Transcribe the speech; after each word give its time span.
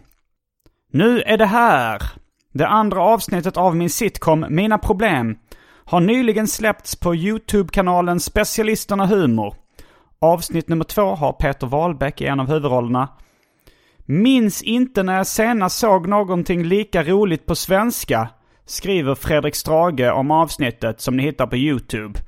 Nu 0.92 1.22
är 1.22 1.38
det 1.38 1.46
här! 1.46 2.02
Det 2.52 2.66
andra 2.66 3.02
avsnittet 3.02 3.56
av 3.56 3.76
min 3.76 3.90
sitcom 3.90 4.46
Mina 4.48 4.78
Problem 4.78 5.38
har 5.84 6.00
nyligen 6.00 6.48
släppts 6.48 6.96
på 6.96 7.14
YouTube-kanalen 7.14 8.20
Specialisterna 8.20 9.06
Humor. 9.06 9.54
Avsnitt 10.18 10.68
nummer 10.68 10.84
två 10.84 11.02
har 11.02 11.32
Peter 11.32 11.66
Wahlbeck 11.66 12.20
i 12.20 12.26
en 12.26 12.40
av 12.40 12.48
huvudrollerna. 12.48 13.08
Minns 14.06 14.62
inte 14.62 15.02
när 15.02 15.16
jag 15.16 15.26
senast 15.26 15.78
såg 15.78 16.08
någonting 16.08 16.64
lika 16.64 17.02
roligt 17.02 17.46
på 17.46 17.54
svenska, 17.54 18.28
skriver 18.66 19.14
Fredrik 19.14 19.54
Strage 19.54 20.12
om 20.12 20.30
avsnittet 20.30 21.00
som 21.00 21.16
ni 21.16 21.22
hittar 21.22 21.46
på 21.46 21.56
YouTube. 21.56 22.20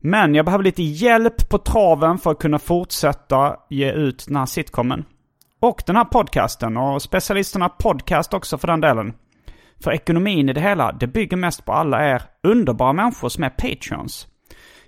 Men 0.00 0.34
jag 0.34 0.44
behöver 0.44 0.64
lite 0.64 0.82
hjälp 0.82 1.48
på 1.48 1.58
traven 1.58 2.18
för 2.18 2.30
att 2.30 2.38
kunna 2.38 2.58
fortsätta 2.58 3.56
ge 3.70 3.92
ut 3.92 4.24
den 4.26 4.36
här 4.36 4.46
sitcomen. 4.46 5.04
Och 5.60 5.82
den 5.86 5.96
här 5.96 6.04
podcasten 6.04 6.76
och 6.76 7.02
specialisterna 7.02 7.68
podcast 7.68 8.34
också 8.34 8.58
för 8.58 8.68
den 8.68 8.80
delen. 8.80 9.14
För 9.80 9.92
ekonomin 9.92 10.48
i 10.48 10.52
det 10.52 10.60
hela, 10.60 10.92
det 10.92 11.06
bygger 11.06 11.36
mest 11.36 11.64
på 11.64 11.72
alla 11.72 12.14
er 12.14 12.22
underbara 12.42 12.92
människor 12.92 13.28
som 13.28 13.44
är 13.44 13.50
patreons. 13.50 14.26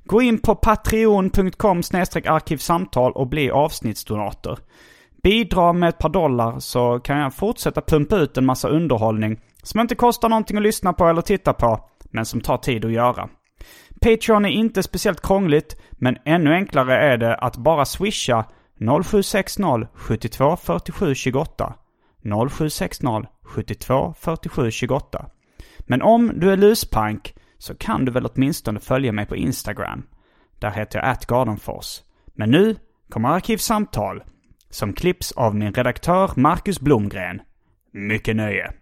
Gå 0.05 0.23
in 0.23 0.39
på 0.39 0.55
patreon.com 0.55 1.79
arkivsamtal 1.79 3.13
och 3.13 3.29
bli 3.29 3.51
avsnittsdonator. 3.51 4.59
Bidra 5.23 5.73
med 5.73 5.89
ett 5.89 5.99
par 5.99 6.09
dollar 6.09 6.59
så 6.59 6.99
kan 6.99 7.19
jag 7.19 7.35
fortsätta 7.35 7.81
pumpa 7.81 8.17
ut 8.17 8.37
en 8.37 8.47
massa 8.47 8.69
underhållning 8.69 9.41
som 9.63 9.81
inte 9.81 9.95
kostar 9.95 10.29
någonting 10.29 10.57
att 10.57 10.63
lyssna 10.63 10.93
på 10.93 11.07
eller 11.07 11.23
titta 11.23 11.53
på, 11.53 11.89
men 12.11 12.25
som 12.25 12.41
tar 12.41 12.57
tid 12.57 12.85
att 12.85 12.93
göra. 12.93 13.29
Patreon 14.01 14.45
är 14.45 14.51
inte 14.51 14.83
speciellt 14.83 15.23
krångligt, 15.23 15.81
men 15.91 16.17
ännu 16.25 16.53
enklare 16.53 16.97
är 16.97 17.17
det 17.17 17.35
att 17.35 17.57
bara 17.57 17.85
swisha 17.85 18.45
0760 18.81 19.89
72 19.95 20.57
47 20.57 21.15
28 21.15 21.75
0760 22.23 23.27
72 23.43 24.15
47 24.19 24.71
28. 24.71 25.31
Men 25.81 26.03
om 26.03 26.33
du 26.35 26.51
är 26.51 26.57
luspank 26.57 27.35
så 27.59 27.75
kan 27.75 28.05
du 28.05 28.13
väl 28.13 28.27
åtminstone 28.27 28.81
följa 28.81 29.13
mig 29.13 29.27
på 29.27 29.37
Instagram. 29.37 30.03
Där 30.59 30.71
heter 30.71 30.99
jag 30.99 31.09
atgardenfors. 31.09 32.01
Men 32.27 32.51
nu 32.51 32.77
kommer 33.09 33.29
Arkivsamtal 33.29 34.23
som 34.71 34.93
klipps 34.93 35.33
av 35.33 35.55
min 35.55 35.73
redaktör 35.73 36.31
Marcus 36.37 36.81
Blomgren. 36.81 37.41
Mycket 37.93 38.37
nöje! 38.37 38.80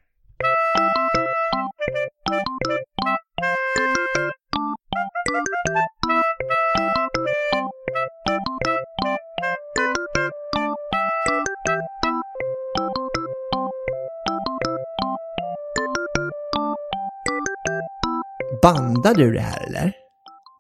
Bandar 18.63 19.15
du 19.15 19.33
det 19.33 19.41
här 19.41 19.67
eller? 19.67 19.93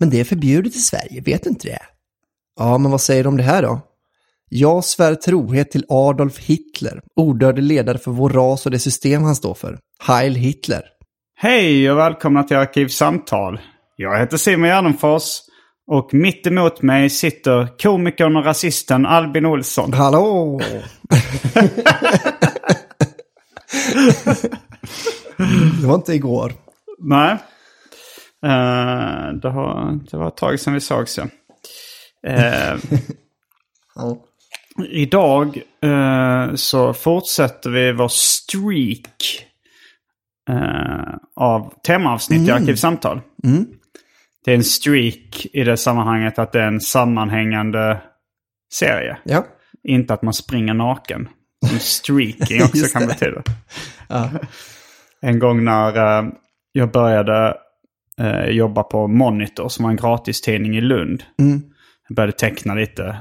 Men 0.00 0.10
det 0.10 0.20
är 0.20 0.24
förbjudet 0.24 0.76
i 0.76 0.78
Sverige, 0.78 1.20
vet 1.20 1.42
du 1.44 1.50
inte 1.50 1.68
det? 1.68 1.82
Ja, 2.58 2.78
men 2.78 2.90
vad 2.90 3.00
säger 3.00 3.22
du 3.22 3.28
om 3.28 3.36
det 3.36 3.42
här 3.42 3.62
då? 3.62 3.80
Jag 4.50 4.84
svär 4.84 5.14
trohet 5.14 5.70
till 5.70 5.84
Adolf 5.88 6.38
Hitler, 6.38 7.00
odödlig 7.16 7.62
ledare 7.62 7.98
för 7.98 8.10
vår 8.10 8.30
ras 8.30 8.66
och 8.66 8.72
det 8.72 8.78
system 8.78 9.22
han 9.22 9.36
står 9.36 9.54
för. 9.54 9.78
Heil 10.02 10.34
Hitler! 10.34 10.82
Hej 11.36 11.90
och 11.90 11.98
välkomna 11.98 12.42
till 12.42 12.56
Arkivsamtal. 12.56 13.60
Jag 13.96 14.18
heter 14.18 14.36
Simon 14.36 14.68
Gärdenfors 14.68 15.40
och 15.90 16.14
mitt 16.14 16.46
emot 16.46 16.82
mig 16.82 17.10
sitter 17.10 17.78
komikern 17.82 18.36
och 18.36 18.44
rasisten 18.44 19.06
Albin 19.06 19.46
Olsson. 19.46 19.92
Hallå! 19.92 20.60
det 25.80 25.86
var 25.86 25.94
inte 25.94 26.12
igår. 26.12 26.52
Nej. 26.98 27.36
Uh, 28.46 29.34
det, 29.42 29.48
har, 29.48 29.98
det 30.10 30.16
var 30.16 30.28
ett 30.28 30.36
tag 30.36 30.60
sedan 30.60 30.74
vi 30.74 30.80
sågs 30.80 31.18
ja. 31.18 31.24
Uh, 32.28 32.80
Ja. 33.94 34.24
Idag 34.90 35.62
uh, 35.84 36.54
så 36.54 36.92
fortsätter 36.92 37.70
vi 37.70 37.92
vår 37.92 38.08
streak 38.08 39.44
av 41.36 41.74
temaavsnitt 41.86 42.48
i 42.48 42.50
Arkivsamtal. 42.50 43.20
Mm. 43.44 43.66
Det 44.44 44.50
är 44.52 44.56
en 44.56 44.64
streak 44.64 45.46
i 45.52 45.64
det 45.64 45.76
sammanhanget 45.76 46.38
att 46.38 46.52
det 46.52 46.60
är 46.60 46.66
en 46.66 46.80
sammanhängande 46.80 48.00
serie. 48.72 49.18
Ja. 49.24 49.46
Inte 49.82 50.14
att 50.14 50.22
man 50.22 50.34
springer 50.34 50.74
naken. 50.74 51.28
Som 51.66 51.78
streaking 51.78 52.62
också 52.64 52.98
kan 52.98 53.08
betyda. 53.08 53.42
Ja. 54.08 54.30
En 55.20 55.38
gång 55.38 55.64
när 55.64 55.96
eh, 55.96 56.28
jag 56.72 56.92
började 56.92 57.56
eh, 58.18 58.44
jobba 58.44 58.82
på 58.82 59.08
Monitor 59.08 59.68
som 59.68 59.82
var 59.82 59.90
en 59.90 59.96
gratistidning 59.96 60.76
i 60.76 60.80
Lund. 60.80 61.22
Mm. 61.40 61.62
Jag 62.08 62.16
började 62.16 62.32
teckna 62.32 62.74
lite 62.74 63.16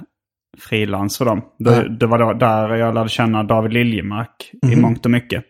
frilans 0.60 1.18
för 1.18 1.26
dem. 1.26 1.42
Det, 1.60 1.76
Ja. 1.76 1.84
det 1.84 2.08
var 2.08 2.20
då, 2.20 2.34
där 2.34 2.76
jag 2.76 2.94
lärde 2.96 3.10
känna 3.10 3.44
David 3.44 3.74
Liljemark 3.74 4.52
i 4.66 4.68
Mhm. 4.68 4.82
mångt 4.82 5.06
och 5.06 5.12
mycket. 5.12 5.44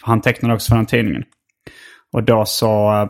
För 0.00 0.06
han 0.06 0.20
tecknade 0.20 0.54
också 0.54 0.68
för 0.68 0.76
den 0.76 0.86
tidningen. 0.86 1.22
Och 2.12 2.22
då 2.24 2.44
så 2.44 2.92
eh, 2.92 3.08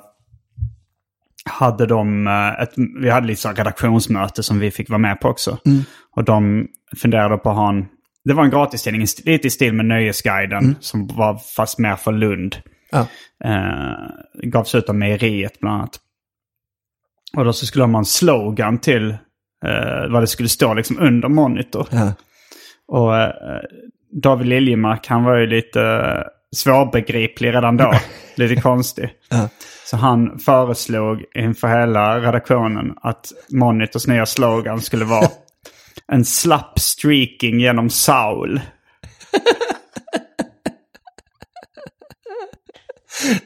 hade 1.44 1.86
de 1.86 2.26
eh, 2.26 2.62
ett, 2.62 2.72
vi 3.00 3.10
hade 3.10 3.26
lite 3.26 3.40
så 3.40 3.48
redaktionsmöte 3.48 4.42
som 4.42 4.58
vi 4.58 4.70
fick 4.70 4.88
vara 4.90 4.98
med 4.98 5.20
på 5.20 5.28
också. 5.28 5.58
Mm. 5.66 5.82
Och 6.16 6.24
de 6.24 6.66
funderade 6.96 7.36
på 7.36 7.50
att 7.50 7.56
ha 7.56 7.68
en, 7.68 7.86
det 8.24 8.34
var 8.34 8.44
en 8.44 8.50
gratistidning, 8.50 9.06
lite 9.24 9.46
i 9.46 9.50
stil 9.50 9.72
med 9.74 9.86
Nöjesguiden, 9.86 10.76
som 10.80 11.06
var 11.06 11.38
fast 11.56 11.78
mer 11.78 11.96
för 11.96 12.12
Lund. 12.12 12.56
Ja. 12.90 13.06
Eh, 13.44 14.08
gavs 14.42 14.74
ut 14.74 14.88
av 14.88 14.94
mejeriet 14.94 15.60
bland 15.60 15.76
annat. 15.76 16.00
Och 17.36 17.44
då 17.44 17.52
så 17.52 17.66
skulle 17.66 17.84
en 17.84 18.04
slogan 18.04 18.78
till 18.78 19.10
eh, 19.64 20.08
vad 20.10 20.22
det 20.22 20.26
skulle 20.26 20.48
stå 20.48 20.74
liksom 20.74 20.98
under 20.98 21.28
monitor. 21.28 21.86
Ja. 21.90 22.12
Och 22.88 23.16
eh, 23.16 23.32
David 24.22 24.46
Liljemark 24.46 25.06
han 25.06 25.24
var 25.24 25.36
ju 25.36 25.46
lite 25.46 25.82
eh, 25.82 26.22
svårbegriplig 26.56 27.54
redan 27.54 27.76
då. 27.76 27.94
lite 28.34 28.60
konstig. 28.60 29.10
Ja. 29.28 29.48
Så 29.86 29.96
han 29.96 30.38
föreslog 30.38 31.24
inför 31.34 31.68
hela 31.80 32.20
redaktionen 32.20 32.94
att 33.02 33.32
Monitors 33.52 34.06
nya 34.06 34.26
slogan 34.26 34.80
skulle 34.80 35.04
vara 35.04 35.28
en 36.12 36.24
slapp 36.24 36.78
streaking 36.78 37.60
genom 37.60 37.90
Saul. 37.90 38.60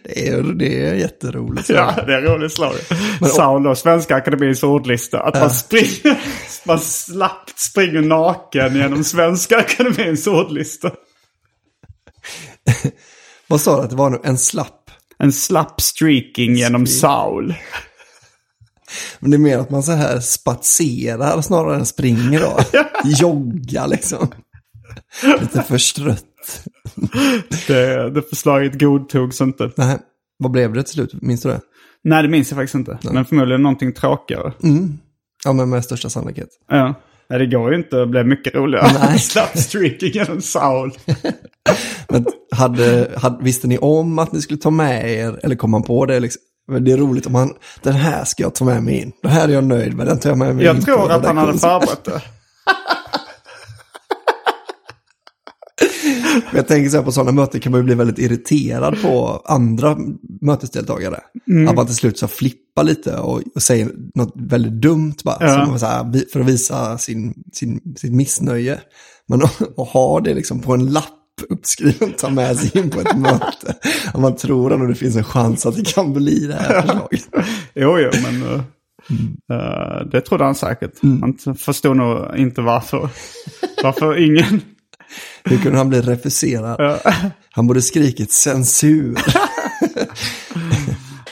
Det 0.03 0.29
är, 0.29 0.43
det 0.43 0.85
är 0.85 0.95
jätteroligt. 0.95 1.69
Ja, 1.69 1.95
det 2.07 2.15
är 2.15 2.19
en 2.19 2.25
rolig 2.25 2.51
slag. 2.51 2.75
Saul 3.35 3.67
och 3.67 3.79
Svenska 3.79 4.17
Akademins 4.17 4.63
ordlista. 4.63 5.21
Att 5.21 5.35
man 5.35 5.51
springer, 5.51 6.21
man 6.67 6.81
slappt 6.81 7.59
springer 7.59 8.03
naken 8.03 8.77
genom 8.77 9.05
Svenska 9.05 9.59
Akademins 9.59 10.27
ordlista. 10.27 10.91
Vad 13.47 13.61
sa 13.61 13.77
du 13.77 13.83
att 13.83 13.91
det 13.91 13.97
var 13.97 14.11
nu? 14.11 14.21
En 14.25 14.39
slapp? 14.39 14.91
En 15.19 15.33
slapp 15.33 15.81
streaking 15.81 16.55
genom 16.55 16.87
Saul. 16.87 17.55
Men 19.19 19.31
det 19.31 19.37
är 19.37 19.39
mer 19.39 19.59
att 19.59 19.71
man 19.71 19.83
så 19.83 19.93
här 19.93 20.21
spatserar 20.21 21.41
snarare 21.41 21.77
än 21.77 21.87
springer 21.87 22.41
då. 22.41 22.59
Jogga 23.05 23.87
liksom. 23.87 24.29
Lite 25.41 25.63
förstrött. 25.63 26.34
Det, 27.67 28.11
det 28.11 28.23
förslaget 28.23 28.81
godtogs 28.81 29.41
inte. 29.41 29.71
Nej, 29.77 29.99
vad 30.39 30.51
blev 30.51 30.73
det 30.73 30.83
till 30.83 30.93
slut? 30.93 31.23
Minns 31.23 31.43
du 31.43 31.49
det? 31.49 31.61
Nej, 32.05 32.23
det 32.23 32.29
minns 32.29 32.51
jag 32.51 32.59
faktiskt 32.59 32.75
inte. 32.75 32.99
Men 33.13 33.25
förmodligen 33.25 33.63
någonting 33.63 33.93
tråkigare. 33.93 34.53
Ja, 35.45 35.53
men 35.53 35.71
med 35.71 35.85
största 35.85 36.11
sannolikhet. 36.11 36.49
Ja. 36.69 36.95
Nej, 37.31 37.39
det 37.39 37.47
går 37.47 37.71
ju 37.71 37.79
inte. 37.79 37.97
Det 37.97 38.07
blev 38.07 38.27
mycket 38.27 38.55
roligare. 38.55 38.87
Nej. 39.01 39.19
Slapp 39.19 39.59
streaking 39.59 40.11
genom 40.13 40.41
Saul. 40.41 40.93
Men 42.09 42.27
hade, 42.51 43.11
hade, 43.17 43.45
visste 43.45 43.67
ni 43.67 43.79
om 43.79 44.19
att 44.19 44.33
ni 44.33 44.43
skulle 44.43 44.61
ta 44.61 44.71
med 44.71 45.11
er, 45.11 45.41
eller 45.43 45.57
kom 45.57 45.71
man 45.71 45.83
på 45.83 46.07
det 46.07 46.21
liksom? 46.21 46.43
Det 46.81 46.93
är 46.93 46.97
roligt 46.97 47.27
om 47.27 47.33
man, 47.33 47.55
den 47.83 47.93
här 47.93 48.25
ska 48.25 48.43
jag 48.43 48.55
ta 48.55 48.65
med 48.65 48.83
mig 48.83 49.03
in. 49.03 49.13
Den 49.23 49.31
här 49.31 49.49
är 49.49 49.53
jag 49.53 49.65
nöjd 49.65 49.97
med, 49.97 50.07
den 50.07 50.19
tar 50.19 50.31
jag 50.31 50.39
med 50.39 50.57
mig 50.57 50.67
in. 50.67 50.75
Jag 50.75 50.85
tror 50.85 51.11
att 51.11 51.27
han 51.27 51.37
hade 51.37 51.59
förberett 51.59 52.05
det. 52.05 52.23
Jag 56.55 56.69
tänker 56.69 56.91
så 56.91 56.97
här 56.97 57.05
på 57.05 57.13
sådana 57.13 57.33
möten 57.33 57.61
kan 57.61 57.73
man 57.73 57.81
ju 57.81 57.85
bli 57.85 57.95
väldigt 57.95 58.19
irriterad 58.19 59.03
på 59.03 59.43
andra 59.45 59.97
mötesdeltagare. 60.41 61.21
Att 61.69 61.77
man 61.77 61.87
till 61.87 61.95
slut 61.95 62.19
så 62.19 62.29
flippar 62.29 62.85
lite 62.85 63.17
och, 63.17 63.43
och 63.55 63.63
säger 63.63 63.91
något 64.15 64.33
väldigt 64.35 64.73
dumt 64.73 65.15
bara. 65.25 65.37
Ja. 65.41 65.79
Så 65.79 65.87
här, 65.87 66.33
för 66.33 66.41
att 66.41 66.47
visa 66.47 66.99
sin, 66.99 67.35
sin, 67.53 67.81
sitt 67.97 68.13
missnöje. 68.13 68.81
Men 69.29 69.43
att 69.77 69.89
ha 69.89 70.21
det 70.21 70.35
liksom 70.35 70.61
på 70.61 70.75
en 70.75 70.93
lapp 70.93 71.09
uppskriven, 71.49 72.13
ta 72.13 72.31
med 72.31 72.57
sig 72.57 72.81
in 72.81 72.91
på 72.91 73.01
ett 73.01 73.17
möte. 73.17 73.75
Att 74.13 74.21
man 74.21 74.37
tror 74.37 74.73
ändå 74.73 74.87
det 74.87 74.95
finns 74.95 75.17
en 75.17 75.25
chans 75.25 75.67
att 75.67 75.77
det 75.77 75.95
kan 75.95 76.13
bli 76.13 76.47
det 76.47 76.55
här 76.55 76.83
förslaget. 76.83 77.29
Jo, 77.75 77.99
jo, 77.99 78.11
men 78.23 78.43
uh, 78.43 78.61
uh, 79.53 80.07
det 80.13 80.21
trodde 80.21 80.45
han 80.45 80.55
säkert. 80.55 80.93
Han 81.03 81.57
förstod 81.57 81.97
nog 81.97 82.37
inte 82.37 82.61
varför. 82.61 83.09
Varför 83.83 84.19
ingen... 84.19 84.61
Hur 85.45 85.59
kunde 85.59 85.79
han 85.79 85.89
bli 85.89 86.01
refuserad? 86.01 87.01
Han 87.51 87.67
borde 87.67 87.83
skrikit 87.83 88.33
censur. 88.33 89.19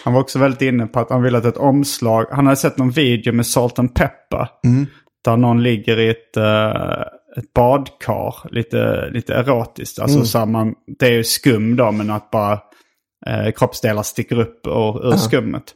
Han 0.05 0.13
var 0.15 0.21
också 0.21 0.39
väldigt 0.39 0.63
inne 0.63 0.87
på 0.87 1.01
att 1.01 1.11
han 1.11 1.23
ville 1.23 1.39
att 1.39 1.45
ett 1.45 1.57
omslag... 1.57 2.27
Han 2.31 2.47
hade 2.47 2.57
sett 2.57 2.79
någon 2.79 2.91
video 2.91 3.33
med 3.33 3.47
Salt 3.47 3.79
and 3.79 3.95
Pepper. 3.95 4.49
Där 5.25 5.37
någon 5.37 5.63
ligger 5.63 6.01
i 6.01 6.09
ett, 6.09 6.37
eh, 6.37 7.01
ett 7.37 7.53
badkar. 7.55 8.35
Lite, 8.51 9.11
lite 9.11 9.35
erotiskt. 9.35 9.99
Alltså 9.99 10.25
så 10.25 10.39
här 10.39 10.47
man, 10.47 10.75
det 10.99 11.07
är 11.07 11.13
ju 11.13 11.25
skum 11.25 11.77
då 11.77 11.93
men 11.93 12.11
att 12.11 12.31
bara 12.31 12.53
eh, 13.27 13.53
kroppsdelar 13.57 14.03
sticker 14.03 14.39
upp 14.39 14.67
ur, 14.67 15.13
ur 15.13 15.17
skummet. 15.17 15.75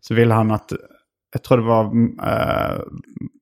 Så 0.00 0.14
ville 0.14 0.34
han 0.34 0.50
att... 0.50 0.72
Jag 1.32 1.42
tror 1.42 1.58
det 1.58 1.64
var 1.64 1.84
eh, 2.32 2.80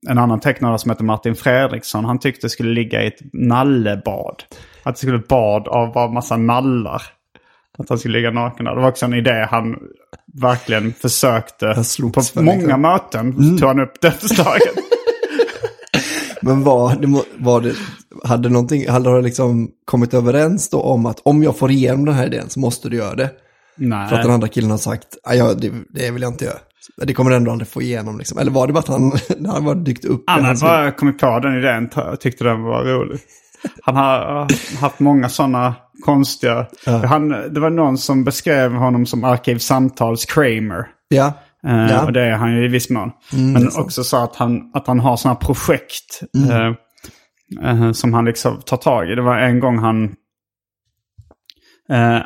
en 0.09 0.17
annan 0.17 0.39
tecknare 0.39 0.79
som 0.79 0.91
heter 0.91 1.03
Martin 1.03 1.35
Fredriksson. 1.35 2.05
Han 2.05 2.19
tyckte 2.19 2.45
det 2.45 2.49
skulle 2.51 2.73
ligga 2.73 3.03
i 3.03 3.07
ett 3.07 3.19
nallebad. 3.33 4.43
Att 4.83 4.95
det 4.95 4.99
skulle 4.99 5.17
bad 5.29 5.67
av 5.67 5.93
bara 5.93 6.07
massa 6.11 6.37
nallar. 6.37 7.01
Att 7.77 7.89
han 7.89 7.97
skulle 7.97 8.17
ligga 8.17 8.31
naken 8.31 8.65
där. 8.65 8.75
Det 8.75 8.81
var 8.81 8.89
också 8.89 9.05
en 9.05 9.13
idé 9.13 9.47
han 9.51 9.75
verkligen 10.41 10.93
försökte. 10.93 11.73
På 12.13 12.41
många 12.41 12.77
möten 12.77 13.33
tog 13.57 13.67
han 13.67 13.79
upp 13.79 14.01
det 14.01 14.11
förslaget. 14.11 14.73
Men 16.41 16.63
var, 16.63 16.95
det, 16.95 17.21
var 17.37 17.61
det, 17.61 17.73
hade 18.23 18.49
någonting, 18.49 18.89
hade 18.89 19.09
de 19.09 19.23
liksom 19.23 19.69
kommit 19.85 20.13
överens 20.13 20.69
då 20.69 20.81
om 20.81 21.05
att 21.05 21.19
om 21.23 21.43
jag 21.43 21.57
får 21.57 21.71
igenom 21.71 22.05
den 22.05 22.15
här 22.15 22.25
idén 22.25 22.49
så 22.49 22.59
måste 22.59 22.89
du 22.89 22.97
göra 22.97 23.15
det? 23.15 23.29
Nej. 23.75 24.09
För 24.09 24.15
att 24.15 24.23
den 24.23 24.31
andra 24.31 24.47
killen 24.47 24.71
har 24.71 24.77
sagt, 24.77 25.07
"Nej, 25.27 25.37
ja, 25.37 25.53
det, 25.53 25.71
det 25.89 26.11
vill 26.11 26.21
jag 26.21 26.31
inte 26.31 26.45
göra. 26.45 26.57
Det 26.97 27.13
kommer 27.13 27.31
ändå 27.31 27.51
aldrig 27.51 27.67
få 27.67 27.81
igenom 27.81 28.17
liksom. 28.17 28.37
Eller 28.37 28.51
var 28.51 28.67
det 28.67 28.73
bara 28.73 28.79
att 28.79 28.87
han, 28.87 29.11
när 29.37 29.49
han 29.49 29.65
var 29.65 29.75
dykt 29.75 30.05
upp? 30.05 30.23
Han 30.27 30.45
hade 30.45 30.59
bara 30.59 30.91
kommit 30.91 31.19
på 31.19 31.39
den 31.39 31.57
idén 31.57 31.89
och 31.95 32.19
tyckte 32.19 32.43
den 32.43 32.63
var 32.63 32.83
rolig. 32.83 33.19
Han 33.83 33.95
har 33.95 34.41
uh, 34.41 34.47
haft 34.79 34.99
många 34.99 35.29
sådana 35.29 35.75
konstiga... 36.05 36.67
Han, 36.85 37.29
det 37.29 37.59
var 37.59 37.69
någon 37.69 37.97
som 37.97 38.23
beskrev 38.23 38.73
honom 38.73 39.05
som 39.05 39.23
Arkivsamtals 39.23 40.25
Kramer. 40.25 40.87
Ja, 41.07 41.33
Eh, 41.67 41.87
Ja. 41.89 42.05
Och 42.05 42.13
det 42.13 42.21
är 42.21 42.35
han 42.35 42.55
ju 42.55 42.65
i 42.65 42.67
viss 42.67 42.89
mån. 42.89 43.11
Men 43.53 43.67
också 43.67 44.03
så 44.03 44.17
att 44.17 44.35
han, 44.35 44.71
att 44.73 44.87
han 44.87 44.99
har 44.99 45.17
sådana 45.17 45.35
projekt 45.35 46.21
eh, 46.49 46.73
eh, 47.69 47.91
som 47.91 48.13
han 48.13 48.25
liksom 48.25 48.61
tar 48.61 48.77
tag 48.77 49.11
i. 49.11 49.15
Det 49.15 49.21
var 49.21 49.37
en 49.37 49.59
gång 49.59 49.77
han... 49.77 50.15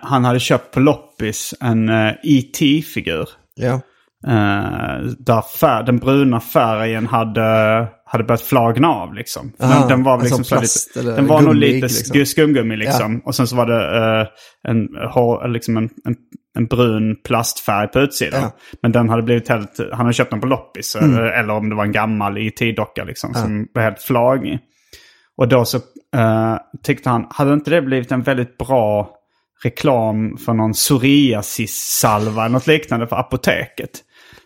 han 0.03 0.25
hade 0.25 0.39
köpt 0.39 0.73
på 0.73 0.79
loppis 0.79 1.53
en 1.59 1.89
uh, 1.89 2.13
E.T.-figur. 2.23 3.29
ja. 3.55 3.81
Uh, 4.27 5.11
där 5.19 5.41
fär, 5.59 5.83
den 5.83 5.97
bruna 5.97 6.39
färgen 6.39 7.07
hade, 7.07 7.87
hade 8.05 8.23
börjat 8.23 8.41
flagna 8.41 8.87
av 8.87 9.13
liksom. 9.13 9.51
Aha, 9.59 9.79
den, 9.79 9.87
den 9.87 10.03
var 10.03 10.17
väl 10.17 10.23
liksom 10.23 10.43
så 10.43 10.55
plast 10.55 10.95
lite, 10.95 11.11
den 11.11 11.27
var 11.27 11.41
nog 11.41 11.53
gummig, 11.53 11.73
lite 11.73 11.87
liksom. 11.87 12.15
sk- 12.15 12.25
skumgummi 12.25 12.77
liksom. 12.77 13.21
Och 13.25 13.35
sen 13.35 13.47
så 13.47 13.55
var 13.55 13.65
det 13.65 13.97
eh, 14.21 14.27
en, 14.71 14.87
hår- 14.87 15.47
liksom 15.47 15.77
en, 15.77 15.89
en, 16.05 16.15
en 16.57 16.65
brun 16.65 17.15
plastfärg 17.25 17.87
på 17.87 17.99
utsidan. 17.99 18.39
Ja. 18.41 18.45
Mm. 18.45 18.57
Men 18.81 18.91
den 18.91 19.09
hade 19.09 19.23
blivit 19.23 19.49
helt, 19.49 19.79
han 19.91 19.99
hade 19.99 20.13
köpt 20.13 20.31
den 20.31 20.41
på 20.41 20.47
loppis. 20.47 20.95
Eller, 20.95 21.23
eller 21.23 21.53
om 21.53 21.69
det 21.69 21.75
var 21.75 21.85
en 21.85 21.91
gammal 21.91 22.37
IT-docka 22.37 23.03
liksom. 23.03 23.33
Som 23.33 23.67
var 23.73 23.81
helt 23.81 24.01
flagig. 24.01 24.59
Och 25.37 25.47
då 25.47 25.65
så 25.65 25.77
eh, 26.15 26.55
tyckte 26.83 27.09
han, 27.09 27.27
hade 27.29 27.53
inte 27.53 27.69
det 27.69 27.81
blivit 27.81 28.11
en 28.11 28.21
väldigt 28.21 28.57
bra 28.57 29.09
reklam 29.63 30.37
för 30.37 30.53
någon 30.53 30.73
psoriasis-salva 30.73 32.45
eller 32.45 32.53
något 32.53 32.67
liknande 32.67 33.07
för 33.07 33.15
apoteket? 33.15 33.89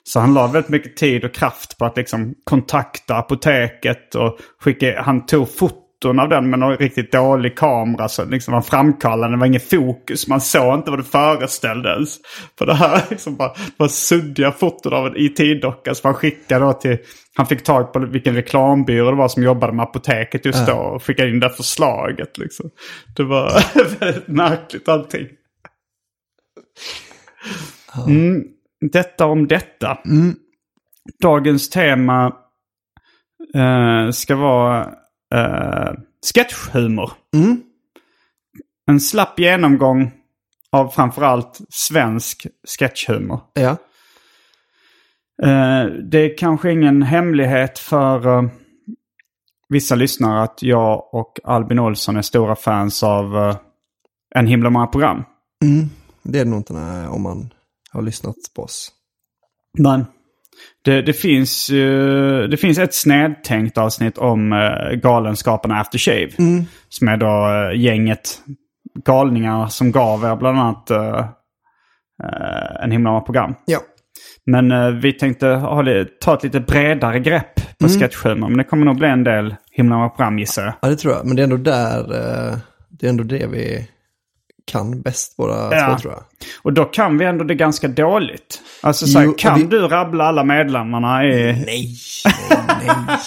Så 0.07 0.19
han 0.19 0.33
la 0.33 0.47
väldigt 0.47 0.69
mycket 0.69 0.97
tid 0.97 1.25
och 1.25 1.33
kraft 1.33 1.77
på 1.77 1.85
att 1.85 1.97
liksom 1.97 2.33
kontakta 2.43 3.15
apoteket 3.15 4.15
och 4.15 4.37
skicka, 4.61 5.01
han 5.01 5.25
tog 5.25 5.49
foton 5.55 6.19
av 6.19 6.29
den 6.29 6.49
med 6.49 6.59
någon 6.59 6.77
riktigt 6.77 7.11
dålig 7.11 7.57
kamera. 7.57 8.09
Så 8.09 8.25
liksom 8.25 8.53
var 8.53 8.61
framkallande, 8.61 9.37
det 9.37 9.39
var 9.39 9.47
ingen 9.47 9.61
fokus, 9.61 10.27
man 10.27 10.41
såg 10.41 10.75
inte 10.75 10.89
vad 10.89 10.99
det 10.99 11.03
föreställde 11.03 11.89
ens. 11.89 12.17
För 12.57 12.65
det 12.65 12.73
här 12.73 13.01
liksom 13.09 13.35
bara, 13.35 13.51
bara 13.77 13.89
suddiga 13.89 14.51
foton 14.51 14.93
av 14.93 15.07
en 15.07 15.13
IT-docka 15.17 15.95
som 15.95 16.07
han 16.07 16.13
skickade 16.13 16.65
då 16.65 16.73
till, 16.73 16.97
han 17.35 17.45
fick 17.45 17.63
tag 17.63 17.93
på 17.93 17.99
vilken 17.99 18.35
reklambyrå 18.35 19.11
det 19.11 19.17
var 19.17 19.27
som 19.27 19.43
jobbade 19.43 19.73
med 19.73 19.83
apoteket 19.83 20.45
just 20.45 20.67
då 20.67 20.73
och 20.73 21.03
skickade 21.03 21.29
in 21.29 21.39
det 21.39 21.49
förslaget 21.49 22.37
liksom. 22.37 22.69
Det 23.15 23.23
var 23.23 23.63
väldigt 23.99 24.27
märkligt 24.27 24.89
allting. 24.89 25.27
Mm, 28.07 28.43
detta 28.91 29.25
om 29.25 29.47
detta. 29.47 29.97
Dagens 31.21 31.69
tema 31.69 32.35
eh, 33.55 34.11
ska 34.11 34.35
vara 34.35 34.81
eh, 35.35 35.93
sketchhumor. 36.33 37.11
En 38.87 38.99
slapp 38.99 39.39
genomgång 39.39 40.11
av 40.71 40.89
framförallt 40.89 41.61
svensk 41.69 42.47
sketchhumor. 42.67 43.39
Ja. 43.53 43.77
Eh, 45.43 45.85
det 46.11 46.17
är 46.17 46.37
kanske 46.37 46.71
ingen 46.71 47.01
hemlighet 47.01 47.79
för 47.79 48.27
eh, 48.27 48.49
vissa 49.69 49.95
lyssnare 49.95 50.43
att 50.43 50.63
jag 50.63 51.13
och 51.13 51.39
Albin 51.43 51.79
Olsson 51.79 52.17
är 52.17 52.21
stora 52.21 52.55
fans 52.55 53.03
av 53.03 53.37
eh, 53.37 53.55
en 54.35 54.47
himla 54.47 54.69
många 54.69 54.87
program. 54.87 55.23
Det 56.23 56.39
är 56.39 56.45
det 56.45 56.49
nog 56.49 56.59
inte 56.59 56.73
nej, 56.73 57.07
om 57.07 57.21
man 57.21 57.53
har 57.95 58.01
lyssnat 58.01 58.35
på 58.55 58.61
oss. 58.61 58.91
Nej. 59.77 60.05
Det, 60.85 61.01
det, 61.01 61.13
finns, 61.13 61.67
det 62.49 62.59
finns 62.59 62.77
ett 62.77 62.93
snedtänkt 62.93 63.77
avsnitt 63.77 64.17
om 64.17 64.53
uh, 64.53 64.95
Galenskaparna 64.95 65.79
After 65.79 65.97
Shave. 65.97 66.29
Som 66.89 67.07
är 67.07 67.17
då 67.17 67.25
eh, 67.25 67.81
gänget 67.81 68.39
galningar 69.05 69.67
som 69.67 69.91
gav 69.91 70.23
er 70.23 70.35
bland 70.35 70.59
annat 70.59 70.91
eh, 70.91 71.19
eh, 72.23 72.83
en 72.83 72.91
himla 72.91 73.21
program. 73.21 73.55
Ja. 73.65 73.79
Men 74.45 74.71
eh, 74.71 74.89
vi 74.89 75.13
tänkte 75.13 75.61
ta 76.21 76.33
ett 76.33 76.43
lite 76.43 76.59
bredare 76.59 77.19
grepp 77.19 77.77
på 77.79 77.87
sketchhumor. 77.87 78.49
Men 78.49 78.57
det 78.57 78.63
kommer 78.63 78.85
nog 78.85 78.97
bli 78.97 79.07
en 79.07 79.23
del 79.23 79.55
himla 79.71 80.09
program 80.09 80.39
gissar 80.39 80.63
jag. 80.63 80.73
ja, 80.81 80.87
det 80.87 80.95
tror 80.95 81.13
jag. 81.13 81.25
Men 81.25 81.35
det 81.35 81.41
är 81.41 81.43
ändå 81.43 81.57
där, 81.57 81.99
eh, 81.99 82.57
det 82.89 83.05
är 83.05 83.09
ändå 83.09 83.23
det 83.23 83.47
vi 83.47 83.89
kan 84.71 85.01
bäst 85.01 85.37
båda 85.37 85.75
Ja. 85.75 85.93
två 85.95 86.01
tror 86.01 86.13
jag. 86.13 86.23
Och 86.63 86.73
då 86.73 86.85
kan 86.85 87.17
vi 87.17 87.25
ändå 87.25 87.43
det 87.43 87.55
ganska 87.55 87.87
dåligt. 87.87 88.61
Alltså 88.81 89.07
så 89.07 89.19
här, 89.19 89.25
Jo, 89.25 89.33
kan 89.37 89.59
vi- 89.59 89.63
du 89.65 89.79
rabbla 89.87 90.23
alla 90.23 90.43
medlemmarna 90.43 91.25
i... 91.25 91.53
Nej, 91.65 91.95
nej, 92.49 92.91
nej. 93.07 93.17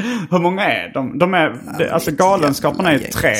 Hur 0.30 0.38
många 0.38 0.62
är 0.64 0.92
de? 0.94 1.18
de 1.18 1.34
är, 1.34 1.60
det, 1.78 1.90
alltså 1.92 2.10
Galenskaparna 2.10 2.92
är 2.92 2.98
tre. 2.98 3.34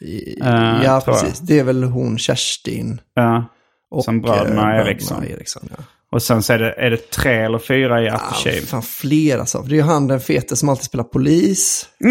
I- 0.00 0.40
Eh, 0.42 0.80
ja, 0.84 1.02
precis. 1.04 1.38
Det 1.38 1.58
är 1.58 1.64
väl 1.64 1.84
hon 1.84 2.18
Kerstin. 2.18 3.00
Ja. 3.14 3.44
Och, 3.90 4.04
Som 4.04 4.20
bröderna 4.20 4.74
eh, 4.74 4.80
Eriksson. 4.86 5.24
Eriksson 5.24 5.68
ja. 5.78 5.84
Och 6.12 6.22
sen 6.22 6.42
så 6.42 6.52
är 6.52 6.58
det, 6.58 6.72
är 6.72 6.90
det 6.90 7.10
tre 7.10 7.34
eller 7.44 7.58
fyra 7.58 8.02
i 8.02 8.08
Aftershave. 8.08 8.66
fan, 8.66 8.82
fler 8.82 9.38
alltså. 9.38 9.58
Det 9.62 9.74
är 9.74 9.76
ju 9.76 9.82
han 9.82 10.06
den 10.08 10.20
fete 10.20 10.56
som 10.56 10.68
alltid 10.68 10.84
spelar 10.84 11.04
polis. 11.04 11.88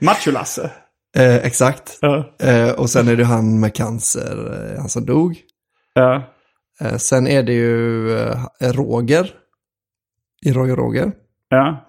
Macho-Lasse. 0.00 0.70
Eh, 1.16 1.36
exakt. 1.36 1.98
Ja. 2.00 2.34
Eh, 2.38 2.70
och 2.70 2.90
sen 2.90 3.08
är 3.08 3.16
det 3.16 3.24
han 3.24 3.60
med 3.60 3.74
cancer, 3.74 4.72
eh, 4.74 4.80
han 4.80 4.88
som 4.88 5.06
dog. 5.06 5.40
Ja. 5.94 6.22
Eh, 6.80 6.96
sen 6.96 7.26
är 7.26 7.42
det 7.42 7.52
ju 7.52 8.12
eh, 8.18 8.72
Roger. 8.72 9.30
I 10.46 10.52
Roy 10.52 10.70
och 10.72 10.78
Roger. 10.78 11.12
Ja. 11.48 11.86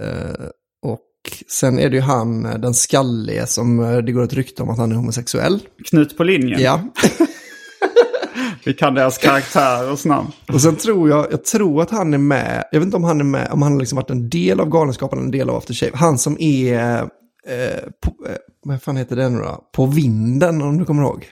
Eh, 0.00 0.46
och 0.82 1.00
sen 1.48 1.78
är 1.78 1.90
det 1.90 1.96
ju 1.96 2.02
han, 2.02 2.42
den 2.42 2.74
skallige, 2.74 3.46
som 3.46 3.76
det 4.06 4.12
går 4.12 4.22
ett 4.22 4.32
rykte 4.32 4.62
om 4.62 4.70
att 4.70 4.78
han 4.78 4.92
är 4.92 4.96
homosexuell. 4.96 5.60
Knut 5.88 6.16
på 6.16 6.24
linjen. 6.24 6.60
Ja. 6.60 6.80
Vi 8.64 8.74
kan 8.74 8.94
deras 8.94 9.18
karaktärers 9.18 10.04
namn. 10.04 10.28
Och 10.52 10.60
sen 10.60 10.76
tror 10.76 11.08
jag, 11.08 11.26
jag 11.30 11.44
tror 11.44 11.82
att 11.82 11.90
han 11.90 12.14
är 12.14 12.18
med, 12.18 12.64
jag 12.72 12.80
vet 12.80 12.86
inte 12.86 12.96
om 12.96 13.04
han 13.04 13.20
är 13.20 13.24
med, 13.24 13.48
om 13.50 13.62
han 13.62 13.72
har 13.72 13.78
liksom 13.78 13.96
varit 13.96 14.10
en 14.10 14.28
del 14.30 14.60
av 14.60 14.68
Galenskapen, 14.68 15.18
en 15.18 15.30
del 15.30 15.50
av 15.50 15.56
After 15.56 15.74
Shave. 15.74 15.92
Han 15.94 16.18
som 16.18 16.36
är, 16.40 17.08
eh, 17.50 17.90
på, 18.02 18.26
eh, 18.28 18.36
vad 18.64 18.82
fan 18.82 18.96
heter 18.96 19.16
det 19.16 19.28
nu 19.28 19.38
då? 19.38 19.64
På 19.72 19.86
vinden, 19.86 20.62
om 20.62 20.78
du 20.78 20.84
kommer 20.84 21.02
ihåg. 21.02 21.26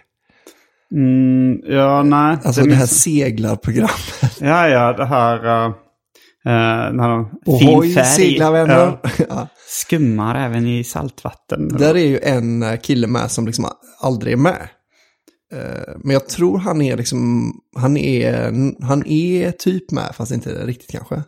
Mm, 0.95 1.61
ja, 1.65 2.03
nej. 2.03 2.39
Alltså 2.45 2.63
det, 2.63 2.71
här 2.71 2.79
minns- 2.79 3.03
seglarprogrammet. 3.03 4.39
Ja, 4.41 4.69
ja, 4.69 4.93
det 4.93 5.05
här... 5.05 5.67
Uh, 5.67 5.75
uh, 6.47 7.59
fin 7.59 7.95
färg. 7.95 8.05
seglarvänner. 8.05 8.99
Ja. 9.29 9.49
Skummar 9.69 10.47
även 10.47 10.67
i 10.67 10.85
saltvatten. 10.85 11.69
Där 11.69 11.97
är 11.97 12.07
ju 12.07 12.19
en 12.19 12.63
eh, 12.63 12.77
kille 12.77 13.07
med 13.07 13.31
som 13.31 13.47
liksom 13.47 13.67
aldrig 14.01 14.33
är 14.33 14.37
med. 14.37 14.69
Men 16.05 16.11
jag 16.11 16.29
tror 16.29 16.59
han 16.59 16.83
är 16.83 16.97
liksom, 16.97 17.53
han 17.77 17.97
är, 17.97 18.33
han 18.85 19.07
är 19.07 19.51
typ 19.51 19.91
med, 19.91 20.15
fast 20.15 20.33
inte 20.33 20.67
riktigt 20.67 20.91
kanske. 20.91 21.23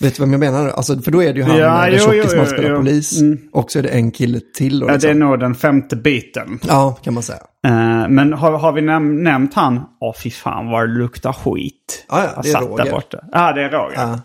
Vet 0.00 0.16
du 0.16 0.22
vem 0.22 0.32
jag 0.32 0.40
menar? 0.40 0.68
Alltså, 0.68 0.98
för 1.02 1.10
då 1.10 1.22
är 1.22 1.32
det 1.32 1.38
ju 1.40 1.44
han, 1.44 1.56
Ja, 1.56 1.84
den 1.84 1.92
jo, 1.92 1.98
tjockis 1.98 2.20
jo, 2.24 2.28
som 2.30 2.46
spelar 2.46 2.70
jo. 2.70 2.76
polis. 2.76 3.20
Mm. 3.20 3.38
Och 3.52 3.70
så 3.70 3.78
är 3.78 3.82
det 3.82 3.88
en 3.88 4.10
kille 4.10 4.40
till. 4.56 4.78
Då, 4.80 4.86
Ja, 4.86 4.88
det 4.88 4.92
är 4.94 5.14
liksom. 5.14 5.18
nog 5.18 5.40
den 5.40 5.54
femte 5.54 5.96
biten. 5.96 6.58
ja, 6.68 6.98
kan 7.02 7.14
man 7.14 7.22
säga. 7.22 7.38
Eh, 7.66 8.08
men 8.08 8.32
har, 8.32 8.52
har 8.58 8.72
vi 8.72 8.80
näm- 8.80 9.22
nämnt 9.22 9.54
han? 9.54 9.80
Åh, 10.00 10.14
fy 10.22 10.30
fan 10.30 10.66
vad 10.70 10.88
det 10.88 10.94
luktar 10.94 11.32
skit. 11.32 12.06
Ja, 12.08 12.24
ja, 12.36 12.42
det 12.42 12.50
är 12.50 12.60
Roger. 12.60 12.84
där 12.84 12.90
borta. 12.92 13.18
Ja, 13.32 13.52
det 13.52 13.62
är 13.62 13.70
Roger. 13.70 13.96
Ja. 13.96 14.20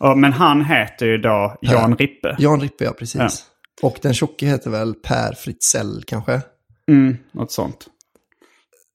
Ja, 0.00 0.14
men 0.14 0.32
han 0.32 0.64
heter 0.64 1.06
ju 1.06 1.18
då 1.18 1.56
Jan 1.60 1.96
Rippe. 1.96 2.36
Jan 2.38 2.60
Rippe, 2.60 2.84
ja 2.84 2.92
precis. 2.98 3.20
Ja. 3.20 3.28
Och 3.88 3.98
den 4.02 4.14
tjocke 4.14 4.46
heter 4.46 4.70
väl 4.70 4.94
Per 4.94 5.32
Fritzell 5.32 6.02
kanske. 6.06 6.40
Mm, 6.90 7.16
något 7.32 7.52
sånt. 7.52 7.86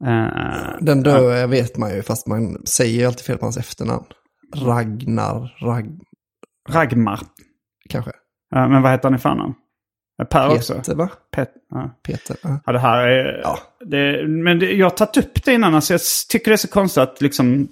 Eh, 0.06 0.76
Den 0.82 1.04
döde 1.04 1.48
vet 1.48 1.78
man 1.78 1.96
ju, 1.96 2.02
fast 2.04 2.28
man 2.28 2.58
säger 2.66 3.08
alltid 3.08 3.26
fel 3.26 3.38
på 3.38 3.46
hans 3.46 3.58
efternamn. 3.58 4.06
Ragnar, 4.56 5.56
Rag, 5.62 5.86
Ragmar. 6.68 7.20
kanske. 7.90 8.12
Eh, 8.56 8.70
men 8.70 8.82
vad 8.82 8.92
heter 8.92 9.04
han 9.04 9.16
i 9.16 9.18
förnamn? 9.18 9.54
Eh, 10.22 10.28
Per 10.28 10.56
också? 10.56 10.74
Peter, 10.74 10.96
va? 10.96 11.10
Pet, 11.36 11.50
ja. 11.70 11.90
Peter. 12.04 12.38
Ja. 12.42 12.60
Ja, 12.66 12.72
det 12.72 12.80
här 12.80 13.08
är... 13.08 13.42
Ja. 13.44 13.60
Det, 13.86 14.28
men 14.28 14.60
det, 14.60 14.72
jag 14.74 14.86
har 14.86 14.90
tagit 14.90 15.18
upp 15.18 15.44
det 15.46 15.54
innan. 15.54 15.76
Alltså 15.76 15.94
jag 15.94 16.02
tycker 16.30 16.52
det 16.52 16.56
är 16.56 16.58
så 16.58 16.68
konstigt 16.68 17.04
att 17.04 17.22
liksom... 17.22 17.68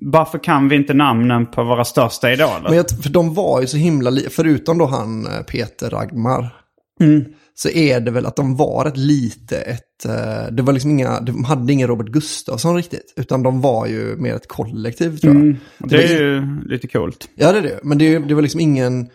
Varför 0.00 0.38
kan 0.38 0.68
vi 0.68 0.76
inte 0.76 0.94
namnen 0.94 1.46
på 1.46 1.64
våra 1.64 1.84
största 1.84 2.32
idoler? 2.32 2.62
Men 2.62 2.76
jag, 2.76 2.90
för 3.02 3.10
de 3.10 3.34
var 3.34 3.60
ju 3.60 3.66
så 3.66 3.76
himla 3.76 4.10
förutom 4.30 4.78
då 4.78 4.86
han 4.86 5.26
eh, 5.26 5.42
Peter 5.42 5.90
Ragmar. 5.90 6.54
Mm. 7.00 7.24
Så 7.60 7.68
är 7.68 8.00
det 8.00 8.10
väl 8.10 8.26
att 8.26 8.36
de 8.36 8.56
var 8.56 8.86
ett 8.86 8.96
lite 8.96 9.56
ett, 9.60 10.04
eh, 10.04 10.52
det 10.52 10.62
var 10.62 10.72
liksom 10.72 10.90
inga, 10.90 11.20
de 11.20 11.44
hade 11.44 11.72
ingen 11.72 11.88
Robert 11.88 12.06
Gustafsson 12.08 12.76
riktigt. 12.76 13.12
Utan 13.16 13.42
de 13.42 13.60
var 13.60 13.86
ju 13.86 14.16
mer 14.16 14.34
ett 14.34 14.48
kollektiv 14.48 15.16
tror 15.18 15.32
jag. 15.34 15.42
Mm. 15.42 15.56
Det 15.78 15.96
var 15.96 16.04
är 16.04 16.20
ju 16.22 16.42
lite 16.64 16.88
coolt. 16.88 17.28
Ja 17.34 17.52
det 17.52 17.58
är 17.58 17.62
det, 17.62 17.80
men 17.82 17.98
det, 17.98 18.18
det 18.18 18.34
var 18.34 18.42
liksom 18.42 18.60
ingen, 18.60 19.08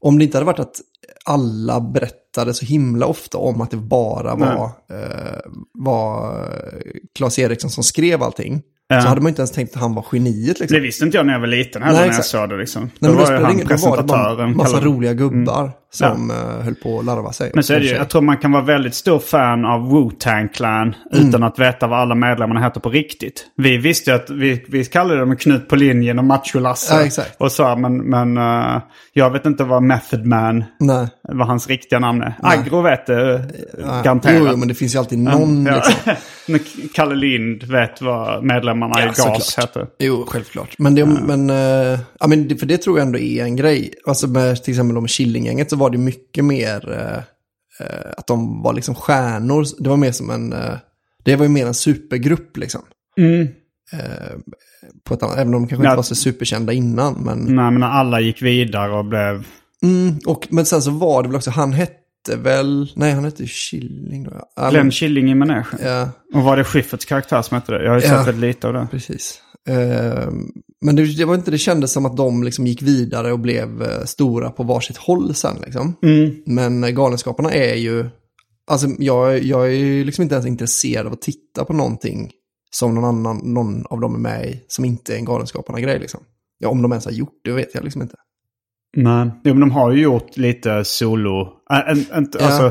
om 0.00 0.18
det 0.18 0.24
inte 0.24 0.36
hade 0.36 0.46
varit 0.46 0.58
att 0.58 0.74
alla 1.24 1.80
berättade 1.80 2.54
så 2.54 2.66
himla 2.66 3.06
ofta 3.06 3.38
om 3.38 3.60
att 3.60 3.70
det 3.70 3.76
bara 3.76 4.34
var, 4.34 4.64
eh, 4.64 5.40
var 5.78 6.32
eh, 6.34 6.90
Claes 7.18 7.38
Eriksson 7.38 7.70
som 7.70 7.84
skrev 7.84 8.22
allting. 8.22 8.62
Ja. 8.88 9.00
Så 9.02 9.08
hade 9.08 9.20
man 9.20 9.28
inte 9.28 9.40
ens 9.42 9.50
tänkt 9.50 9.74
att 9.76 9.80
han 9.82 9.94
var 9.94 10.04
geniet 10.12 10.60
liksom. 10.60 10.74
Det 10.76 10.80
visste 10.82 11.04
inte 11.04 11.16
jag 11.16 11.26
när 11.26 11.32
jag 11.32 11.40
var 11.40 11.46
liten 11.46 11.82
heller 11.82 12.00
när 12.00 12.06
jag 12.06 12.24
såg 12.24 12.48
det 12.48 12.56
liksom. 12.56 12.90
Nej, 12.98 13.12
då 13.12 13.18
var 13.18 13.30
ju 13.32 13.36
han 13.38 13.52
ingen- 13.52 13.66
då 13.68 13.76
var 13.76 13.96
det 13.96 14.02
bara 14.02 14.18
presentatören. 14.18 14.56
massa 14.56 14.76
kallad- 14.76 14.84
roliga 14.84 15.12
gubbar 15.14 15.72
som 15.94 16.30
eh, 16.30 16.36
höll 16.64 16.74
på 16.74 16.98
att 16.98 17.04
larva 17.04 17.32
sig. 17.32 17.50
Men 17.54 17.64
så 17.64 17.74
är 17.74 17.80
det 17.80 17.86
ju, 17.86 17.92
jag 17.94 18.08
tror 18.10 18.22
man 18.22 18.36
kan 18.36 18.52
vara 18.52 18.62
väldigt 18.62 18.94
stor 18.94 19.18
fan 19.18 19.64
av 19.64 19.80
Wu-Tang 19.92 20.48
Clan 20.48 20.94
utan 21.12 21.42
att 21.42 21.58
veta 21.58 21.86
vad 21.86 21.98
alla 21.98 22.14
medlemmarna 22.14 22.60
heter 22.60 22.80
på 22.80 22.88
riktigt. 22.90 23.46
Vi 23.56 23.76
visste 23.76 24.10
ju 24.10 24.16
att 24.16 24.30
vi, 24.30 24.64
vi 24.68 24.84
kallade 24.84 25.20
dem 25.20 25.36
Knut 25.36 25.68
på 25.68 25.76
linjen 25.76 26.18
och 26.18 26.24
Macho-Lasse. 26.24 26.94
Ja, 26.94 27.04
exakt. 27.06 27.36
Och 27.38 27.52
så, 27.52 27.76
men, 27.76 27.96
men 27.96 28.36
eh, 28.36 28.82
jag 29.12 29.30
vet 29.30 29.46
inte 29.46 29.64
vad 29.64 29.82
Method 29.82 30.26
Man, 30.26 30.64
Nej. 30.80 31.06
vad 31.22 31.46
hans 31.46 31.68
riktiga 31.68 31.98
namn 31.98 32.22
är. 32.22 32.34
Nej. 32.42 32.58
Agro 32.58 32.80
vet 32.80 33.06
det 33.06 33.44
Ja, 33.82 34.02
garanterat. 34.04 34.36
Jo, 34.38 34.46
jo, 34.50 34.56
men 34.56 34.68
det 34.68 34.74
finns 34.74 34.94
ju 34.94 34.98
alltid 34.98 35.18
någon 35.18 35.66
Ja. 35.66 35.74
liksom. 35.74 36.16
Kalle 36.94 37.14
Lind 37.14 37.62
vet 37.62 38.02
vad 38.02 38.44
medlemmarna 38.44 38.94
Ja, 38.96 39.02
i 39.04 39.06
GAS 39.06 39.16
såklart. 39.16 39.58
heter. 39.68 39.86
Jo, 39.98 40.24
självklart. 40.28 40.74
Men, 40.78 40.94
det, 40.94 41.06
men, 41.06 41.50
eh, 41.50 41.98
ja, 42.20 42.26
men 42.26 42.48
det, 42.48 42.56
för 42.56 42.66
det 42.66 42.78
tror 42.78 42.98
jag 42.98 43.06
ändå 43.06 43.18
är 43.18 43.42
en 43.44 43.56
grej. 43.56 43.94
Alltså 44.06 44.26
med 44.28 44.62
till 44.62 44.72
exempel 44.72 45.00
med 45.00 45.10
Killinggänget 45.10 45.70
så 45.70 45.76
var 45.76 45.83
det 45.90 45.98
mycket 45.98 46.44
mer 46.44 46.92
eh, 46.92 47.16
eh, 47.86 48.10
att 48.16 48.26
de 48.26 48.62
var 48.62 48.72
liksom 48.72 48.94
stjärnor. 48.94 49.64
Det 49.78 49.88
var 49.88 49.96
mer 49.96 50.12
som 50.12 50.30
en, 50.30 50.52
eh, 50.52 50.74
det 51.24 51.36
var 51.36 51.44
ju 51.44 51.48
mer 51.50 51.66
en 51.66 51.74
supergrupp 51.74 52.56
liksom. 52.56 52.80
Mm. 53.18 53.48
Eh, 53.92 54.36
på 55.04 55.14
ett 55.14 55.22
annat, 55.22 55.36
även 55.38 55.54
om 55.54 55.62
de 55.62 55.68
kanske 55.68 55.84
Ja. 55.86 55.90
inte 55.90 55.96
var 55.96 56.02
så 56.02 56.14
superkända 56.14 56.72
innan. 56.72 57.14
Men, 57.14 57.38
Nej, 57.38 57.70
men 57.70 57.82
alla 57.82 58.20
gick 58.20 58.42
vidare 58.42 58.92
och 58.92 59.04
blev... 59.04 59.46
mm, 59.82 60.18
och, 60.26 60.46
men 60.50 60.66
sen 60.66 60.82
så 60.82 60.90
var 60.90 61.22
det 61.22 61.28
väl 61.28 61.36
också, 61.36 61.50
han 61.50 61.72
hette 61.72 62.00
väl, 62.36 62.92
nej 62.96 63.12
han 63.12 63.24
hette 63.24 63.46
Killing 63.46 64.24
då. 64.24 64.32
Ja, 64.56 64.70
Glenn 64.70 64.90
Killing 64.90 65.30
i 65.30 65.34
manegen. 65.34 65.64
Ja, 65.82 66.08
Och 66.34 66.42
var 66.42 66.56
det 66.56 66.64
Schyfferts 66.64 67.04
karaktär 67.04 67.42
som 67.42 67.54
hette 67.54 67.72
det? 67.72 67.84
Jag 67.84 67.90
har 67.90 68.00
ju 68.00 68.24
sett 68.24 68.36
lite 68.36 68.66
av 68.66 68.72
det. 68.72 68.88
precis. 68.90 69.40
Eh, 69.68 70.28
men 70.84 70.96
det, 70.96 71.16
det 71.18 71.24
var 71.24 71.34
inte, 71.34 71.50
det 71.50 71.58
kändes 71.58 71.92
som 71.92 72.06
att 72.06 72.16
de 72.16 72.42
liksom 72.42 72.66
gick 72.66 72.82
vidare 72.82 73.32
och 73.32 73.38
blev 73.40 73.82
eh, 73.82 74.04
stora 74.04 74.50
på 74.50 74.62
varsitt 74.62 74.96
håll 74.96 75.34
sen 75.34 75.56
liksom. 75.64 75.96
Mm. 76.02 76.34
Men 76.46 76.84
eh, 76.84 76.90
Galenskaparna 76.90 77.52
är 77.52 77.74
ju, 77.74 78.06
alltså 78.70 78.86
jag, 78.98 79.42
jag 79.42 79.66
är 79.66 79.70
ju 79.76 80.04
liksom 80.04 80.22
inte 80.22 80.34
ens 80.34 80.46
intresserad 80.46 81.06
av 81.06 81.12
att 81.12 81.22
titta 81.22 81.64
på 81.64 81.72
någonting 81.72 82.30
som 82.70 82.94
någon 82.94 83.04
annan, 83.04 83.36
någon 83.54 83.86
av 83.86 84.00
dem 84.00 84.14
är 84.14 84.18
med 84.18 84.46
i, 84.46 84.60
som 84.68 84.84
inte 84.84 85.14
är 85.14 85.16
en 85.18 85.24
Galenskaparna-grej 85.24 85.98
liksom. 85.98 86.20
Ja, 86.58 86.68
om 86.68 86.82
de 86.82 86.92
ens 86.92 87.04
har 87.04 87.12
gjort 87.12 87.40
det 87.44 87.52
vet 87.52 87.74
jag 87.74 87.84
liksom 87.84 88.02
inte. 88.02 88.16
Nej, 88.96 89.30
jo, 89.44 89.54
men 89.54 89.60
de 89.60 89.70
har 89.70 89.92
ju 89.92 90.02
gjort 90.02 90.36
lite 90.36 90.84
solo... 90.84 91.48
Äh, 91.72 91.90
en- 91.90 92.18
inte- 92.18 92.38
Ja. 92.40 92.46
Alltså, 92.46 92.66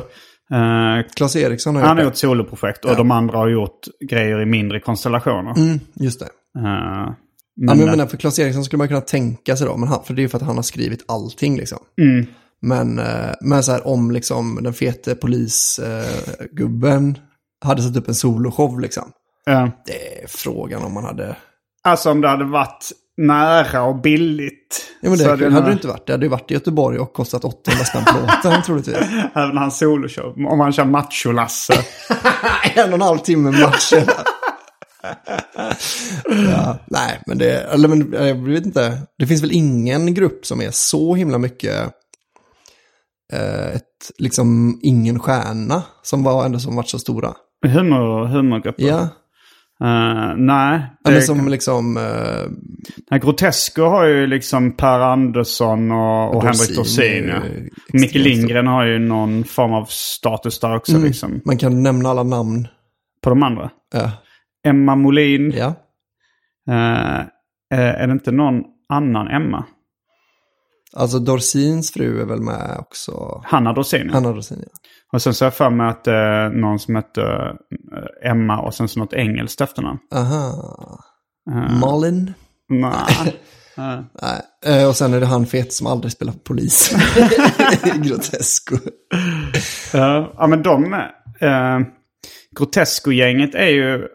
eh, 0.53 1.12
Claes 1.15 1.36
Eriksson 1.36 1.75
har 1.75 1.82
han 1.82 1.98
har 1.98 2.03
gjort 2.03 2.12
gjort 2.12 2.17
soloprojekt 2.17 2.86
och 2.86 2.91
Ja. 2.91 2.96
de 2.96 3.12
andra 3.12 3.38
har 3.38 3.50
gjort 3.50 3.79
grejer 4.10 4.41
i 4.41 4.46
mindre 4.46 4.79
konstellationer. 4.79 5.53
Mm, 5.58 5.79
just 5.93 6.20
det. 6.20 6.25
Eh, 6.60 7.13
Men, 7.55 7.67
ja, 7.69 7.75
men 7.75 7.86
jag 7.88 7.98
menar, 7.98 8.10
för 8.10 8.17
Claes 8.17 8.39
Eriksson 8.39 8.65
skulle 8.65 8.77
man 8.77 8.88
kunna 8.88 9.01
tänka 9.01 9.55
sig 9.57 9.67
då, 9.67 9.77
men 9.77 9.89
han, 9.89 10.03
för 10.03 10.13
det 10.13 10.19
är 10.19 10.24
ju 10.24 10.29
för 10.29 10.38
att 10.38 10.43
han 10.43 10.55
har 10.55 10.63
skrivit 10.63 11.03
allting 11.07 11.57
liksom. 11.57 11.79
mm, 12.01 12.25
Men, 12.62 13.00
eh, 13.00 13.31
men 13.41 13.63
så 13.63 13.72
här 13.72 13.88
om 13.88 14.12
liksom 14.12 14.60
den 14.62 14.74
fete 14.74 15.15
polisgubben 15.15 17.17
hade 17.65 17.81
satt 17.81 17.95
upp 17.95 18.07
en 18.07 18.15
soloshow 18.15 18.79
liksom. 18.79 19.12
ja. 19.45 19.72
Det 19.86 20.24
är 20.24 20.27
frågan 20.27 20.83
om 20.83 20.93
man 20.93 21.03
hade... 21.03 21.36
Alltså 21.83 22.12
om 22.12 22.22
det 22.22 22.27
hade 22.27 22.45
varit 22.45 22.91
nära 23.17 23.83
och 23.83 24.01
billigt. 24.01 24.86
Ja, 25.01 25.10
men 25.10 25.17
det 25.17 25.24
så 25.24 25.29
hade, 25.29 25.50
nog- 25.50 25.65
det 25.65 25.72
inte 25.72 25.88
varit. 25.88 26.07
Det 26.07 26.13
hade 26.13 26.25
ju 26.25 26.29
varit 26.29 26.51
i 26.51 26.53
Göteborg 26.53 27.00
och 27.00 27.13
kostat 27.13 27.43
800 27.45 27.86
spänn 27.86 28.03
plåten 28.05 28.62
troligtvis. 28.65 28.98
Även 29.36 29.57
hans 29.57 29.77
soloshow. 29.77 30.33
Om 30.48 30.60
han 30.60 30.74
kör 30.74 30.86
Macho-Lasse. 30.86 31.74
en 32.75 32.89
och 32.89 32.95
en 32.95 33.01
halv 33.01 33.17
timme 33.17 33.51
matchen. 33.51 34.07
ja, 36.50 36.77
nej, 36.88 37.22
men 37.27 37.38
det, 37.38 37.51
eller 37.62 37.88
men 37.88 38.13
jag 38.27 38.36
vet 38.36 38.65
inte. 38.65 38.98
Det 39.17 39.27
finns 39.27 39.43
väl 39.43 39.51
ingen 39.51 40.13
grupp 40.13 40.45
som 40.45 40.62
är 40.62 40.72
så 40.72 41.15
himla 41.15 41.38
mycket 41.38 41.79
eh, 43.33 43.75
ett, 43.75 44.12
liksom 44.17 44.79
ingen 44.83 45.19
stjärna 45.19 45.83
som 46.01 46.24
var 46.24 46.45
ändå 46.45 46.60
som 46.60 46.75
varit 46.75 46.89
så 46.89 47.00
stora. 47.00 47.33
Humor, 47.65 48.25
humorgrupper. 48.25 48.83
Ja, 48.83 49.10
Eh, 49.83 50.36
nej. 50.38 50.81
det 51.03 51.22
som 51.22 51.48
liksom, 51.48 51.98
eh, 51.98 52.51
Nej, 53.12 53.19
Grotesco 53.19 53.81
har 53.81 54.05
ju 54.05 54.27
liksom 54.27 54.72
Per 54.77 55.00
Andersson 55.00 55.91
och, 55.91 56.36
och 56.36 56.43
Henrik 56.43 56.75
Dorsin. 56.75 57.27
Ja. 57.27 57.41
Micke 57.93 58.15
Lindgren 58.15 58.67
har 58.67 58.86
ju 58.86 59.00
någon 59.00 59.43
form 59.43 59.74
av 59.74 59.86
status 59.89 60.60
där 60.60 60.75
också. 60.75 60.91
Mm. 60.91 61.03
Liksom, 61.03 61.41
Man 61.45 61.57
kan 61.57 61.83
nämna 61.83 62.10
alla 62.10 62.24
namn. 62.24 62.67
på 63.24 63.29
de 63.29 63.43
andra. 63.43 63.69
Ja, 63.93 64.12
Emma 64.63 64.96
Molin. 64.96 65.51
ja. 65.51 65.75
Eh, 66.70 67.25
är 67.79 68.08
det 68.08 68.13
inte 68.13 68.32
någon 68.32 68.63
annan 68.89 69.27
Emma? 69.27 69.65
Alltså 70.96 71.20
Dorsins 71.20 71.91
fru 71.91 72.22
är 72.22 72.25
väl 72.25 72.41
med 72.41 72.77
också. 72.79 73.41
Hanna 73.46 73.74
Dorsin. 73.74 74.05
ja. 74.08 74.13
Hanna 74.13 74.32
Dorsin, 74.34 74.58
ja. 74.62 74.79
Och 75.13 75.22
sen 75.22 75.34
så 75.34 75.46
har 75.46 75.48
jag 75.48 75.53
för 75.53 75.70
mig 75.70 75.88
att 75.89 76.08
eh, 76.08 76.60
någon 76.60 76.79
som 76.79 76.96
hette 76.96 77.22
Emma 78.24 78.62
och 78.62 78.74
sen 78.74 78.88
så 78.88 79.00
något 79.00 79.13
engelskt 79.13 79.62
efternamn. 79.62 80.00
Aha. 80.15 81.00
Eh, 81.51 81.79
Malin? 81.79 82.34
Nej. 82.70 83.39
Nej. 84.65 84.86
Och 84.86 84.96
sen 84.96 85.13
är 85.13 85.20
det 85.20 85.25
han 85.25 85.46
fet 85.46 85.74
som 85.74 85.88
aldrig 85.88 86.12
spelar 86.12 86.34
polis. 86.34 86.96
Grotesco. 87.96 88.77
Ja 89.93 90.48
men 90.50 90.63
de, 90.63 90.93
uh, 90.93 91.79
Grotesco-gänget 92.60 93.55
är 93.55 93.67
ju 93.70 94.08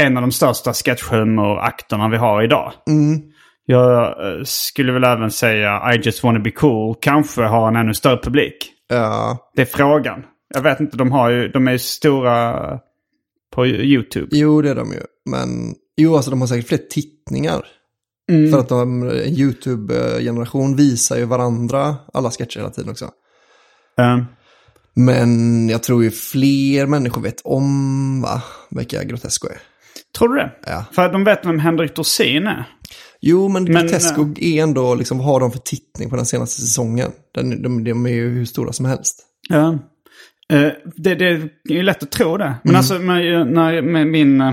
en 0.00 0.16
av 0.16 0.20
de 0.20 0.32
största 0.32 0.72
sketchhumorakterna 0.72 2.08
vi 2.08 2.16
har 2.16 2.42
idag. 2.42 2.72
Mm. 2.88 3.22
Jag 3.66 4.04
eh, 4.06 4.44
skulle 4.44 4.92
väl 4.92 5.04
även 5.04 5.30
säga 5.30 5.94
I 5.94 5.96
just 5.96 6.22
wanna 6.24 6.38
be 6.38 6.50
cool 6.50 6.96
kanske 7.00 7.42
har 7.42 7.68
en 7.68 7.76
ännu 7.76 7.94
större 7.94 8.20
publik. 8.22 8.72
Ja. 8.88 9.38
Det 9.54 9.62
är 9.62 9.66
frågan. 9.66 10.24
Jag 10.54 10.62
vet 10.62 10.80
inte, 10.80 10.96
de, 10.96 11.12
har 11.12 11.30
ju, 11.30 11.48
de 11.48 11.68
är 11.68 11.72
ju 11.72 11.78
stora 11.78 12.78
på 13.54 13.66
YouTube. 13.66 14.28
Jo, 14.30 14.62
det 14.62 14.70
är 14.70 14.74
de 14.74 14.92
ju. 14.92 15.00
Men 15.30 15.74
jo, 15.96 16.16
alltså 16.16 16.30
de 16.30 16.40
har 16.40 16.48
säkert 16.48 16.68
fler 16.68 16.78
tittningar. 16.90 17.66
Mm. 18.30 18.52
För 18.52 18.58
att 18.58 18.68
de, 18.68 19.02
en 19.02 19.10
YouTube-generation 19.12 20.76
visar 20.76 21.16
ju 21.16 21.24
varandra 21.24 21.96
alla 22.12 22.30
sketcher 22.30 22.58
hela 22.58 22.70
tiden 22.70 22.90
också. 22.90 23.04
Eh, 23.98 24.18
Men 24.94 25.68
jag 25.68 25.82
tror 25.82 26.04
ju 26.04 26.10
fler 26.10 26.86
människor 26.86 27.22
vet 27.22 27.40
om 27.44 28.22
va, 28.22 28.42
vilka 28.70 29.04
Grotesco 29.04 29.48
är. 29.48 29.58
Tror 30.18 30.28
du 30.28 30.34
det? 30.34 30.50
Ja. 30.66 30.84
För 30.92 31.02
att 31.06 31.12
de 31.12 31.24
vet 31.24 31.46
vem 31.46 31.58
Henrik 31.58 31.96
Dorsin 31.96 32.46
är. 32.46 32.64
Jo, 33.20 33.48
men, 33.48 33.64
Men, 33.64 33.72
Grotesco 33.72 34.34
är 34.36 34.62
ändå, 34.62 34.94
liksom, 34.94 35.18
vad 35.18 35.26
har 35.26 35.40
de 35.40 35.52
för 35.52 35.58
tittning 35.58 36.10
på 36.10 36.16
den 36.16 36.26
senaste 36.26 36.60
säsongen? 36.60 37.10
Den, 37.34 37.62
de, 37.62 37.84
de 37.84 38.06
är 38.06 38.10
ju 38.10 38.28
hur 38.28 38.44
stora 38.44 38.72
som 38.72 38.86
helst. 38.86 39.22
Ja. 39.48 39.78
Eh, 40.52 40.68
det, 40.96 41.14
det 41.14 41.26
är 41.28 41.48
ju 41.68 41.82
lätt 41.82 42.02
att 42.02 42.10
tro 42.10 42.36
det. 42.36 42.54
Men 42.64 42.76
alltså 42.76 42.98
med, 42.98 43.46
när, 43.46 43.82
med 43.82 44.06
min, 44.06 44.40
eh, 44.40 44.52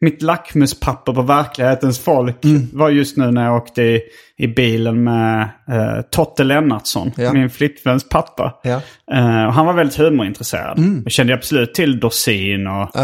mitt 0.00 0.22
lackmuspapper 0.22 1.12
på 1.12 1.22
verklighetens 1.22 1.98
folk 1.98 2.36
var 2.72 2.90
just 2.90 3.16
nu 3.16 3.30
när 3.30 3.44
jag 3.44 3.56
åkte 3.56 3.82
i, 3.82 4.00
i 4.38 4.46
bilen 4.46 5.04
med 5.04 5.40
uh, 5.70 6.00
Totte 6.10 6.44
Lennartsson, 6.44 7.12
Ja. 7.16 7.32
min 7.32 7.50
flickväns 7.50 8.08
pappa. 8.08 8.60
Ja. 8.62 8.80
Eh, 9.12 9.46
och 9.46 9.52
han 9.52 9.66
var 9.66 9.72
väldigt 9.72 9.96
humorintresserad. 9.96 11.02
Jag 11.04 11.12
kände 11.12 11.34
absolut 11.34 11.74
till 11.74 12.00
Dorsin 12.00 12.66
och. 12.66 12.96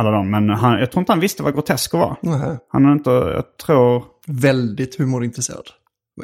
Alla 0.00 0.10
dem. 0.10 0.30
Men 0.30 0.50
han, 0.50 0.78
jag 0.80 0.92
tror 0.92 1.00
inte 1.00 1.12
han 1.12 1.20
visste 1.20 1.42
vad 1.42 1.54
Grotesco 1.54 1.98
var. 1.98 2.16
Nähä. 2.22 2.58
Han 2.68 2.84
har 2.84 2.92
inte, 2.92 3.10
jag 3.10 3.56
tror... 3.66 4.04
Väldigt 4.26 4.98
humorintresserad. 4.98 5.64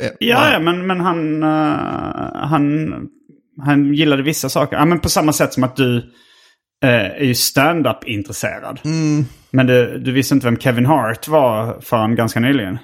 Eh, 0.00 0.10
Ja, 0.20 0.52
ja 0.52 0.58
men, 0.60 0.86
men 0.86 1.00
han, 1.00 1.42
eh, 1.42 2.38
han, 2.48 2.94
han 3.64 3.94
gillade 3.94 4.22
vissa 4.22 4.48
saker. 4.48 4.76
Ja, 4.76 4.84
men 4.84 5.00
på 5.00 5.08
samma 5.08 5.32
sätt 5.32 5.52
som 5.52 5.64
att 5.64 5.76
du 5.76 5.96
eh, 6.84 6.90
är 6.90 7.24
ju 7.24 7.34
stand-up-intresserad. 7.34 8.80
Men 9.50 9.66
du, 9.66 9.98
du 9.98 10.12
visste 10.12 10.34
inte 10.34 10.46
vem 10.46 10.56
Kevin 10.56 10.86
Hart 10.86 11.28
var 11.28 11.80
förrän 11.80 12.14
ganska 12.14 12.40
nyligen. 12.40 12.78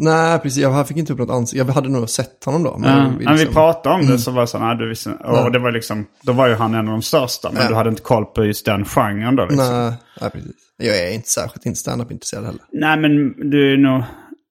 Nej, 0.00 0.38
precis. 0.38 0.62
Jag 0.62 0.88
fick 0.88 0.96
inte 0.96 1.12
upp 1.12 1.18
något 1.18 1.30
ansikte. 1.30 1.58
Jag 1.66 1.74
hade 1.74 1.88
nog 1.88 2.10
sett 2.10 2.44
honom 2.44 2.62
då. 2.62 2.78
Men 2.78 3.12
När 3.12 3.18
vi 3.18 3.24
liksom- 3.36 3.54
pratade 3.54 3.94
om 3.94 4.06
det 4.06 4.18
så 4.18 4.30
var 4.30 4.40
det 4.40 4.46
så 4.46 4.58
nej, 4.58 4.76
du 4.76 4.88
visste, 4.88 5.10
och 5.10 5.52
det 5.52 5.58
var 5.58 5.72
liksom, 5.72 6.06
då 6.22 6.32
var 6.32 6.48
ju 6.48 6.54
han 6.54 6.74
en 6.74 6.88
av 6.88 6.92
de 6.92 7.02
största. 7.02 7.50
Men 7.52 7.68
du 7.68 7.74
hade 7.74 7.90
inte 7.90 8.02
koll 8.02 8.24
på 8.24 8.44
just 8.44 8.64
den 8.64 8.84
genren 8.84 9.36
då 9.36 9.42
liksom. 9.46 9.66
Nej, 9.80 9.92
nej, 10.20 10.30
precis. 10.30 10.52
Jag 10.76 10.98
är 10.98 11.12
inte 11.12 11.28
särskilt 11.28 11.66
inte 11.66 11.78
stand-up-intresserad 11.78 12.44
heller. 12.44 12.60
Nej 12.72 12.96
men 12.98 13.32
du 13.50 13.72
är 13.72 13.76
nog 13.76 14.02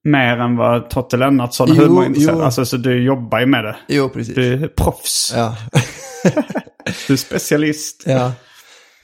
mer 0.03 0.37
än 0.37 0.55
vad 0.57 0.89
Totte 0.89 1.17
Lennartsson 1.17 1.71
är 1.71 1.75
humorintresserad. 1.75 2.41
Alltså 2.41 2.65
så 2.65 2.77
du 2.77 3.03
jobbar 3.03 3.39
ju 3.39 3.45
med 3.45 3.63
det. 3.63 3.75
Jo, 3.87 4.09
precis. 4.09 4.35
Du 4.35 4.53
är 4.63 4.67
proffs. 4.67 5.33
Ja. 5.35 5.55
Du 7.07 7.13
är 7.13 7.17
specialist. 7.17 8.03
Ja. 8.05 8.31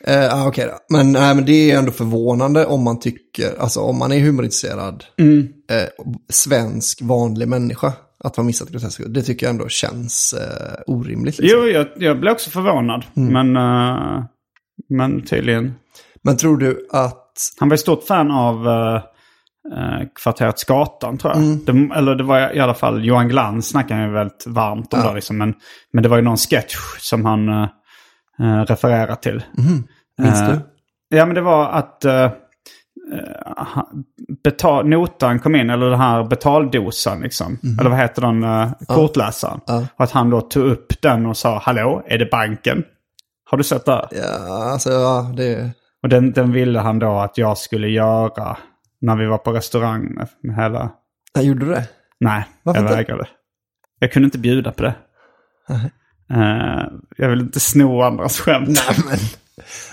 Eh, 0.07 0.13
ja, 0.24 0.47
Okej 0.47 0.65
då. 0.71 0.95
Men, 0.97 1.12
nej, 1.12 1.35
men 1.35 1.45
det 1.45 1.71
är 1.71 1.77
ändå 1.77 1.91
förvånande 1.91 2.65
om 2.65 2.83
man 2.83 3.00
tycker, 3.00 3.59
alltså 3.59 3.79
om 3.79 4.00
man 4.00 4.12
är 4.12 4.19
humorintresserad, 4.19 5.03
eh, 5.19 6.06
svensk 6.30 7.01
vanlig 7.01 7.47
människa, 7.47 7.93
att 8.23 8.38
man 8.38 8.45
missat 8.45 8.69
Grotesco. 8.69 9.03
Det 9.08 9.21
tycker 9.21 9.45
jag 9.45 9.51
ändå 9.53 9.67
känns 9.67 10.34
eh, 10.34 10.93
orimligt. 10.93 11.38
Liksom. 11.38 11.60
Jo, 11.62 11.67
jag, 11.67 11.88
jag 11.97 12.19
blev 12.19 12.32
också 12.34 12.49
förvånad. 12.49 13.06
Men, 13.13 13.56
eh, 13.56 14.23
men 14.89 15.21
tydligen. 15.25 15.73
Men 16.23 16.38
tror 16.38 16.58
du 16.58 16.88
att, 16.91 17.21
Han 17.60 17.69
var 17.69 17.73
ett 17.73 17.80
stort 17.80 18.03
fan 18.03 18.32
av 18.32 18.67
uh, 18.67 19.01
Kvarteret 20.23 20.60
Skatan 20.60 21.17
tror 21.17 21.34
jag. 21.36 21.43
Det, 21.75 21.95
eller 21.95 22.15
det 22.15 22.23
var 22.23 22.56
i 22.56 22.60
alla 22.60 22.73
fall 22.73 23.06
Johan 23.06 23.27
Glans 23.27 23.67
snackade 23.67 24.01
ju 24.06 24.12
väldigt 24.12 24.47
varmt 24.47 24.93
om 24.93 24.99
Ja. 24.99 25.10
det. 25.10 25.15
Liksom. 25.15 25.38
Men, 25.38 25.53
men 25.93 26.03
det 26.03 26.10
var 26.10 26.17
ju 26.17 26.23
någon 26.23 26.38
sketch 26.38 26.75
som 26.99 27.25
han 27.25 27.49
uh, 27.49 27.67
refererade 28.67 29.15
till. 29.15 29.43
Minns 30.17 30.41
Eh, 30.41 30.49
du? 30.49 30.60
Ja, 31.17 31.25
men 31.25 31.36
det 31.36 31.41
var 31.41 31.69
att 31.69 32.06
uh, 32.06 32.30
betal, 34.43 34.88
notan 34.88 35.39
kom 35.39 35.56
in, 35.56 35.69
eller 35.69 35.89
den 35.89 35.99
här 35.99 36.23
betaldosan 36.23 37.21
liksom. 37.21 37.60
Eller 37.80 37.89
vad 37.89 37.99
heter 37.99 38.21
den? 38.21 38.43
Uh, 38.43 38.71
kortläsaren. 38.88 39.60
Ja. 39.67 39.88
Och 39.95 40.04
att 40.04 40.12
han 40.12 40.30
då 40.30 40.41
tog 40.41 40.65
upp 40.65 41.01
den 41.01 41.25
och 41.25 41.38
sa 41.38 41.60
hallå, 41.60 42.04
är 42.08 42.17
det 42.17 42.25
banken? 42.32 42.84
Har 43.49 43.58
du 43.58 43.63
sett 43.63 43.86
det? 43.86 44.08
Ja, 44.12 44.71
alltså 44.71 44.91
ja, 44.91 45.32
det... 45.38 45.71
Och 46.04 46.10
den, 46.10 46.32
den 46.32 46.51
ville 46.51 46.80
han 46.80 46.99
då 46.99 47.17
att 47.19 47.38
jag 47.38 47.58
skulle 47.58 47.88
göra 47.88 48.58
när 49.01 49.15
vi 49.15 49.25
var 49.25 49.38
på 49.38 49.51
restaurang 49.51 50.13
med, 50.13 50.28
med 50.43 50.56
hela... 50.56 50.89
Jag 51.34 51.43
gjorde 51.43 51.65
du 51.65 51.71
det? 51.71 51.88
Nej, 52.19 52.45
Varför 52.63 52.82
jag 52.82 52.89
inte? 52.91 52.95
vägrade. 52.95 53.28
Jag 53.99 54.12
kunde 54.12 54.25
inte 54.25 54.38
bjuda 54.38 54.71
på 54.71 54.84
det. 54.84 54.95
Eh, 56.34 56.88
jag 57.17 57.30
vill 57.30 57.39
inte 57.39 57.60
sno 57.60 58.01
andras 58.01 58.39
skämt. 58.39 58.67
Nej, 58.67 58.97
men... 59.10 59.17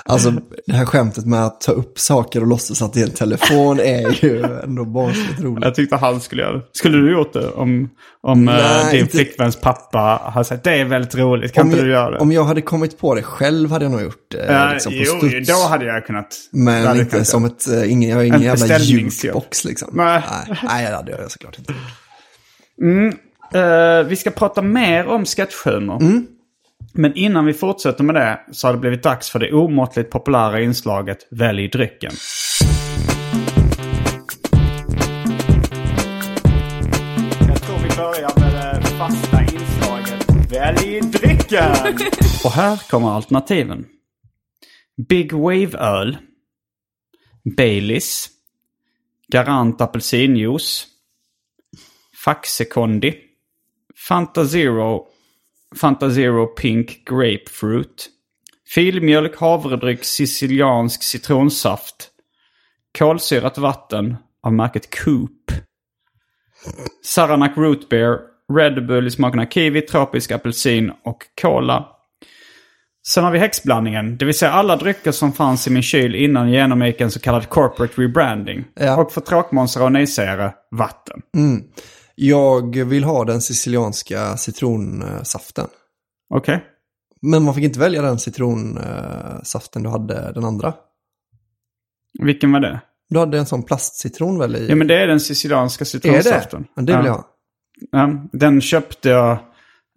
Alltså, 0.05 0.33
det 0.67 0.73
här 0.73 0.85
skämtet 0.85 1.27
med 1.27 1.45
att 1.47 1.61
ta 1.61 1.73
upp 1.73 1.99
saker 1.99 2.41
och 2.41 2.47
låtsas 2.47 2.83
att 2.83 2.93
det 2.93 3.01
är 3.01 3.05
en 3.05 3.11
telefon 3.11 3.81
är 3.81 4.25
ju 4.25 4.43
ändå 4.65 4.85
barnsligt 4.85 5.41
roligt. 5.41 5.65
Jag 5.65 5.75
tyckte 5.75 5.97
han 5.97 6.21
skulle 6.21 6.43
göra 6.43 6.53
det. 6.53 6.63
Skulle 6.73 6.99
du 6.99 7.13
gjort 7.13 7.33
det 7.33 7.49
om, 7.49 7.91
om 8.21 8.49
eh, 8.49 8.55
Nej, 8.55 8.91
din 8.91 9.01
inte- 9.01 9.17
flickväns 9.17 9.57
pappa 9.57 10.31
hade 10.35 10.45
sagt 10.45 10.65
det 10.65 10.75
är 10.75 10.85
väldigt 10.85 11.15
roligt, 11.15 11.53
kan 11.53 11.63
Om 11.67 11.71
inte 11.71 11.85
du 11.85 11.91
göra 11.91 12.11
det? 12.11 12.19
om 12.19 12.33
jag 12.33 12.45
hade 12.45 12.63
kommit 12.63 12.99
på 12.99 13.15
det 13.15 13.23
själv 13.23 13.71
hade 13.71 13.85
jag 13.85 13.93
nog 13.93 14.03
gjort 14.03 14.31
det. 14.31 14.45
Eh, 14.45 14.73
liksom, 14.73 14.93
jo, 14.97 15.19
studs. 15.29 15.49
då 15.49 15.69
hade 15.69 15.85
jag 15.85 16.07
kunnat. 16.07 16.27
Men 16.51 16.97
inte 16.99 17.11
kunnat 17.11 17.27
som 17.29 17.45
ett, 17.45 17.67
uh, 17.73 17.93
ingen, 17.93 18.11
jag 18.11 18.17
har 18.17 18.23
ingen 18.25 18.35
En 18.35 18.43
jävla 18.43 18.79
jukebox 18.79 19.65
liksom. 19.65 19.89
Nej. 19.93 20.23
Nej, 20.65 20.87
det 20.91 20.97
hade 20.97 21.11
jag 21.13 21.31
såklart 21.31 21.59
inte. 21.59 21.75
Eh, 23.55 24.03
vi 24.07 24.17
ska 24.17 24.31
prata 24.31 24.63
mer 24.63 25.07
om 25.07 25.25
sketchhumor. 25.25 25.97
Mm. 26.03 26.27
Men 26.93 27.15
innan 27.15 27.47
vi 27.47 27.53
fortsätter 27.53 28.05
med 28.05 28.15
det 28.15 28.41
så 28.53 28.69
har 28.69 28.75
det 28.75 28.81
blivit 28.81 29.03
dags 29.03 29.31
för 29.31 29.39
det 29.39 29.53
omåttligt 29.53 30.11
populära 30.11 30.61
inslaget 30.61 31.19
Välj 31.31 31.69
drycken. 31.69 32.13
Jag 37.49 37.63
tror 37.63 37.77
vi 37.79 37.97
börjar 37.97 38.41
med 38.41 38.83
det 38.83 38.87
fasta 38.87 39.43
inslaget 39.43 40.53
Välj 40.53 41.01
drycken! 41.01 41.73
Och 42.45 42.53
här 42.53 42.91
kommer 42.91 43.09
alternativen. 43.09 43.87
Big 45.09 45.33
Wave-öl. 45.33 46.19
Baileys. 47.57 48.29
Garant 49.29 49.81
apelsinjuice. 49.81 50.87
Faxe-kondi. 52.25 53.15
Fanta 54.09 54.47
Zero. 54.47 55.07
Fanta 55.77 56.11
Zero 56.11 56.47
Pink 56.47 57.05
Grapefruit. 57.05 58.09
Filmjölk, 58.75 59.37
havredryck, 59.37 60.05
siciliansk 60.05 61.03
citronsaft. 61.03 62.09
Kolsyrat 62.99 63.59
vatten 63.59 64.17
av 64.43 64.53
märket 64.53 65.05
Coop. 65.05 65.53
Saranac 67.05 67.57
Root 67.57 67.89
Beer. 67.89 68.19
Red 68.53 68.87
Bull 68.87 69.07
i 69.07 69.11
smakerna 69.11 69.47
kiwi, 69.47 69.81
tropisk 69.81 70.31
apelsin 70.31 70.93
och 71.05 71.19
cola. 71.43 71.87
Sen 73.07 73.25
har 73.25 73.31
vi 73.31 73.39
häxblandningen, 73.39 74.17
det 74.17 74.25
vill 74.25 74.39
säga 74.39 74.53
alla 74.53 74.77
drycker 74.77 75.13
som 75.13 75.33
fanns 75.33 75.67
i 75.67 75.71
min 75.71 75.83
kyl 75.83 76.15
innan 76.15 76.53
jag 76.53 76.63
genomgick 76.63 77.01
en 77.01 77.11
så 77.11 77.21
kallad 77.21 77.49
corporate 77.49 78.03
rebranding. 78.03 78.65
Ja. 78.75 79.01
Och 79.01 79.13
för 79.13 79.21
tråkmånsar 79.21 79.85
och 79.85 79.93
nejsägare, 79.93 80.53
vatten. 80.71 81.23
Jag 82.15 82.85
vill 82.85 83.05
ha 83.05 83.25
den 83.25 83.41
sicilianska 83.41 84.37
citronsaften. 84.37 85.67
Okej? 86.35 86.65
Men 87.23 87.43
man 87.43 87.55
fick 87.55 87.65
inte 87.65 87.79
välja 87.79 88.03
den 88.03 88.19
citronsaften 88.19 89.83
du 89.83 89.89
hade 89.89 90.33
den 90.33 90.45
andra. 90.45 90.75
Vilken 92.23 92.53
var 92.53 92.61
det? 92.61 92.81
Du 93.09 93.19
hade 93.19 93.39
en 93.39 93.47
sån 93.47 93.63
plastcitron 93.63 94.39
väl 94.39 94.57
i? 94.57 94.69
Ja 94.69 94.75
men 94.75 94.87
det 94.87 95.03
är 95.03 95.07
den 95.07 95.21
sicilianska 95.21 95.83
är 95.83 95.87
citronsaften. 95.87 96.63
det? 96.63 96.69
Men 96.75 96.87
det 96.87 96.97
vill 96.97 97.07
jag 97.07 97.13
ha. 97.13 97.29
Ja, 97.91 98.29
den 98.33 98.61
köpte 98.61 99.09
jag 99.09 99.33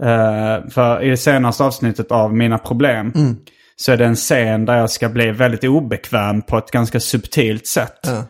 eh, 0.03 0.67
för 0.69 1.03
i 1.03 1.09
det 1.09 1.17
senaste 1.17 1.63
avsnittet 1.63 2.11
av 2.11 2.33
Mina 2.33 2.57
Problem. 2.57 3.11
Mm. 3.15 3.37
Så 3.75 3.91
är 3.91 3.97
det 3.97 4.05
en 4.05 4.15
scen 4.15 4.65
där 4.65 4.77
jag 4.77 4.89
ska 4.89 5.09
bli 5.09 5.31
väldigt 5.31 5.63
obekväm 5.63 6.41
på 6.41 6.57
ett 6.57 6.71
ganska 6.71 6.99
subtilt 6.99 7.67
sätt. 7.67 7.99
Ja. 8.03 8.23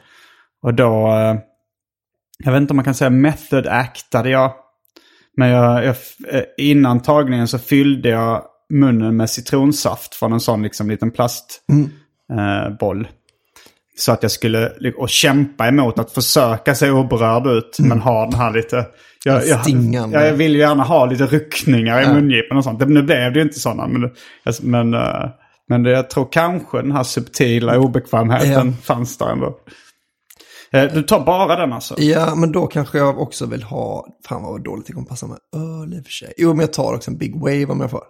Och 0.62 0.74
då, 0.74 1.08
eh, 1.08 1.36
jag 2.43 2.52
vet 2.52 2.62
inte 2.62 2.71
om 2.71 2.76
man 2.76 2.86
kan 2.86 2.95
säga 2.95 3.10
method 3.10 3.67
actade 3.67 4.30
jag 4.30 4.54
Men 5.38 5.50
jag, 5.50 5.86
jag, 5.86 5.95
eh, 6.32 6.43
innan 6.58 7.02
tagningen 7.02 7.48
så 7.48 7.60
fyllde 7.60 8.10
jag 8.10 8.43
munnen 8.69 9.17
med 9.17 9.30
citronsaft 9.30 10.15
från 10.15 10.34
en 10.34 10.39
sån 10.39 10.63
liksom 10.63 10.89
liten 10.89 11.12
plastboll. 11.12 11.89
Eh, 12.34 12.78
boll. 12.80 13.08
så 13.98 14.12
att 14.12 14.24
jag 14.24 14.32
skulle 14.32 14.71
och 14.98 15.10
kämpa 15.10 15.67
emot 15.67 16.00
att 16.00 16.12
försöka 16.12 16.76
se 16.76 16.89
oberörd 16.91 17.48
ut. 17.48 17.78
Men 17.80 18.00
ha 18.00 18.26
den 18.26 18.39
här 18.39 18.52
lite... 18.54 18.86
Jag, 19.24 19.48
jag, 19.48 19.60
jag, 19.67 20.26
jag 20.26 20.34
vill 20.34 20.54
ju 20.54 20.60
gärna 20.60 20.84
ha 20.84 21.06
lite 21.06 21.26
ryckningar 21.26 22.02
i 22.02 22.13
mungipan 22.13 22.58
och 22.58 22.63
sånt. 22.63 22.88
Nu 22.88 23.04
blev 23.04 23.34
det 23.34 23.39
ju 23.39 23.41
inte 23.45 23.60
sådana. 23.60 23.88
Men, 23.88 24.12
men, 24.62 24.93
eh, 24.93 25.30
men 25.69 25.86
jag 25.86 26.10
tror 26.10 26.28
kanske 26.32 26.82
den 26.82 26.91
här 26.91 27.04
subtila 27.04 27.78
obekvämheten 27.78 28.67
Ja. 28.67 28.74
fanns 28.84 29.17
där 29.17 29.32
ändå. 29.32 29.58
Eh, 30.71 30.93
Du 30.93 31.04
tar 31.04 31.25
bara 31.25 31.56
den 31.56 31.73
alltså? 31.73 31.95
Ja, 32.01 32.36
men 32.36 32.51
då 32.51 32.67
kanske 32.67 32.97
jag 32.97 33.19
också 33.21 33.45
vill 33.45 33.63
ha, 33.63 34.08
fan 34.28 34.43
vad 34.43 34.63
dåligt 34.63 34.88
det 34.88 34.93
kommer 34.93 35.08
passa 35.08 35.28
med 35.28 35.38
öl 35.56 35.93
i 35.93 35.99
och 36.01 36.06
för 36.06 36.12
sig. 36.12 36.34
Jo, 36.38 36.49
men 36.49 36.60
jag 36.60 36.73
tar 36.73 36.93
också 36.93 37.12
en 37.12 37.17
Big 37.17 37.36
Wave 37.39 37.65
om 37.65 37.82
jag 37.82 37.91
får. 37.91 38.04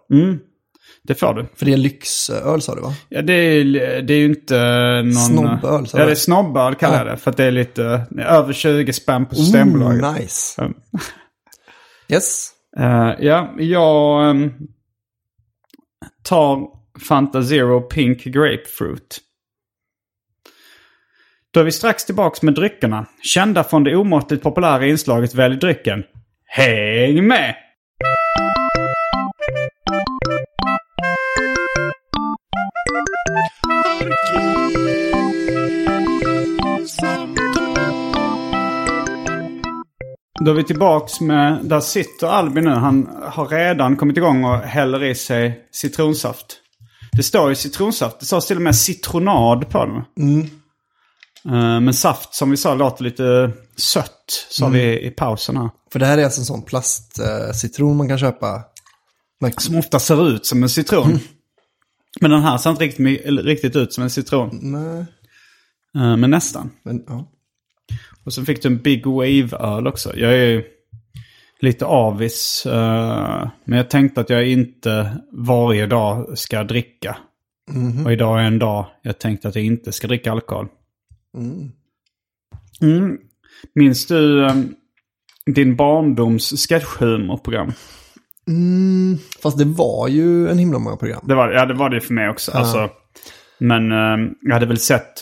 Det 1.04 1.16
får 1.16 1.34
du. 1.34 1.46
För 1.56 1.66
det 1.66 1.72
är 1.72 1.74
en 1.74 1.82
lyxöl 1.82 2.62
sa 2.62 2.76
du 2.76 2.82
va? 2.82 2.94
Ja, 3.10 3.22
det 3.22 3.34
är, 3.34 3.64
det 4.02 4.14
är 4.14 4.18
ju 4.18 4.26
inte 4.26 4.56
någon... 5.04 5.14
Snobböl, 5.14 5.88
sa 5.88 5.98
Ja, 5.98 6.04
du? 6.04 6.06
det 6.06 6.12
är 6.12 6.16
snobböl 6.16 6.76
kallar 6.76 6.98
jag 6.98 7.08
det. 7.08 7.18
För 7.18 7.32
att 7.32 7.38
det 7.38 7.44
är 7.44 7.52
lite 7.52 8.02
över 8.20 8.54
20 8.54 8.94
spänn 8.94 9.26
på 9.26 9.36
Systembolaget. 9.36 10.04
Ooh, 10.04 10.14
nice. 10.20 10.62
Mm. 10.62 10.74
Yes. 12.10 12.50
Eh, 12.78 13.12
ja, 13.20 13.54
jag 13.58 14.30
ehm, 14.30 14.52
tar 16.24 16.60
Fanta 17.08 17.44
Zero 17.44 17.82
Pink 17.82 18.24
Grapefruit. 18.24 19.18
Då 21.56 21.62
är 21.62 21.66
vi 21.66 21.72
strax 21.72 22.06
tillbaks 22.06 22.42
med 22.42 22.54
dryckerna. 22.54 23.06
Kända 23.22 23.64
från 23.64 23.84
det 23.84 23.96
omåttligt 23.96 24.44
populära 24.44 24.86
inslaget 24.86 25.34
Välj 25.34 25.56
drycken. 25.56 26.04
Häng 26.46 27.28
med! 27.28 27.56
Då 40.46 40.52
är 40.52 40.56
vi 40.56 40.64
tillbaks 40.64 41.22
med, 41.22 41.60
där 41.64 41.80
sitter 41.80 42.28
Albin 42.28 42.64
nu. 42.64 42.70
Han 42.70 43.10
har 43.24 43.48
redan 43.48 43.96
kommit 43.96 44.18
igång 44.18 44.44
och 44.44 44.58
häller 44.58 45.04
i 45.04 45.16
sig 45.16 45.68
citronsaft. 45.72 46.46
Det 47.18 47.24
står 47.24 47.50
ju 47.50 47.56
citronsaft. 47.56 48.20
Det 48.20 48.26
står 48.26 48.42
till 48.42 48.56
och 48.56 48.62
med 48.62 48.76
citronad 48.76 49.70
på 49.70 49.86
den. 49.86 50.04
Mm. 50.30 50.50
Men 51.82 51.94
saft 51.94 52.34
som 52.36 52.52
vi 52.52 52.58
sa 52.58 52.76
låter 52.76 53.04
lite 53.04 53.52
sött, 53.78 54.48
sa 54.50 54.68
vi 54.68 55.00
i 55.08 55.12
pausen 55.12 55.58
här. 55.58 55.70
För 55.92 56.00
det 56.00 56.06
här 56.06 56.18
är 56.18 56.24
alltså 56.24 56.42
en 56.42 56.46
sån 56.46 56.62
plastcitron 56.62 57.98
man 57.98 58.08
kan 58.10 58.18
köpa. 58.20 58.64
Som 59.58 59.76
ofta 59.78 60.00
ser 60.00 60.30
ut 60.30 60.46
som 60.46 60.64
en 60.64 60.70
citron. 60.70 61.20
Men 62.22 62.32
den 62.32 62.42
här 62.42 62.58
ser 62.58 62.70
inte 62.70 62.84
riktigt, 62.84 63.26
riktigt 63.46 63.76
ut 63.76 63.94
som 63.94 64.04
en 64.04 64.10
citron. 64.10 64.50
Nej, 64.62 65.06
Eh, 65.98 66.18
Men 66.18 66.30
nästan. 66.30 66.70
men 66.84 67.04
ja. 67.08 67.32
Och 68.26 68.34
så 68.34 68.46
fick 68.46 68.62
du 68.62 68.68
en 68.68 68.78
Big 68.82 69.06
Wave-öl 69.06 69.88
också. 69.88 70.18
Jag 70.18 70.34
är 70.38 70.64
lite 71.60 71.86
avis. 71.86 72.66
eh, 72.66 73.50
men 73.66 73.78
jag 73.78 73.90
tänkte 73.90 74.22
att 74.22 74.30
jag 74.30 74.48
inte 74.48 75.18
varje 75.32 75.86
dag 75.88 76.38
ska 76.38 76.64
dricka. 76.64 77.18
Och 78.06 78.14
idag 78.14 78.40
är 78.40 78.44
en 78.44 78.60
dag 78.60 78.86
jag 79.02 79.20
tänkte 79.20 79.48
att 79.48 79.56
jag 79.56 79.66
inte 79.66 79.92
ska 79.92 80.08
dricka 80.08 80.32
alkohol. 80.32 80.68
Mm. 81.36 83.18
Minns 83.76 84.06
du 84.08 84.46
eh, 84.46 84.56
din 85.46 85.76
barndoms 85.76 86.68
sketchhumorprogram? 86.68 87.72
Mm, 88.48 89.18
fast 89.44 89.58
det 89.58 89.66
var 89.66 90.08
ju 90.08 90.50
en 90.50 90.58
himla 90.58 90.80
många 90.80 90.96
program. 90.98 91.22
Det 91.28 91.36
var, 91.36 91.52
ja, 91.52 91.66
det 91.66 91.74
var 91.74 91.90
det 91.90 92.02
för 92.02 92.14
mig 92.14 92.30
också. 92.30 92.52
Alltså, 92.52 92.90
men 93.60 93.92
eh, 93.92 94.32
jag 94.42 94.54
hade 94.54 94.66
väl 94.66 94.80
sett 94.80 95.22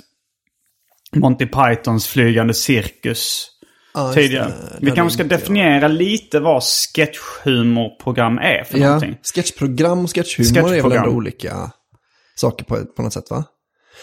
Monty 1.16 1.46
Pythons 1.46 2.08
flygande 2.08 2.54
cirkus 2.54 3.50
Ja, 3.94 4.14
tidigare. 4.14 4.54
Vi 4.82 4.92
kanske 4.92 5.14
ska 5.14 5.24
inte 5.24 5.36
jag. 5.36 5.42
definiera 5.42 5.88
lite 5.88 6.40
vad 6.40 6.64
sketchhumorprogram 6.64 8.38
är 8.38 8.64
för 8.64 8.78
Ja, 8.78 8.86
någonting. 8.86 9.18
sketchprogram 9.36 10.04
och 10.04 10.16
sketchhumor 10.16 10.58
är 10.60 10.62
väl 10.64 10.72
Sketchprogram. 10.72 11.04
ändå 11.04 11.16
olika 11.18 11.72
saker 12.36 12.66
på, 12.66 12.86
på 12.86 13.02
något 13.02 13.14
sätt 13.14 13.30
va? 13.30 13.44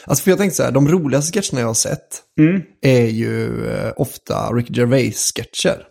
Alltså 0.05 0.25
för 0.25 0.31
jag 0.31 0.39
tänkte 0.39 0.57
så 0.57 0.63
här, 0.63 0.73
de 0.73 0.89
roligaste 0.89 1.41
sketcherna 1.41 1.61
jag 1.61 1.67
har 1.67 1.75
sett 1.75 2.23
Mm. 2.41 2.63
är 2.83 3.07
ju 3.07 3.67
eh, 3.71 3.93
ofta 3.97 4.51
Ricky 4.53 4.73
Gervais-sketcher. 4.75 5.83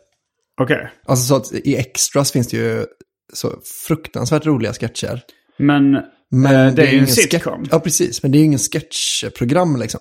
Okej. 0.62 0.92
Alltså 1.06 1.26
så 1.28 1.36
att 1.36 1.52
i 1.66 1.76
Extras 1.76 2.32
finns 2.32 2.48
det 2.48 2.58
ju 2.58 2.86
så 3.34 3.54
fruktansvärt 3.88 4.46
roliga 4.46 4.74
sketcher. 4.74 5.22
Men, 5.58 5.92
Men 6.32 6.68
eh, 6.68 6.74
det 6.74 6.88
är 6.88 6.92
ju 6.92 7.00
en 7.00 7.08
sitcom. 7.08 7.66
Ja, 7.72 7.80
precis. 7.80 8.24
Men 8.24 8.32
det 8.32 8.38
är 8.38 8.40
ju 8.40 8.46
ingen 8.46 8.60
sketchprogram 8.60 9.76
liksom. 9.80 10.00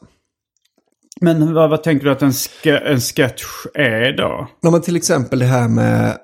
Men 1.21 1.55
vad, 1.55 1.71
vad 1.71 1.83
tänker 1.83 2.05
du 2.05 2.13
att 2.13 2.23
en, 2.23 2.33
ske, 2.33 2.71
en 2.71 3.01
sketch 3.01 3.45
är 3.75 4.17
då? 4.17 4.49
Ja, 4.61 4.71
men 4.71 4.81
till 4.83 4.97
exempel 4.97 5.39
det 5.39 5.45
här 5.45 5.69
med... 5.69 6.19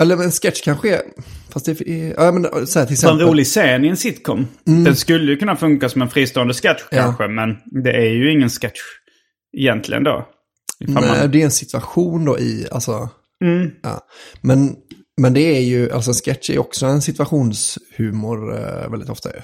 Eller 0.00 0.16
en 0.22 0.30
sketch 0.30 0.60
kanske 0.62 0.94
är... 0.94 1.02
Fast 1.50 1.66
det 1.66 1.80
är... 1.80 2.14
Ja, 2.24 2.32
men 2.32 2.66
så 2.66 2.78
här 2.78 2.86
till 2.86 2.96
Så 2.98 3.08
en 3.08 3.14
exempel... 3.14 3.26
rolig 3.28 3.46
scen 3.46 3.84
i 3.84 3.88
en 3.88 3.96
sitcom. 3.96 4.46
Den 4.64 4.96
skulle 4.96 5.32
ju 5.32 5.36
kunna 5.38 5.56
funka 5.56 5.88
som 5.88 6.02
en 6.02 6.10
fristående 6.10 6.54
sketch 6.54 6.82
Ja. 6.90 6.96
kanske. 7.02 7.28
Men 7.28 7.56
det 7.84 7.90
är 7.92 8.10
ju 8.10 8.32
ingen 8.32 8.48
sketch 8.50 8.80
egentligen 9.56 10.04
då. 10.04 10.28
Nej, 10.80 10.94
man- 10.94 11.30
det 11.30 11.40
är 11.40 11.44
en 11.44 11.50
situation 11.50 12.24
då 12.24 12.38
i... 12.38 12.66
Alltså... 12.70 13.08
Mm. 13.44 13.70
Ja. 13.82 14.06
Men, 14.40 14.76
men 15.20 15.34
det 15.34 15.40
är 15.56 15.60
ju... 15.60 15.90
Alltså 15.92 16.10
en 16.10 16.14
sketch 16.14 16.50
är 16.50 16.58
också 16.58 16.86
en 16.86 17.02
situationshumor 17.02 18.54
eh, 18.58 18.90
väldigt 18.90 19.10
ofta 19.10 19.28
ju. 19.28 19.40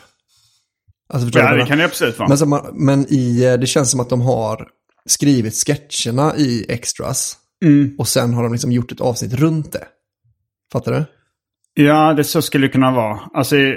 Alltså 1.13 1.39
Ja, 1.39 1.55
det 1.55 1.67
kan 1.67 1.79
det 1.79 1.85
absolut 1.85 2.19
vara. 2.19 2.29
Men, 2.29 2.49
man, 2.49 2.71
men 2.75 3.07
i, 3.09 3.45
eh, 3.45 3.53
det 3.55 3.67
känns 3.67 3.91
som 3.91 4.01
att 4.01 4.09
de 4.11 4.21
har 4.21 4.69
skrivit 5.07 5.55
sketcherna 5.55 6.37
i 6.37 6.67
Extras. 6.69 7.37
Mm. 7.65 7.95
Och 7.99 8.09
sen 8.09 8.35
har 8.35 8.43
de 8.43 8.53
liksom 8.53 8.73
gjort 8.73 8.93
ett 8.93 9.01
avsnitt 9.01 9.35
runt 9.35 9.73
det. 9.73 9.85
Fattar 10.73 10.93
du? 10.93 11.05
Ja, 11.85 12.13
det 12.13 12.25
så 12.25 12.43
skulle 12.43 12.67
det 12.67 12.73
kunna 12.73 12.91
vara. 12.91 13.19
Alltså, 13.35 13.57
eh, 13.57 13.75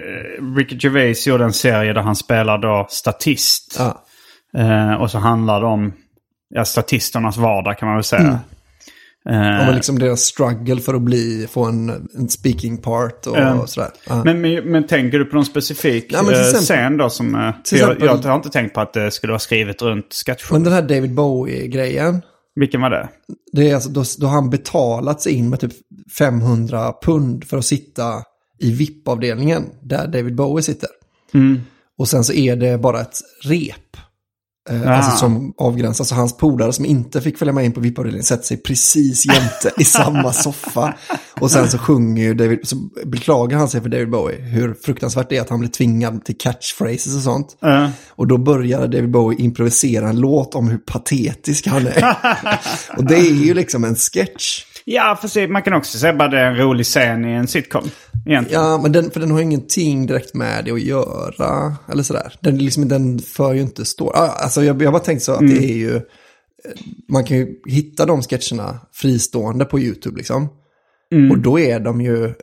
Ricky 0.57 0.77
Gervais 0.79 1.27
gjorde 1.27 1.43
en 1.43 1.53
serie 1.53 1.93
där 1.93 2.01
han 2.01 2.15
spelar 2.15 2.57
då 2.57 2.87
statist. 2.89 3.75
Ja. 3.79 4.03
Eh, 4.61 4.93
och 4.93 5.11
så 5.11 5.17
handlar 5.17 5.61
det 5.61 5.67
om 5.67 5.93
ja, 6.49 6.65
statisternas 6.65 7.37
vardag 7.37 7.77
kan 7.77 7.87
man 7.87 7.95
väl 7.97 8.03
säga. 8.03 8.21
Mm. 8.21 9.59
Eh, 9.61 9.67
Och 9.69 9.75
liksom 9.75 9.99
deras 9.99 10.19
struggle 10.21 10.81
för 10.81 10.93
att 10.93 11.01
bli, 11.01 11.47
få 11.51 11.65
en, 11.65 11.89
en 12.17 12.29
speaking 12.29 12.77
part 12.77 13.27
och, 13.27 13.37
Ja. 13.37 13.67
sådär. 13.67 13.89
Ja. 14.09 14.23
men, 14.23 14.41
men, 14.41 14.71
men 14.71 14.87
tänker 14.87 15.19
du 15.19 15.25
på 15.25 15.35
någon 15.35 15.45
specifik 15.45 16.05
Ja, 16.09 16.19
eh, 16.31 16.39
exempel- 16.39 16.61
scen 16.61 16.97
då 16.97 17.09
som... 17.09 17.35
eh, 17.35 17.41
jag, 17.41 17.55
exempel- 17.59 18.07
jag 18.23 18.29
har 18.31 18.35
inte 18.35 18.49
tänkt 18.49 18.73
på 18.73 18.81
att 18.81 18.93
det 18.93 19.11
skulle 19.11 19.31
vara 19.31 19.39
skrivet 19.39 19.81
runt 19.81 20.13
sketchshow. 20.25 20.53
Men 20.55 20.63
den 20.63 20.73
här 20.73 20.81
David 20.81 21.13
Bowie-grejen. 21.13 22.21
Vilken 22.55 22.81
var 22.81 22.89
det? 22.89 23.09
Det 23.51 23.69
är 23.69 23.75
alltså, 23.75 23.89
då, 23.89 24.03
då 24.17 24.27
har 24.27 24.33
han 24.33 24.49
betalat 24.49 25.21
sig 25.21 25.33
in 25.33 25.49
med 25.49 25.59
typ 25.59 25.73
500 26.17 26.93
pund 27.01 27.43
för 27.43 27.57
att 27.57 27.65
sitta 27.65 28.23
i 28.59 28.71
VIP-avdelningen 28.71 29.63
där 29.81 30.07
David 30.07 30.35
Bowie 30.35 30.63
sitter. 30.63 30.89
Mm. 31.33 31.61
Och 31.97 32.07
sen 32.07 32.23
så 32.23 32.33
är 32.33 32.55
det 32.55 32.77
bara 32.77 33.01
ett 33.01 33.17
rep. 33.43 33.97
Eh, 34.69 34.81
Ah. 34.81 34.93
alltså 34.93 35.17
som 35.17 35.53
avgränsas. 35.57 36.07
Så 36.07 36.15
hans 36.15 36.37
polare 36.37 36.73
som 36.73 36.85
inte 36.85 37.21
fick 37.21 37.37
följa 37.37 37.53
med 37.53 37.65
in 37.65 37.71
på 37.71 37.79
VIP-avdelningen 37.79 38.23
sätter 38.23 38.43
sig 38.43 38.57
precis 38.57 39.25
jämte 39.25 39.71
i 39.77 39.83
samma 39.83 40.33
soffa. 40.33 40.93
Och 41.39 41.51
sen 41.51 41.69
så 41.69 41.77
sjunger 41.77 42.23
ju 42.23 42.33
David, 42.33 42.59
så 42.63 42.75
beklagar 43.05 43.57
han 43.57 43.67
sig 43.69 43.81
för 43.81 43.89
David 43.89 44.09
Bowie. 44.09 44.41
Hur 44.41 44.73
fruktansvärt 44.73 45.29
det 45.29 45.37
är 45.37 45.41
att 45.41 45.49
han 45.49 45.59
blir 45.59 45.69
tvingad 45.69 46.25
till 46.25 46.37
catchphrases 46.37 47.15
och 47.15 47.21
sånt. 47.21 47.57
Eh, 47.65 47.89
Och 48.09 48.27
då 48.27 48.37
börjar 48.37 48.79
David 48.87 49.11
Bowie 49.11 49.39
improvisera 49.39 50.09
en 50.09 50.19
låt 50.19 50.55
om 50.55 50.67
hur 50.67 50.77
patetisk 50.77 51.67
han 51.67 51.87
är. 51.87 52.17
och 52.97 53.03
det 53.05 53.15
är 53.15 53.33
ju 53.33 53.53
liksom 53.53 53.83
en 53.83 53.95
sketch. 53.95 54.63
Ja, 54.85 55.17
för 55.21 55.27
se, 55.27 55.47
man 55.47 55.61
kan 55.61 55.73
också 55.73 55.97
säga 55.97 56.13
bara 56.13 56.29
det 56.29 56.39
är 56.39 56.45
en 56.45 56.57
rolig 56.57 56.85
scen 56.85 57.25
i 57.25 57.33
en 57.33 57.47
sitcom. 57.47 57.83
Egentligen. 58.25 58.63
Ja, 58.63 58.77
men 58.77 58.91
den, 58.91 59.11
för 59.11 59.19
den 59.19 59.31
har 59.31 59.41
ingenting 59.41 60.05
direkt 60.05 60.33
med 60.33 60.65
det 60.65 60.71
att 60.71 60.81
göra. 60.81 61.75
Eller 61.91 62.03
sådär. 62.03 62.33
Den, 62.39 62.57
liksom, 62.57 62.87
den 62.87 63.19
för 63.19 63.53
ju 63.53 63.61
inte. 63.61 63.83
Ah, 63.99 64.27
Alltså 64.27 64.63
jag, 64.63 64.81
jag 64.81 64.93
bara 64.93 65.03
tänkt 65.03 65.23
så 65.23 65.31
att 65.31 65.39
det 65.39 65.71
är 65.71 65.77
ju... 65.77 66.01
Man 67.11 67.23
kan 67.23 67.37
ju 67.37 67.47
hitta 67.65 68.05
de 68.05 68.21
sketcherna 68.21 68.79
fristående 68.93 69.65
på 69.65 69.79
YouTube 69.79 70.17
liksom. 70.17 70.49
Och 71.31 71.37
då 71.37 71.59
är 71.59 71.79
de 71.79 72.01
ju 72.01 72.33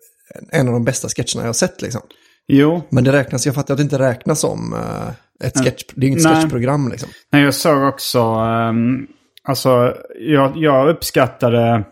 en 0.53 0.67
av 0.69 0.73
de 0.73 0.85
bästa 0.85 1.09
sketcherna 1.09 1.43
jag 1.43 1.49
har 1.49 1.53
sett 1.53 1.83
liksom. 1.83 2.01
Jo, 2.49 2.83
Men 2.91 3.05
det 3.05 3.13
räknas, 3.13 3.47
jag 3.47 3.55
fattar 3.55 3.75
att 3.75 3.79
det 3.79 3.83
inte 3.83 3.99
räknas 3.99 4.41
som 4.41 4.73
eh, 4.73 5.47
ett 5.47 5.65
sketch, 5.65 5.85
det 5.95 6.07
är 6.07 6.09
inget 6.09 6.25
Nej. 6.25 6.35
sketchprogram 6.35 6.89
liksom. 6.91 7.09
Nej, 7.33 7.43
jag 7.43 7.55
såg 7.55 7.83
också... 7.83 8.19
ehm, 8.19 9.07
alltså, 9.43 9.97
jag, 10.21 10.53
jag 10.57 10.89
uppskattade 10.89 11.85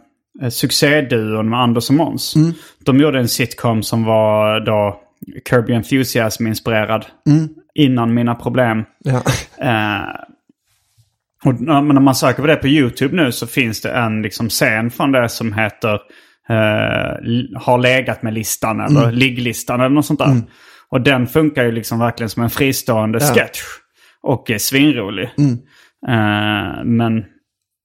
succéduon 0.50 1.48
med 1.48 1.60
Anders 1.60 1.88
och 1.88 1.94
Måns. 1.94 2.34
De 2.84 2.98
gjorde 3.00 3.18
en 3.18 3.28
sitcom 3.28 3.82
som 3.82 4.04
var 4.04 4.60
då 4.60 5.00
Kirby 5.50 5.72
Enthusiasm-inspirerad. 5.72 7.06
Innan 7.74 8.14
Mina 8.14 8.34
Problem. 8.34 8.84
Ja. 9.04 9.22
Eh, 9.60 10.08
och 11.44 11.60
när 11.60 11.82
men 11.82 11.94
när 11.94 12.02
man 12.02 12.14
söker 12.14 12.42
på 12.42 12.46
det 12.46 12.56
på 12.56 12.68
YouTube 12.68 13.16
nu 13.16 13.32
så 13.32 13.46
finns 13.46 13.80
det 13.80 13.90
en 13.90 14.22
liksom 14.22 14.48
scen 14.48 14.90
från 14.90 15.12
det 15.12 15.28
som 15.28 15.52
heter 15.52 15.94
eh, 16.48 17.58
har 17.60 17.78
legat 17.78 18.22
med 18.22 18.34
listan 18.34 18.80
eller 18.80 19.12
ligglistan 19.12 19.80
eller 19.80 19.94
något 19.94 20.06
sånt 20.06 20.18
där. 20.18 20.42
Och 20.90 21.00
den 21.00 21.26
funkar 21.26 21.64
ju 21.64 21.72
liksom 21.72 21.98
verkligen 21.98 22.30
som 22.30 22.42
en 22.42 22.50
fristående 22.50 23.20
sketch. 23.20 23.60
Och 24.22 24.50
är 24.50 24.58
svinrolig. 24.58 25.30
Eh, 26.08 26.84
men, 26.84 27.24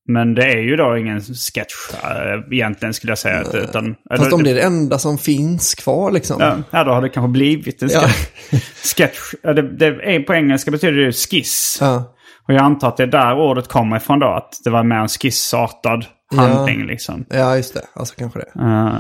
men 0.07 0.33
det 0.35 0.45
är 0.45 0.57
ju 0.61 0.75
då 0.75 0.97
ingen 0.97 1.21
sketch 1.21 1.73
eh, 2.03 2.53
egentligen 2.55 2.93
skulle 2.93 3.11
jag 3.11 3.17
säga. 3.17 3.39
att- 3.41 3.55
Utan, 3.55 3.95
Fast 4.09 4.21
eller- 4.23 4.33
om 4.33 4.43
det 4.43 4.49
är 4.51 4.55
det 4.55 4.61
enda 4.61 4.99
som 4.99 5.17
finns 5.17 5.75
kvar 5.75 6.11
liksom. 6.11 6.37
Ja, 6.39 6.57
ja, 6.71 6.83
då 6.83 6.91
har 6.91 7.01
det 7.01 7.09
kanske 7.09 7.29
blivit 7.31 7.81
en 7.81 7.89
Ja. 7.91 8.01
sketch. 8.01 8.63
sketch 8.95 9.33
ja, 9.43 9.53
det, 9.53 9.77
det 9.77 9.85
är, 9.85 10.19
på 10.19 10.33
engelska 10.33 10.71
betyder 10.71 10.97
det 11.01 11.13
skiss. 11.13 11.77
Ja. 11.81 12.15
Och 12.47 12.53
jag 12.53 12.61
antar 12.61 12.87
att 12.87 12.97
det 12.97 13.03
är 13.03 13.07
där 13.07 13.35
ordet 13.39 13.67
kommer 13.67 13.97
ifrån 13.97 14.19
då. 14.19 14.27
Att 14.27 14.53
det 14.63 14.69
var 14.69 14.83
mer 14.83 14.95
en 14.95 15.07
skissartad 15.07 16.05
handling 16.35 16.85
liksom. 16.87 17.25
ja, 17.29 17.55
just 17.57 17.73
det. 17.73 17.81
Alltså 17.93 18.15
kanske 18.17 18.39
det. 18.39 18.61
Eh, 18.61 18.95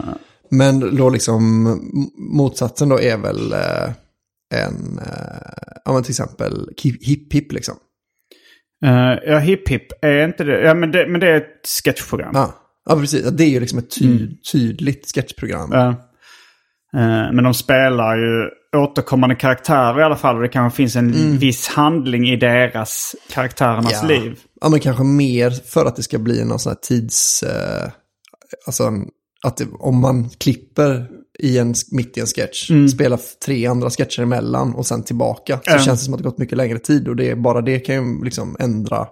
Men 0.51 0.95
då 0.95 1.09
liksom 1.09 1.63
motsatsen 2.37 2.89
då 2.89 2.99
är 2.99 3.17
väl 3.17 3.53
eh, 3.53 3.89
en, 4.55 4.99
eh, 4.99 5.81
ja 5.85 5.93
men 5.93 6.03
till 6.03 6.11
exempel 6.11 6.69
Hipp 7.03 7.33
Hipp 7.33 7.51
liksom. 7.51 7.75
Eh, 8.83 9.13
ja, 9.25 9.37
Hipp 9.39 9.69
Hipp 9.69 9.87
är 10.01 10.25
inte 10.25 10.43
det. 10.43 10.61
Ja, 10.61 10.73
men 10.73 10.91
det, 10.91 11.07
men 11.07 11.21
det 11.21 11.27
är 11.27 11.37
ett 11.37 11.67
sketchprogram. 11.83 12.31
Ja, 12.33 12.53
ja 12.89 12.95
precis. 12.95 13.29
Det 13.31 13.43
är 13.43 13.49
ju 13.49 13.59
liksom 13.59 13.79
ett 13.79 13.91
ty- 13.99 14.27
tydligt 14.51 15.11
sketchprogram. 15.15 15.69
Ja. 15.73 15.87
Eh, 16.95 17.33
men 17.33 17.43
de 17.43 17.53
spelar 17.53 18.17
ju 18.17 18.49
återkommande 18.77 19.35
karaktärer 19.35 19.99
i 19.99 20.03
alla 20.03 20.15
fall. 20.15 20.35
Och 20.35 20.41
det 20.41 20.47
kanske 20.47 20.77
finns 20.77 20.95
en 20.95 21.37
viss 21.37 21.67
handling 21.67 22.29
i 22.29 22.35
deras 22.35 23.15
karaktärernas 23.31 23.99
Ja. 24.01 24.07
liv. 24.07 24.39
Ja, 24.61 24.69
men 24.69 24.79
kanske 24.79 25.03
mer 25.03 25.49
för 25.49 25.85
att 25.85 25.95
det 25.95 26.03
ska 26.03 26.19
bli 26.19 26.45
någon 26.45 26.59
sån 26.59 26.69
här 26.69 26.77
tids... 26.81 27.43
Eh, 27.43 27.89
alltså 28.65 28.91
att 29.45 29.57
det, 29.57 29.65
om 29.79 30.01
man 30.01 30.29
klipper 30.29 31.07
i 31.39 31.57
en, 31.57 31.73
mitt 31.91 32.17
i 32.17 32.21
en 32.21 32.27
sketch, 32.27 32.71
spelar 32.93 33.17
f- 33.17 33.33
tre 33.45 33.65
andra 33.65 33.89
sketcher 33.89 34.21
emellan 34.21 34.75
och 34.75 34.85
sen 34.85 35.03
tillbaka, 35.03 35.55
så 35.57 35.61
Ja. 35.71 35.79
känns 35.79 35.99
det 35.99 36.05
som 36.05 36.13
att 36.13 36.17
det 36.17 36.23
gått 36.23 36.37
mycket 36.37 36.57
längre 36.57 36.79
tid. 36.79 37.07
Och 37.07 37.15
det 37.15 37.29
är, 37.29 37.35
bara 37.35 37.61
det 37.61 37.79
kan 37.79 37.95
ju 37.95 38.23
liksom 38.23 38.55
ändra... 38.59 39.07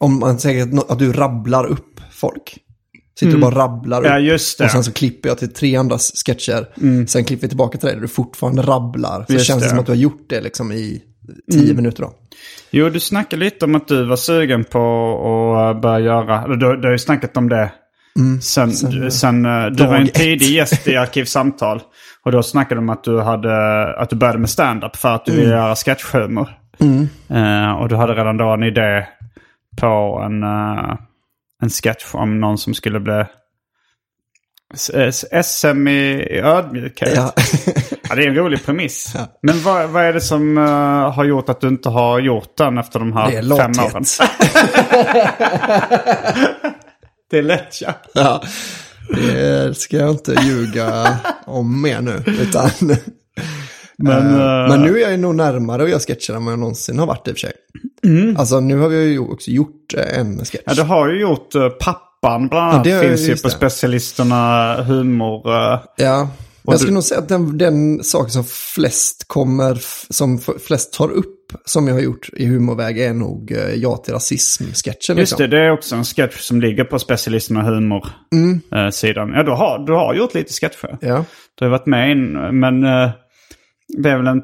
Om 0.00 0.18
man 0.18 0.38
säger 0.38 0.62
att, 0.78 0.90
att 0.90 0.98
du 0.98 1.12
rabblar 1.12 1.66
upp 1.66 2.00
folk. 2.12 2.58
Sitter 3.18 3.34
och 3.34 3.40
bara 3.40 3.54
rabblar 3.54 4.00
upp. 4.00 4.06
Ja, 4.06 4.18
just 4.18 4.58
det. 4.58 4.64
Och 4.64 4.70
sen 4.70 4.84
så 4.84 4.92
klipper 4.92 5.28
jag 5.28 5.38
till 5.38 5.52
tre 5.52 5.76
andra 5.76 5.98
sketcher. 6.26 6.66
Sen 7.06 7.24
klipper 7.24 7.42
vi 7.42 7.48
tillbaka 7.48 7.78
till 7.78 7.86
dig 7.86 7.94
där 7.94 8.02
du 8.02 8.08
fortfarande 8.08 8.62
rabblar. 8.62 9.24
Så 9.28 9.32
Just 9.32 9.46
känns 9.46 9.60
det 9.62 9.66
det. 9.66 9.70
som 9.70 9.78
att 9.78 9.86
du 9.86 9.92
har 9.92 9.96
gjort 9.96 10.26
det 10.28 10.40
liksom 10.40 10.72
i 10.72 11.02
tio 11.52 11.74
minuter 11.74 12.02
då. 12.02 12.12
Jo, 12.70 12.88
du 12.88 13.00
snackade 13.00 13.44
lite 13.44 13.64
om 13.64 13.74
att 13.74 13.88
du 13.88 14.04
var 14.04 14.16
sugen 14.16 14.64
på 14.64 14.78
att 15.70 15.82
börja 15.82 16.00
göra, 16.00 16.48
du, 16.48 16.56
du 16.56 16.86
har 16.86 16.92
ju 16.92 16.98
snackat 16.98 17.36
om 17.36 17.48
det 17.48 17.72
sen, 18.42 18.72
sen, 18.72 19.10
sen 19.10 19.46
eh, 19.46 19.66
du 19.66 19.86
var 19.86 19.96
en 19.96 20.08
tidig 20.08 20.50
gäst 20.50 20.88
i 20.88 20.96
Arkivsamtal. 20.96 21.82
Och 22.24 22.32
då 22.32 22.42
snackade 22.42 22.80
du 22.80 22.82
om 22.84 22.90
att 22.90 23.04
du, 23.04 23.20
hade, 23.20 23.86
att 23.98 24.10
du 24.10 24.16
började 24.16 24.38
med 24.38 24.50
stand-up 24.50 24.96
för 24.96 25.14
att 25.14 25.24
du 25.24 25.32
ville 25.32 25.50
göra 25.50 25.76
sketchhumor. 25.76 26.48
Eh, 27.30 27.72
och 27.72 27.88
du 27.88 27.96
hade 27.96 28.14
redan 28.14 28.36
då 28.36 28.54
en 28.54 28.62
idé 28.62 29.06
på 29.80 30.22
en, 30.26 30.42
eh, 30.42 30.96
en 31.62 31.70
sketch 31.70 32.04
om 32.14 32.40
någon 32.40 32.58
som 32.58 32.74
skulle 32.74 33.00
bli 33.00 33.24
SM 35.42 35.88
i 35.88 36.26
i 36.30 36.38
ödmjukhet. 36.38 37.12
Ja. 37.16 37.32
Ja, 38.08 38.14
det 38.14 38.22
är 38.22 38.28
en 38.28 38.34
rolig 38.34 38.64
premiss. 38.64 39.16
Men 39.42 39.62
vad, 39.62 39.90
vad 39.90 40.04
är 40.04 40.12
det 40.12 40.20
som 40.20 40.58
eh, 40.58 41.12
har 41.12 41.24
gjort 41.24 41.48
att 41.48 41.60
du 41.60 41.68
inte 41.68 41.88
har 41.88 42.18
gjort 42.18 42.56
den 42.56 42.78
efter 42.78 42.98
de 42.98 43.12
här 43.12 43.30
Det 43.30 43.36
är 43.36 43.56
fem 43.56 43.72
åren? 43.84 44.04
det 47.30 47.38
är 47.38 47.42
lätt 47.42 47.80
ja. 47.80 47.92
Ja, 48.14 48.42
det 49.16 49.76
ska 49.76 49.96
jag 49.96 50.10
inte 50.10 50.34
ljuga 50.44 51.16
om 51.46 51.82
mer 51.82 52.00
nu. 52.00 52.22
Utan, 52.26 52.70
Men, 53.98 54.40
Eh, 54.40 54.62
eh, 54.62 54.68
men 54.68 54.82
nu 54.82 54.96
är 54.96 55.02
jag 55.02 55.10
ju 55.10 55.16
nog 55.16 55.34
närmare 55.34 55.82
att 55.82 55.88
göra 55.90 56.00
sketcher 56.00 56.32
än 56.34 56.44
vad 56.44 56.52
jag 56.52 56.58
någonsin 56.58 56.98
har 56.98 57.06
varit 57.06 57.28
i 57.28 57.30
och 57.32 57.34
för 57.34 57.40
sig. 57.40 57.52
Alltså 58.38 58.60
nu 58.60 58.78
har 58.78 58.88
vi 58.88 59.04
ju 59.04 59.18
också 59.18 59.50
gjort 59.50 59.94
eh, 59.96 60.18
en 60.18 60.38
sketch. 60.44 60.62
Ja, 60.66 60.74
du 60.74 60.82
har 60.82 61.08
ju 61.08 61.20
gjort 61.20 61.54
uh, 61.54 61.68
Pappan 61.68 62.48
bland 62.48 62.70
annat. 62.72 62.84
det 62.84 62.90
har 62.90 63.02
jag- 63.04 63.08
finns 63.18 63.28
ju 63.28 63.36
på 63.42 63.48
det. 63.48 63.54
specialisterna 63.54 64.74
humor. 64.82 65.50
eh, 65.54 65.80
Ja, 65.96 66.28
jag 66.66 66.74
du- 66.74 66.78
skulle 66.78 66.94
nog 66.94 67.04
säga 67.04 67.20
att 67.20 67.28
den, 67.28 67.58
den 67.58 68.04
sak 68.04 68.30
som 68.30 68.44
flest 68.44 69.24
kommer, 69.28 69.78
som 70.12 70.38
flest 70.66 70.92
tar 70.92 71.10
upp 71.10 71.32
som 71.64 71.88
jag 71.88 71.94
har 71.94 72.00
gjort 72.00 72.28
i 72.32 72.46
humorväg 72.46 72.98
är 73.00 73.14
nog 73.14 73.52
eh, 73.52 73.74
Ja 73.74 73.96
till 73.96 74.14
rasism-sketchen. 74.14 75.16
Just 75.18 75.32
Liksom. 75.32 75.38
det, 75.38 75.46
det 75.46 75.58
är 75.66 75.70
också 75.72 75.94
en 75.96 76.04
sketch 76.04 76.40
som 76.40 76.60
ligger 76.60 76.84
på 76.84 76.98
specialisterna 76.98 77.62
humor-sidan. 77.62 79.32
ja, 79.34 79.42
du 79.42 79.50
har, 79.50 79.86
du 79.86 79.92
har 79.92 80.14
gjort 80.14 80.34
lite 80.34 80.52
sketcher. 80.52 80.98
Ja, 81.00 81.24
Du 81.54 81.64
har 81.64 81.70
varit 81.70 81.86
med 81.86 82.10
in, 82.10 82.32
men 82.60 82.84
eh, 82.84 83.10
det 84.02 84.10
är 84.10 84.16
väl 84.16 84.26
en 84.26 84.42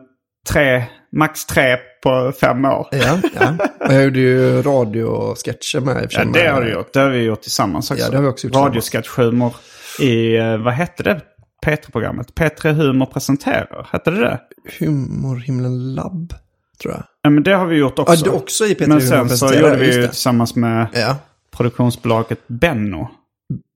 tre, 0.49 0.85
max 1.17 1.47
tre 1.47 1.77
på 2.03 2.33
fem 2.41 2.65
år. 2.65 2.87
ja, 2.91 3.19
ja. 3.41 3.57
Och 3.87 3.93
jag 3.95 4.05
gjorde 4.05 4.21
ju 4.21 4.63
radiosketcher 4.63 5.81
med 5.81 6.03
i 6.03 6.07
och 6.07 6.11
Ja, 6.13 6.25
det 6.25 6.47
har 6.49 6.61
du 6.63 6.73
gjort. 6.73 6.93
Det 6.93 7.01
har 7.01 7.11
vi 7.11 7.23
gjort 7.23 7.43
tillsammans 7.43 7.91
också. 7.91 8.05
Ja, 8.05 8.11
det 8.11 8.17
har 8.17 8.23
vi 8.23 8.29
också 8.29 8.47
gjort 8.47 8.57
Radiosketchhumor 8.57 9.55
i, 10.01 10.37
eh, 10.37 10.57
vad 10.57 10.73
hette 10.75 11.03
det 11.03 11.21
P3-programmet? 11.67 12.35
P3 12.35 12.73
Humor 12.73 13.07
presenterar, 13.07 13.89
hette 13.93 14.11
det 14.11 14.21
det? 14.21 14.41
Humorhimlen 14.79 15.95
Lab, 15.95 16.35
tror 16.83 16.95
jag. 16.95 17.03
Ja, 17.23 17.31
men 17.31 17.43
det 17.43 17.53
har 17.55 17.67
vi 17.67 17.77
gjort 17.77 17.99
också. 17.99 18.15
Ja, 18.15 18.21
det 18.25 18.31
också 18.31 18.65
i 18.65 18.75
P3 18.75 18.87
Men 18.89 19.01
sen 19.01 19.29
så 19.31 19.55
gjorde 19.55 19.77
vi 19.77 19.97
ju 19.97 20.07
tillsammans 20.07 20.57
med 20.57 20.87
Ja, 20.95 21.17
produktionsbolaget 21.57 22.49
Benno. 22.49 23.09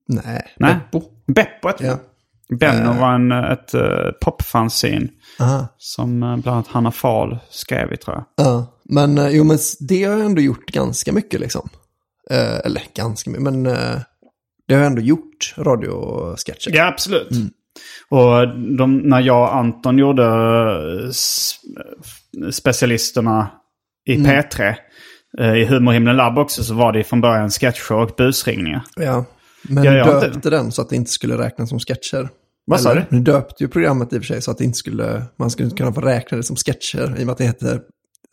nej, 0.07 0.53
Nej. 0.57 0.73
Beppo. 0.91 1.01
Beppo 1.27 1.67
hette 1.67 1.85
Ja. 1.85 1.91
det. 2.49 2.55
Benno 2.55 2.99
var 2.99 3.13
en, 3.13 3.31
ett 3.31 3.75
uh, 3.75 3.81
popfanzine 4.21 5.07
Aha. 5.39 5.67
som 5.77 6.23
uh, 6.23 6.37
bland 6.37 6.47
annat 6.55 6.67
Hanna 6.67 6.91
Fahl 6.91 7.37
skrev 7.49 7.93
i 7.93 7.97
tror 7.97 8.15
jag. 8.15 8.45
Ja, 8.45 8.65
men 8.83 9.17
eh, 9.17 9.29
jo, 9.29 9.43
men 9.43 9.57
det 9.79 10.03
har 10.03 10.11
jag 10.17 10.25
ändå 10.25 10.41
gjort 10.41 10.65
ganska 10.65 11.13
mycket 11.13 11.39
liksom. 11.39 11.69
Eh, 12.29 12.57
eller 12.65 12.81
ganska 12.95 13.29
mycket, 13.29 13.43
men 13.43 13.65
eh, 13.65 13.99
det 14.67 14.73
har 14.73 14.81
jag 14.81 14.85
ändå 14.87 15.01
gjort, 15.01 15.53
radiosketcher. 15.57 16.71
Ja, 16.75 16.87
absolut. 16.87 17.29
Och 18.09 18.47
de, 18.77 18.97
när 18.97 19.21
jag 19.21 19.41
och 19.41 19.55
Anton 19.55 19.97
gjorde 19.97 20.23
eh, 20.23 21.09
specialisterna 22.51 23.51
i 24.09 24.15
P3, 24.17 24.75
eh, 25.39 25.53
i 25.53 25.65
Humorhimlen 25.65 26.15
Lab 26.17 26.37
också, 26.37 26.63
så 26.63 26.73
var 26.73 26.93
det 26.93 27.03
från 27.03 27.21
början 27.21 27.49
sketcher 27.49 27.91
och 27.95 28.11
busringningar. 28.17 28.83
Ja, 28.95 29.25
men 29.69 29.83
Ja, 29.83 29.93
jag 29.93 30.05
har 30.05 30.15
inte- 30.15 30.27
döpte 30.29 30.49
den 30.49 30.71
så 30.71 30.81
att 30.81 30.89
det 30.89 30.95
inte 30.95 31.11
skulle 31.11 31.37
räknas 31.37 31.69
som 31.69 31.79
sketcher. 31.79 32.29
Vad 32.65 32.81
sa 32.81 32.93
du? 32.93 33.03
Nu 33.09 33.19
döpte 33.19 33.63
ju 33.63 33.67
programmet 33.67 34.13
i 34.13 34.17
och 34.17 34.21
för 34.21 34.27
sig 34.27 34.41
så 34.41 34.51
att 34.51 34.57
det 34.57 34.63
inte 34.63 34.77
skulle, 34.77 35.23
man 35.39 35.49
skulle 35.51 35.65
inte 35.65 35.77
kunna 35.77 35.93
få 35.93 36.01
räkna 36.01 36.37
det 36.37 36.43
som 36.43 36.55
sketcher 36.55 37.15
i 37.19 37.21
och 37.23 37.25
med 37.25 37.29
att 37.29 37.37
det 37.37 37.43
heter 37.43 37.81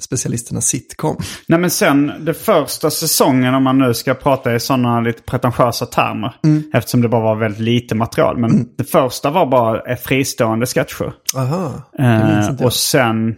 specialisterna 0.03 0.61
sitcom. 0.61 1.17
Nej 1.49 1.59
men 1.59 1.71
sen, 1.71 2.13
det 2.21 2.35
första 2.35 2.91
säsongen 2.91 3.55
om 3.55 3.63
man 3.63 3.79
nu 3.79 3.95
ska 3.95 4.15
prata 4.15 4.55
i 4.55 4.61
sådana 4.61 5.01
lite 5.01 5.23
pretentiösa 5.23 5.87
termer. 5.87 6.35
Eftersom 6.73 7.03
det 7.03 7.09
bara 7.09 7.23
var 7.23 7.37
väldigt 7.37 7.61
lite 7.61 7.95
material. 7.95 8.39
Men 8.39 8.69
det 8.77 8.85
första 8.85 9.31
var 9.31 9.47
bara 9.47 9.81
eh, 9.81 9.97
fristående 9.97 10.67
sketcher. 10.67 11.13
Aha, 11.37 11.73
Eh, 11.99 12.65
och 12.65 12.73
sen 12.73 13.29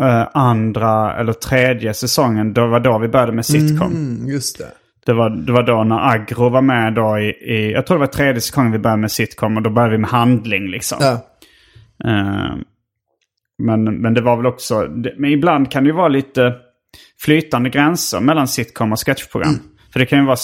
eh, 0.00 0.26
andra 0.34 1.16
eller 1.20 1.32
tredje 1.32 1.94
säsongen, 1.94 2.52
då 2.52 2.66
var 2.66 2.80
då 2.80 2.98
vi 2.98 3.08
började 3.08 3.32
med 3.32 3.46
sitcom. 3.46 3.92
Mm, 3.92 4.28
just 4.28 4.58
det. 4.58 4.68
Det, 5.06 5.12
var, 5.12 5.30
det 5.30 5.52
var 5.52 5.62
då 5.62 5.84
när 5.84 6.14
Agro 6.14 6.48
var 6.48 6.62
med 6.62 6.94
då 6.94 7.18
i, 7.18 7.28
i, 7.28 7.72
jag 7.72 7.86
tror 7.86 7.96
det 7.96 8.00
var 8.00 8.06
tredje 8.06 8.40
säsongen 8.40 8.72
vi 8.72 8.78
började 8.78 9.00
med 9.00 9.12
sitcom 9.12 9.56
och 9.56 9.62
då 9.62 9.70
började 9.70 9.92
vi 9.92 9.98
med 9.98 10.10
handling 10.10 10.70
liksom. 10.70 10.98
Ja, 11.00 11.20
Eh, 12.04 12.54
men, 13.58 13.84
men 13.84 14.14
det 14.14 14.20
var 14.20 14.36
väl 14.36 14.46
också, 14.46 14.86
det, 14.86 15.14
men 15.18 15.30
ibland 15.30 15.70
kan 15.70 15.84
det 15.84 15.88
ju 15.88 15.96
vara 15.96 16.08
lite 16.08 16.54
flytande 17.20 17.70
gränser 17.70 18.20
mellan 18.20 18.48
sitcom 18.48 18.92
och 18.92 19.06
sketchprogram. 19.06 19.58
För 19.92 20.00
det 20.00 20.06
kan 20.06 20.18
ju 20.18 20.24
vara 20.24 20.38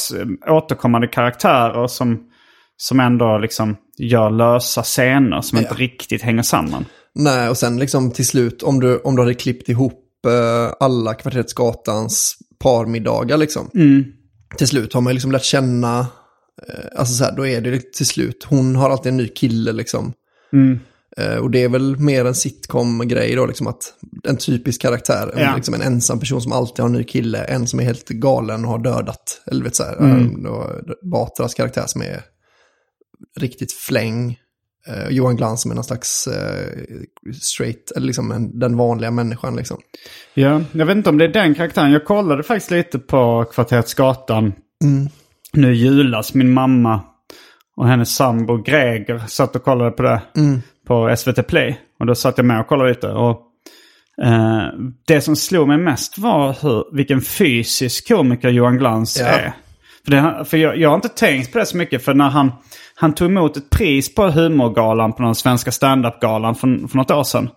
återkommande 0.56 1.06
karaktärer 1.06 1.86
som, 1.86 2.28
som 2.76 3.00
ändå 3.00 3.38
liksom 3.38 3.76
gör 3.98 4.30
lösa 4.30 4.82
scener 4.82 5.40
som 5.40 5.58
inte 5.58 5.74
riktigt 5.74 6.22
hänger 6.22 6.42
samman. 6.42 6.84
nej, 7.14 7.48
och 7.48 7.56
sen 7.56 7.78
liksom 7.78 8.10
till 8.10 8.26
slut, 8.26 8.62
om 8.62 8.80
du, 8.80 8.98
om 8.98 9.16
du 9.16 9.22
hade 9.22 9.34
klippt 9.34 9.68
ihop 9.68 10.26
eh, 10.26 10.74
alla 10.80 11.14
Kvarterets 11.14 11.52
Gatans 11.52 12.36
parmiddagar 12.58 13.36
liksom. 13.36 13.70
Till 14.56 14.68
slut 14.68 14.92
har 14.94 15.00
man 15.00 15.12
liksom 15.12 15.32
lärt 15.32 15.44
känna, 15.44 15.98
eh, 16.00 16.98
alltså 16.98 17.14
så 17.14 17.24
här, 17.24 17.36
då 17.36 17.46
är 17.46 17.60
det 17.60 17.92
till 17.92 18.06
slut, 18.06 18.46
hon 18.48 18.76
har 18.76 18.90
alltid 18.90 19.10
en 19.10 19.16
ny 19.16 19.28
kille 19.28 19.72
liksom. 19.72 20.12
Eh, 20.74 20.80
och 21.40 21.50
det 21.50 21.62
är 21.64 21.68
väl 21.68 21.96
mer 21.98 22.24
en 22.24 22.34
sitcom-grej 22.34 23.34
då, 23.34 23.46
liksom 23.46 23.66
att 23.66 23.94
en 24.24 24.36
typisk 24.36 24.82
karaktär, 24.82 25.32
en, 25.34 25.42
Ja. 25.42 25.56
liksom 25.56 25.74
en 25.74 25.82
ensam 25.82 26.20
person 26.20 26.42
som 26.42 26.52
alltid 26.52 26.78
har 26.78 26.88
en 26.88 26.92
ny 26.92 27.04
kille, 27.04 27.44
en 27.44 27.66
som 27.66 27.80
är 27.80 27.84
helt 27.84 28.08
galen 28.08 28.64
och 28.64 28.70
har 28.70 28.78
dödat, 28.78 29.42
eller 29.46 29.64
vet 29.64 29.76
så 29.76 29.82
här, 29.82 29.96
mm. 29.96 30.46
Batras 31.10 31.54
karaktär 31.54 31.84
som 31.86 32.02
är 32.02 32.22
riktigt 33.40 33.72
fläng. 33.72 34.36
Eh, 34.86 35.08
Johan 35.08 35.36
Glans 35.36 35.62
som 35.62 35.70
är 35.70 35.74
någon 35.74 35.84
slags 35.84 36.26
eh, 36.26 36.76
straight, 37.42 37.90
eller 37.96 38.06
liksom 38.06 38.32
en, 38.32 38.58
den 38.58 38.76
vanliga 38.76 39.10
människan 39.10 39.56
liksom. 39.56 39.78
Ja, 40.34 40.62
jag 40.72 40.86
vet 40.86 40.96
inte 40.96 41.10
om 41.10 41.18
det 41.18 41.24
är 41.24 41.28
den 41.32 41.54
karaktären. 41.54 41.92
Jag 41.92 42.04
kollade 42.04 42.42
faktiskt 42.42 42.70
lite 42.70 42.98
på 42.98 43.44
Kvarterets 43.54 43.94
Gatan 43.94 44.52
nu 45.52 45.72
i 45.74 45.76
julas. 45.76 46.34
Min 46.34 46.52
mamma 46.52 47.04
Och 47.76 47.88
hennes 47.88 48.14
sambo 48.14 48.56
Greger 48.62 49.18
satt 49.28 49.56
och 49.56 49.64
kollade 49.64 49.90
på 49.90 50.02
det 50.02 50.22
på 50.90 51.16
SVT 51.16 51.46
Play. 51.46 51.78
Och 52.00 52.06
då 52.06 52.14
satt 52.14 52.38
jag 52.38 52.44
med 52.44 52.60
och 52.60 52.66
kollade 52.66 52.88
lite. 52.90 53.08
Och, 53.08 53.40
eh, 54.22 54.62
det 55.06 55.20
som 55.20 55.36
slog 55.36 55.68
mig 55.68 55.78
mest 55.78 56.18
var 56.18 56.56
hur, 56.62 56.96
vilken 56.96 57.20
fysisk 57.20 58.08
komiker 58.08 58.48
Johan 58.48 58.78
Glans 58.78 59.20
Ja. 59.20 59.26
är. 59.26 59.52
För, 60.04 60.10
det, 60.10 60.44
för 60.44 60.56
jag, 60.56 60.76
jag 60.76 60.88
har 60.88 60.96
inte 60.96 61.08
tänkt 61.08 61.52
på 61.52 61.58
det 61.58 61.66
så 61.66 61.76
mycket. 61.76 62.04
För 62.04 62.14
när 62.14 62.28
han, 62.28 62.52
han 62.94 63.14
tog 63.14 63.30
emot 63.30 63.56
ett 63.56 63.70
pris 63.70 64.14
på 64.14 64.28
humorgalan 64.30 65.12
på 65.12 65.22
den 65.22 65.34
svenska 65.34 65.72
standup-galan 65.72 66.54
för, 66.54 66.88
för 66.88 66.96
något 66.96 67.10
år 67.10 67.24
sedan. 67.24 67.50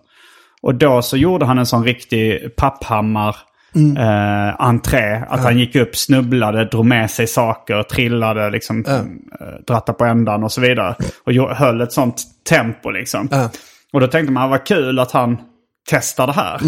Och 0.62 0.74
då 0.74 1.02
så 1.02 1.16
gjorde 1.16 1.44
han 1.46 1.58
en 1.58 1.66
sån 1.66 1.84
riktig 1.84 2.56
papphammar 2.56 3.36
eh, 3.76 4.60
entré. 4.60 5.22
Att 5.28 5.40
han 5.40 5.58
gick 5.58 5.76
upp, 5.76 5.96
snubblade, 5.96 6.64
drog 6.64 6.86
med 6.86 7.10
sig 7.10 7.26
saker, 7.26 7.82
trillade, 7.82 8.50
liksom, 8.50 8.84
eh, 8.88 9.02
drattade 9.66 9.98
på 9.98 10.04
ändan 10.04 10.44
och 10.44 10.52
så 10.52 10.60
vidare. 10.60 10.96
Och 11.24 11.32
höll 11.56 11.80
ett 11.80 11.92
sånt 11.92 12.22
tempo 12.48 12.90
liksom. 12.90 13.28
Ja. 13.30 13.50
Och 13.92 14.00
då 14.00 14.06
tänkte 14.06 14.32
man, 14.32 14.50
vad 14.50 14.66
kul 14.66 14.98
att 14.98 15.12
han 15.12 15.36
testar 15.90 16.26
det 16.26 16.32
här. 16.32 16.60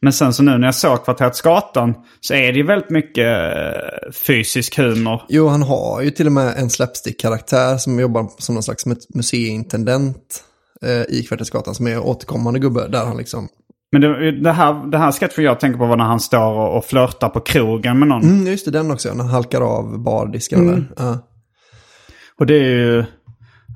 Men 0.00 0.12
sen 0.12 0.32
så 0.32 0.42
nu 0.42 0.58
när 0.58 0.66
jag 0.66 0.74
såg 0.74 1.04
Kvarteret 1.04 1.36
Skatan 1.36 1.94
så 2.20 2.34
är 2.34 2.52
det 2.52 2.58
ju 2.58 2.66
väldigt 2.66 2.90
mycket 2.90 3.26
eh, 3.26 4.12
fysisk 4.12 4.78
humor. 4.78 5.22
Jo, 5.28 5.48
han 5.48 5.62
har 5.62 6.00
ju 6.02 6.10
till 6.10 6.26
och 6.26 6.32
med 6.32 6.54
en 6.56 6.70
slapstick-karaktär 6.70 7.76
som 7.76 8.00
jobbar 8.00 8.28
som 8.38 8.54
någon 8.54 8.62
slags 8.62 8.86
mu- 8.86 9.06
museiintendent 9.14 10.44
eh, 10.82 11.16
i 11.16 11.22
Kvartersgatan 11.28 11.74
som 11.74 11.86
är 11.86 11.98
återkommande 11.98 12.60
gubbe 12.60 12.88
där 12.88 13.04
han 13.04 13.16
liksom... 13.16 13.48
Men 13.92 14.00
det, 14.00 14.32
det 14.42 14.52
här, 14.52 14.90
det 14.90 14.98
här 14.98 15.12
sketchen 15.12 15.44
jag 15.44 15.60
tänker 15.60 15.78
på 15.78 15.86
var 15.86 15.96
när 15.96 16.04
han 16.04 16.20
står 16.20 16.52
och, 16.52 16.76
och 16.76 16.84
flörtar 16.84 17.28
på 17.28 17.40
krogen 17.40 17.98
med 17.98 18.08
någon. 18.08 18.22
Mm, 18.22 18.46
just 18.46 18.64
det, 18.64 18.70
den 18.70 18.90
också, 18.90 19.14
när 19.14 19.24
han 19.24 19.32
halkar 19.32 19.60
av 19.60 19.98
bardisken 19.98 20.66
där. 20.66 20.92
Ja. 20.96 21.18
Och 22.38 22.46
det 22.46 22.54
är 22.54 22.68
ju, 22.68 23.04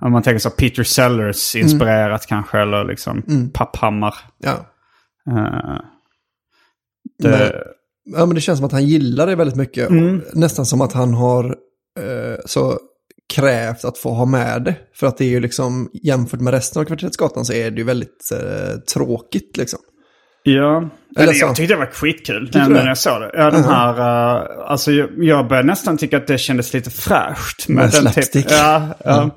om 0.00 0.12
man 0.12 0.22
tänker 0.22 0.38
så 0.38 0.50
Peter 0.50 0.82
Sellers 0.82 1.56
inspirerat 1.56 2.26
kanske, 2.26 2.58
eller 2.58 2.84
liksom 2.84 3.50
Papphammar. 3.54 4.14
Ja. 4.38 4.54
Eh, 5.30 5.80
det, 7.18 7.62
ja, 8.04 8.26
men 8.26 8.34
det 8.34 8.40
känns 8.40 8.58
som 8.58 8.66
att 8.66 8.72
han 8.72 8.86
gillar 8.86 9.26
det 9.26 9.36
väldigt 9.36 9.56
mycket. 9.56 9.88
Nästan 10.34 10.66
som 10.66 10.80
att 10.80 10.92
han 10.92 11.14
har 11.14 11.44
eh, 12.00 12.38
så 12.46 12.78
krävt 13.34 13.84
att 13.84 13.98
få 13.98 14.10
ha 14.10 14.24
med 14.24 14.62
det. 14.62 14.76
För 14.94 15.06
att 15.06 15.18
det 15.18 15.24
är 15.24 15.28
ju 15.28 15.40
liksom, 15.40 15.90
jämfört 15.92 16.40
med 16.40 16.54
resten 16.54 16.82
av 16.82 16.86
Kvartersgatan 16.86 17.44
så 17.44 17.52
är 17.52 17.70
det 17.70 17.76
ju 17.76 17.84
väldigt 17.84 18.30
eh, 18.32 18.78
tråkigt 18.78 19.56
liksom. 19.56 19.80
Ja, 20.46 20.88
Eller 21.16 21.32
så. 21.32 21.44
jag 21.46 21.56
tyckte 21.56 21.74
det 21.74 21.78
var 21.78 21.86
skitkul 21.86 22.50
när, 22.54 22.68
när 22.68 22.86
jag 22.86 22.98
såg 22.98 23.20
det. 23.20 23.30
Ja, 23.34 23.50
den 23.50 23.64
här, 23.64 23.98
uh, 23.98 24.70
alltså 24.70 24.92
jag, 24.92 25.08
jag 25.16 25.48
började 25.48 25.66
nästan 25.66 25.98
tycka 25.98 26.16
att 26.16 26.26
det 26.26 26.38
kändes 26.38 26.74
lite 26.74 26.90
fräscht. 26.90 27.68
Med 27.68 27.84
den 27.84 27.92
slapstick. 27.92 28.46
ja, 28.50 28.88
ja. 29.04 29.30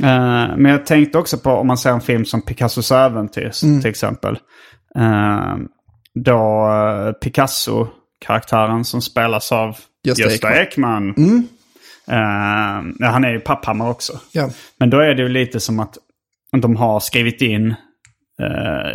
Eh, 0.00 0.56
men 0.56 0.64
jag 0.64 0.86
tänkte 0.86 1.18
också 1.18 1.38
på 1.38 1.50
om 1.50 1.66
man 1.66 1.78
ser 1.78 1.90
en 1.90 2.00
film 2.00 2.24
som 2.24 2.42
Picassos 2.42 2.92
äventyr 2.92 3.50
Mm. 3.64 3.80
till 3.80 3.90
exempel. 3.90 4.38
Uh, 4.98 5.56
då 6.24 6.68
uh, 6.68 7.12
Picasso-karaktären 7.12 8.84
som 8.84 9.02
spelas 9.02 9.52
av 9.52 9.76
Gösta 10.04 10.22
Gösta, 10.22 10.62
Ekman. 10.62 11.10
Ekman. 11.10 11.48
Eh, 12.08 12.92
ja, 12.98 13.06
han 13.06 13.24
är 13.24 13.30
ju 13.32 13.40
Papphammar 13.40 13.90
också. 13.90 14.20
Ja. 14.32 14.50
Men 14.78 14.90
då 14.90 14.98
är 15.00 15.14
det 15.14 15.22
ju 15.22 15.28
lite 15.28 15.60
som 15.60 15.80
att 15.80 15.94
de 16.62 16.76
har 16.76 17.00
skrivit 17.00 17.42
in, 17.42 17.70
eh, 17.70 17.76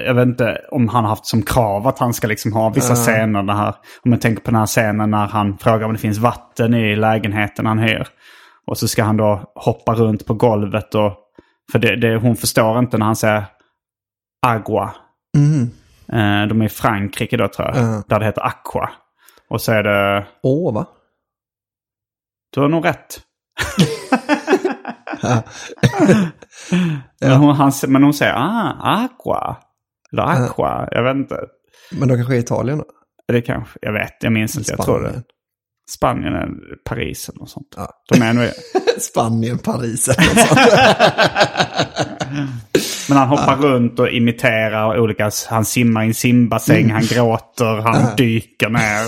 jag 0.05 0.13
vet 0.13 0.25
inte 0.27 0.62
om 0.71 0.88
han 0.89 1.05
haft 1.05 1.25
som 1.25 1.41
krav 1.41 1.88
att 1.88 1.99
han 1.99 2.13
ska 2.13 2.27
liksom 2.27 2.53
ha 2.53 2.69
vissa 2.69 2.95
scener. 2.95 3.43
Det 3.43 3.53
här, 3.53 3.75
om 4.01 4.12
jag 4.12 4.21
tänker 4.21 4.43
på 4.43 4.51
den 4.51 4.60
här 4.60 4.65
scenen 4.65 5.12
när 5.12 5.27
han 5.27 5.58
frågar 5.58 5.86
om 5.86 5.93
det 5.93 5.99
finns 5.99 6.17
vatten 6.17 6.73
i 6.73 6.95
lägenheten 6.95 7.65
han 7.65 7.79
hyr. 7.79 8.08
Och 8.67 8.77
så 8.77 8.88
ska 8.88 9.03
han 9.03 9.17
då 9.17 9.51
hoppa 9.55 9.93
runt 9.93 10.25
på 10.25 10.34
golvet 10.34 10.95
och, 10.95 11.13
för 11.71 11.79
det, 11.79 11.95
det, 11.95 12.15
hon 12.17 12.36
förstår 12.36 12.79
inte 12.79 12.97
när 12.97 13.05
han 13.05 13.15
säger 13.15 13.43
agua. 14.47 14.91
Eh, 16.13 16.47
de 16.47 16.62
är 16.62 16.65
i 16.65 16.69
Frankrike 16.69 17.38
då 17.38 17.47
tror 17.47 17.67
jag, 17.67 17.77
Ja. 17.77 18.03
där 18.08 18.19
det 18.19 18.25
heter 18.25 18.41
aqua. 18.45 18.89
Och 19.49 19.62
så 19.62 19.71
är 19.71 19.84
det, 19.84 20.25
Åh, 20.43 20.73
va? 20.73 20.86
du 22.53 22.62
har 22.62 22.67
nog 22.69 22.86
rätt. 22.86 23.19
men, 27.21 27.31
hon, 27.31 27.55
han, 27.55 27.71
men 27.88 28.03
hon 28.03 28.13
säger 28.13 28.33
ah, 28.33 28.71
aqua. 28.81 29.57
Eller 30.11 30.23
aqua, 30.23 30.88
jag 30.91 31.03
vet 31.03 31.15
inte. 31.15 31.39
Men 31.91 32.07
de 32.07 32.15
kanske 32.15 32.35
är 32.35 32.39
Italien 32.39 32.77
då? 32.77 32.85
Det 33.27 33.41
kanske, 33.41 33.79
jag 33.81 33.93
vet, 33.93 34.13
jag 34.19 34.33
minns 34.33 34.57
inte, 34.57 34.71
jag 34.71 34.85
tror 34.85 35.01
det. 35.01 35.09
Spanien. 35.09 35.23
Spanien 35.91 36.33
eller 36.33 36.75
Paris 36.85 37.29
eller 37.29 37.39
något 37.39 37.49
sånt. 37.49 37.73
Ja. 37.77 37.89
De 38.13 38.21
är 38.21 38.33
nog, 38.33 38.49
Spanien, 38.99 39.57
Paris 39.57 40.07
eller 40.07 40.27
något 40.27 40.47
sånt. 40.47 40.59
men 43.09 43.17
han 43.17 43.27
hoppar 43.27 43.55
runt 43.55 43.99
och 43.99 44.09
imiterar 44.09 44.99
olika, 44.99 45.31
han 45.49 45.65
simmar 45.65 46.03
i 46.03 46.07
en 46.07 46.13
simbassäng, 46.13 46.89
han 46.89 47.05
gråter, 47.05 47.81
han 47.81 48.15
dyker 48.15 48.69
ner. 48.69 49.05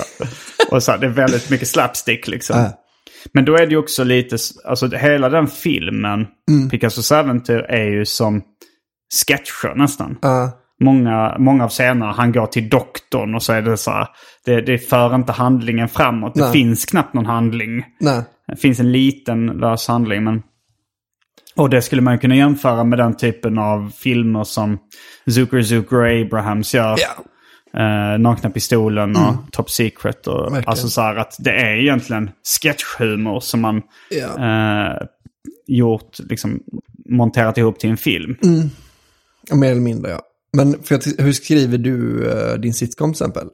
Och 0.72 0.84
så, 0.84 0.98
det 0.98 1.06
är 1.06 1.12
väldigt 1.12 1.50
mycket 1.50 1.68
slapstick 1.68 2.28
liksom. 2.28 2.70
Men 3.34 3.46
då 3.46 3.56
är 3.56 3.66
det 3.66 3.72
ju 3.72 3.78
också 3.78 4.04
lite, 4.04 4.38
alltså 4.66 4.88
hela 4.88 5.30
den 5.30 5.48
filmen, 5.48 6.28
Picassos 6.72 7.12
äventyr, 7.12 7.66
är 7.70 7.86
ju 7.86 8.06
som 8.06 8.42
sketcher 9.26 9.76
nästan. 9.76 10.18
Ja. 10.22 10.52
Många, 10.84 11.36
många 11.40 11.64
av 11.64 11.70
scenerna, 11.70 12.12
han 12.12 12.32
går 12.32 12.46
till 12.46 12.70
doktorn 12.70 13.36
och 13.36 13.44
så 13.44 13.54
är 13.54 13.62
det 13.62 13.78
så 13.78 13.92
här, 13.92 14.08
det, 14.46 14.62
det 14.62 14.78
för 14.78 15.16
inte 15.16 15.32
handlingen 15.32 15.90
framåt. 15.90 16.36
Det 16.36 16.42
Nej. 16.42 16.52
finns 16.52 16.86
knappt 16.86 17.14
någon 17.14 17.26
handling. 17.26 17.86
Nej. 18.00 18.24
Det 18.48 18.56
finns 18.56 18.80
en 18.80 18.92
liten 18.92 19.46
lös 19.46 19.88
handling. 19.88 20.24
Men... 20.24 20.42
Och 21.56 21.70
det 21.70 21.82
skulle 21.82 22.02
man 22.02 22.20
kunna 22.20 22.36
jämföra 22.36 22.84
med 22.84 23.00
den 23.00 23.18
typen 23.18 23.58
av 23.58 23.92
filmer 23.96 24.44
som 24.44 24.78
Zucker 25.30 25.62
Zucker 25.62 25.98
och 25.98 26.22
Abrahams 26.22 26.74
gör. 26.74 26.96
Ja. 26.98 27.24
Eh, 27.78 28.20
Nakna 28.20 28.50
Pistolen 28.50 29.16
och 29.16 29.34
Top 29.52 29.70
Secret. 29.72 30.28
Och, 30.28 30.44
Verkligen. 30.44 30.64
alltså 30.70 30.88
så 30.90 31.02
här 31.02 31.16
att 31.16 31.36
det 31.40 31.52
är 31.52 31.76
egentligen 31.82 32.30
sketchhumor 32.62 33.40
som 33.40 33.62
man 33.62 33.82
Ja. 34.10 34.28
eh, 34.92 35.08
gjort, 35.68 36.20
liksom 36.20 36.60
monterat 37.10 37.58
ihop 37.58 37.80
till 37.80 37.90
en 37.90 37.98
film. 37.98 38.36
Ja, 39.50 39.56
Mer 39.56 39.72
eller 39.72 39.82
mindre, 39.82 40.12
ja. 40.12 40.22
Men 40.54 40.84
för 40.84 40.96
att, 40.96 41.08
hur 41.18 41.34
skriver 41.34 41.78
du 41.78 42.30
eh, 42.32 42.54
din 42.60 42.74
sitcom 42.74 43.14
till 43.14 43.24
exempel? 43.24 43.48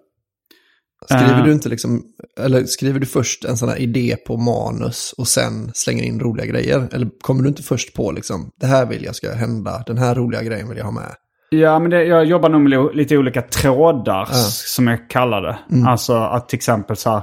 Skriver 1.05 1.39
Eh. 1.39 1.45
du 1.45 1.51
inte 1.53 1.69
liksom, 1.69 2.03
eller 2.39 2.65
skriver 2.65 2.99
du 2.99 3.05
först 3.05 3.45
en 3.45 3.57
sån 3.57 3.69
här 3.69 3.77
idé 3.77 4.15
på 4.27 4.37
manus 4.37 5.13
och 5.17 5.27
sen 5.27 5.71
slänger 5.73 6.03
in 6.03 6.19
roliga 6.19 6.45
grejer? 6.45 6.87
Eller 6.91 7.09
kommer 7.21 7.43
du 7.43 7.49
inte 7.49 7.63
först 7.63 7.93
på 7.93 8.11
liksom, 8.11 8.51
det 8.59 8.67
här 8.67 8.85
vill 8.85 9.03
jag 9.03 9.15
ska 9.15 9.33
hända, 9.33 9.83
den 9.87 9.97
här 9.97 10.15
roliga 10.15 10.43
grejen 10.43 10.69
vill 10.69 10.77
jag 10.77 10.85
ha 10.85 10.91
med? 10.91 11.15
Ja, 11.59 11.79
men 11.79 11.91
det, 11.91 12.03
jag 12.03 12.25
jobbar 12.25 12.49
nog 12.49 12.61
med 12.61 12.69
li- 12.69 12.93
lite 12.93 13.17
olika 13.17 13.41
trådar 13.41 14.25
som 14.65 14.87
jag 14.87 15.09
kallar 15.09 15.41
det. 15.41 15.57
Alltså 15.87 16.13
att 16.15 16.49
till 16.49 16.57
exempel 16.57 16.95
så 16.95 17.09
här, 17.09 17.21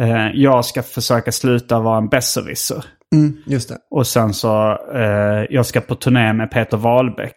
eh, 0.00 0.30
jag 0.34 0.64
ska 0.64 0.82
försöka 0.82 1.32
sluta 1.32 1.80
vara 1.80 1.98
en 1.98 2.08
besserwisser. 2.08 2.84
Mm, 3.14 3.36
just 3.46 3.68
det. 3.68 3.76
Och 3.90 4.06
sen 4.06 4.34
så, 4.34 4.78
eh, 4.94 5.44
jag 5.50 5.66
ska 5.66 5.80
på 5.80 5.94
turné 5.94 6.32
med 6.32 6.50
Peter 6.50 6.76
Wahlbeck. 6.76 7.36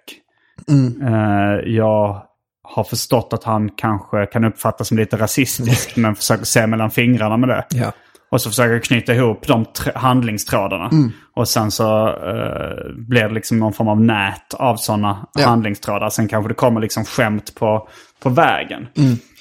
Eh, 1.02 1.70
jag 1.74 2.22
har 2.64 2.84
förstått 2.84 3.30
att 3.34 3.44
han 3.44 3.70
kanske 3.70 4.26
kan 4.26 4.44
uppfattas 4.44 4.88
som 4.88 4.98
lite 4.98 5.18
rasistisk, 5.18 5.96
men 5.98 6.16
försöker 6.16 6.46
se 6.46 6.68
mellan 6.68 6.92
fingrarna 6.92 7.38
med 7.38 7.50
det. 7.50 7.66
Ja. 7.70 7.92
Och 8.36 8.41
så 8.41 8.50
försöker 8.50 8.80
knyta 8.80 9.13
ihop 9.13 9.48
de 9.48 9.65
tr- 9.65 9.98
handlingstrådarna. 9.98 10.89
Och 11.36 11.48
sen 11.48 11.71
så 11.71 12.08
eh, 12.08 12.93
blir 13.08 13.21
det 13.28 13.34
liksom 13.34 13.60
någon 13.60 13.74
form 13.74 13.88
av 13.88 14.02
nät 14.02 14.54
av 14.54 14.76
sådana 14.76 15.28
Ja. 15.34 15.48
handlingstrådar. 15.48 16.10
Sen 16.10 16.28
kanske 16.28 16.48
det 16.50 16.54
kommer 16.56 16.82
liksom 16.82 17.06
skämt 17.06 17.56
på, 17.56 17.88
på 18.24 18.30
vägen. 18.30 18.88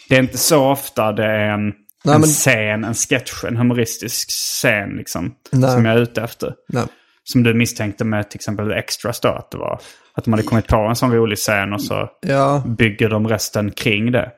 Det 0.08 0.16
är 0.16 0.20
inte 0.22 0.38
så 0.38 0.64
ofta 0.70 1.12
det 1.12 1.24
är 1.24 1.48
en, 1.48 1.64
Nej, 2.04 2.14
en 2.14 2.20
men- 2.20 2.22
scen, 2.22 2.84
en 2.84 2.94
sketch, 2.94 3.44
en 3.44 3.56
humoristisk 3.56 4.30
scen 4.30 4.90
liksom. 4.90 5.34
Nej. 5.52 5.70
Som 5.70 5.84
jag 5.84 5.94
är 5.94 5.98
ute 6.02 6.22
efter. 6.22 6.52
Nej. 6.68 6.84
Som 7.24 7.42
du 7.42 7.54
misstänkte 7.54 8.04
med 8.04 8.30
till 8.30 8.38
exempel 8.38 8.72
Extras 8.72 9.20
då. 9.20 9.28
Att, 9.28 9.50
det 9.50 9.58
var, 9.58 9.80
att 10.14 10.24
de 10.24 10.32
hade 10.32 10.42
kommit 10.42 10.66
på 10.68 10.76
en 10.76 10.96
sån 10.96 11.12
rolig 11.12 11.38
scen 11.38 11.72
och 11.72 11.82
så 11.82 12.08
Ja, 12.26 12.62
bygger 12.78 13.08
de 13.08 13.28
resten 13.28 13.70
kring 13.70 14.12
det. 14.12 14.30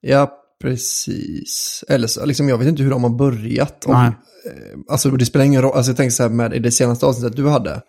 ja, 0.00 0.30
precis. 0.68 1.84
Eller 1.88 2.06
så, 2.06 2.24
liksom, 2.26 2.48
jag 2.48 2.58
vet 2.58 2.68
inte 2.68 2.82
hur 2.82 2.90
de 2.90 3.02
har 3.04 3.10
börjat. 3.10 3.84
Om, 3.84 3.92
Nej. 3.92 4.06
eh, 4.06 4.78
alltså 4.88 5.10
det 5.10 5.26
spelar 5.26 5.44
ingen 5.44 5.62
roll, 5.62 5.72
alltså 5.76 5.90
jag 5.90 5.96
tänker 5.96 6.12
så 6.12 6.22
här 6.22 6.30
med 6.30 6.54
i 6.54 6.58
det 6.58 6.70
senaste 6.70 7.06
avsnittet 7.06 7.36
du 7.36 7.48
hade. 7.48 7.80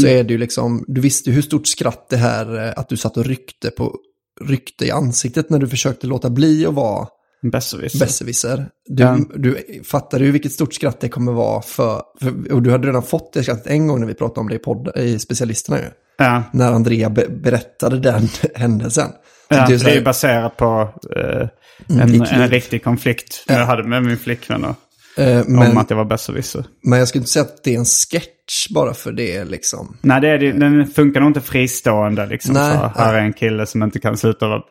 Så 0.00 0.06
är 0.06 0.24
det 0.24 0.32
ju 0.32 0.38
liksom, 0.38 0.84
du 0.88 1.00
visste 1.00 1.30
hur 1.30 1.42
stort 1.42 1.66
skratt 1.66 2.06
det 2.10 2.16
här, 2.16 2.66
eh, 2.66 2.72
att 2.76 2.88
du 2.88 2.96
satt 2.96 3.16
och 3.16 3.24
ryckte 3.24 3.70
på 3.70 3.96
ryckte 4.44 4.86
i 4.86 4.90
ansiktet 4.90 5.50
när 5.50 5.58
du 5.58 5.68
försökte 5.68 6.06
låta 6.06 6.30
bli 6.30 6.66
att 6.66 6.74
vara 6.74 7.08
Besserwisser. 7.52 7.98
besserwisser. 7.98 8.68
Du, 8.88 9.02
Ja. 9.02 9.18
du 9.36 9.80
fattade 9.84 10.24
ju 10.24 10.30
vilket 10.30 10.52
stort 10.52 10.74
skratt 10.74 11.00
det 11.00 11.08
kommer 11.08 11.32
vara 11.32 11.62
för, 11.62 12.02
för, 12.20 12.52
och 12.52 12.62
du 12.62 12.70
hade 12.70 12.88
redan 12.88 13.02
fått 13.02 13.32
det 13.32 13.42
skrattet 13.42 13.66
en 13.66 13.86
gång 13.86 14.00
när 14.00 14.06
vi 14.06 14.14
pratade 14.14 14.40
om 14.40 14.48
det 14.48 14.54
i, 14.54 14.58
podd, 14.58 14.92
i 14.96 15.18
specialisterna 15.18 15.78
ju. 15.78 15.84
Ja. 16.18 16.42
När 16.52 16.72
Andrea 16.72 17.10
be, 17.10 17.28
berättade 17.28 17.98
den 17.98 18.28
händelsen. 18.54 19.10
Ja, 19.50 19.66
det 19.68 19.74
är 19.74 19.84
det 19.84 19.96
är 19.96 20.02
baserat 20.02 20.56
på 20.56 20.94
eh, 21.16 21.48
Mm, 21.90 22.00
en, 22.14 22.22
en 22.22 22.48
riktig 22.48 22.84
konflikt 22.84 23.44
Ja. 23.48 23.54
jag 23.58 23.66
hade 23.66 23.82
med 23.84 24.02
min 24.02 24.16
flickvän. 24.18 24.64
Och, 24.64 24.76
eh, 25.22 25.40
Om 25.46 25.52
men, 25.56 25.78
att 25.78 25.90
jag 25.90 25.96
var 25.96 26.04
besserwisser. 26.04 26.64
men 26.82 26.98
jag 26.98 27.08
skulle 27.08 27.20
inte 27.20 27.30
säga 27.32 27.42
att 27.44 27.64
det 27.64 27.74
är 27.74 27.78
en 27.78 27.84
sketch 27.84 28.68
bara 28.74 28.94
för 28.94 29.12
det 29.12 29.44
liksom. 29.44 29.96
Nej, 30.00 30.20
det 30.20 30.28
är, 30.28 30.38
det- 30.38 30.52
den 30.52 30.86
funkar 30.86 31.20
nog 31.20 31.28
inte 31.30 31.40
fristående. 31.40 32.26
Liksom, 32.26 32.54
Nej, 32.54 32.72
så 32.76 32.92
här 33.00 33.14
är 33.14 33.18
en 33.20 33.32
kille 33.32 33.66
som 33.66 33.82
inte 33.82 33.98
kan 33.98 34.16
sluta. 34.16 34.48
vara- 34.48 34.62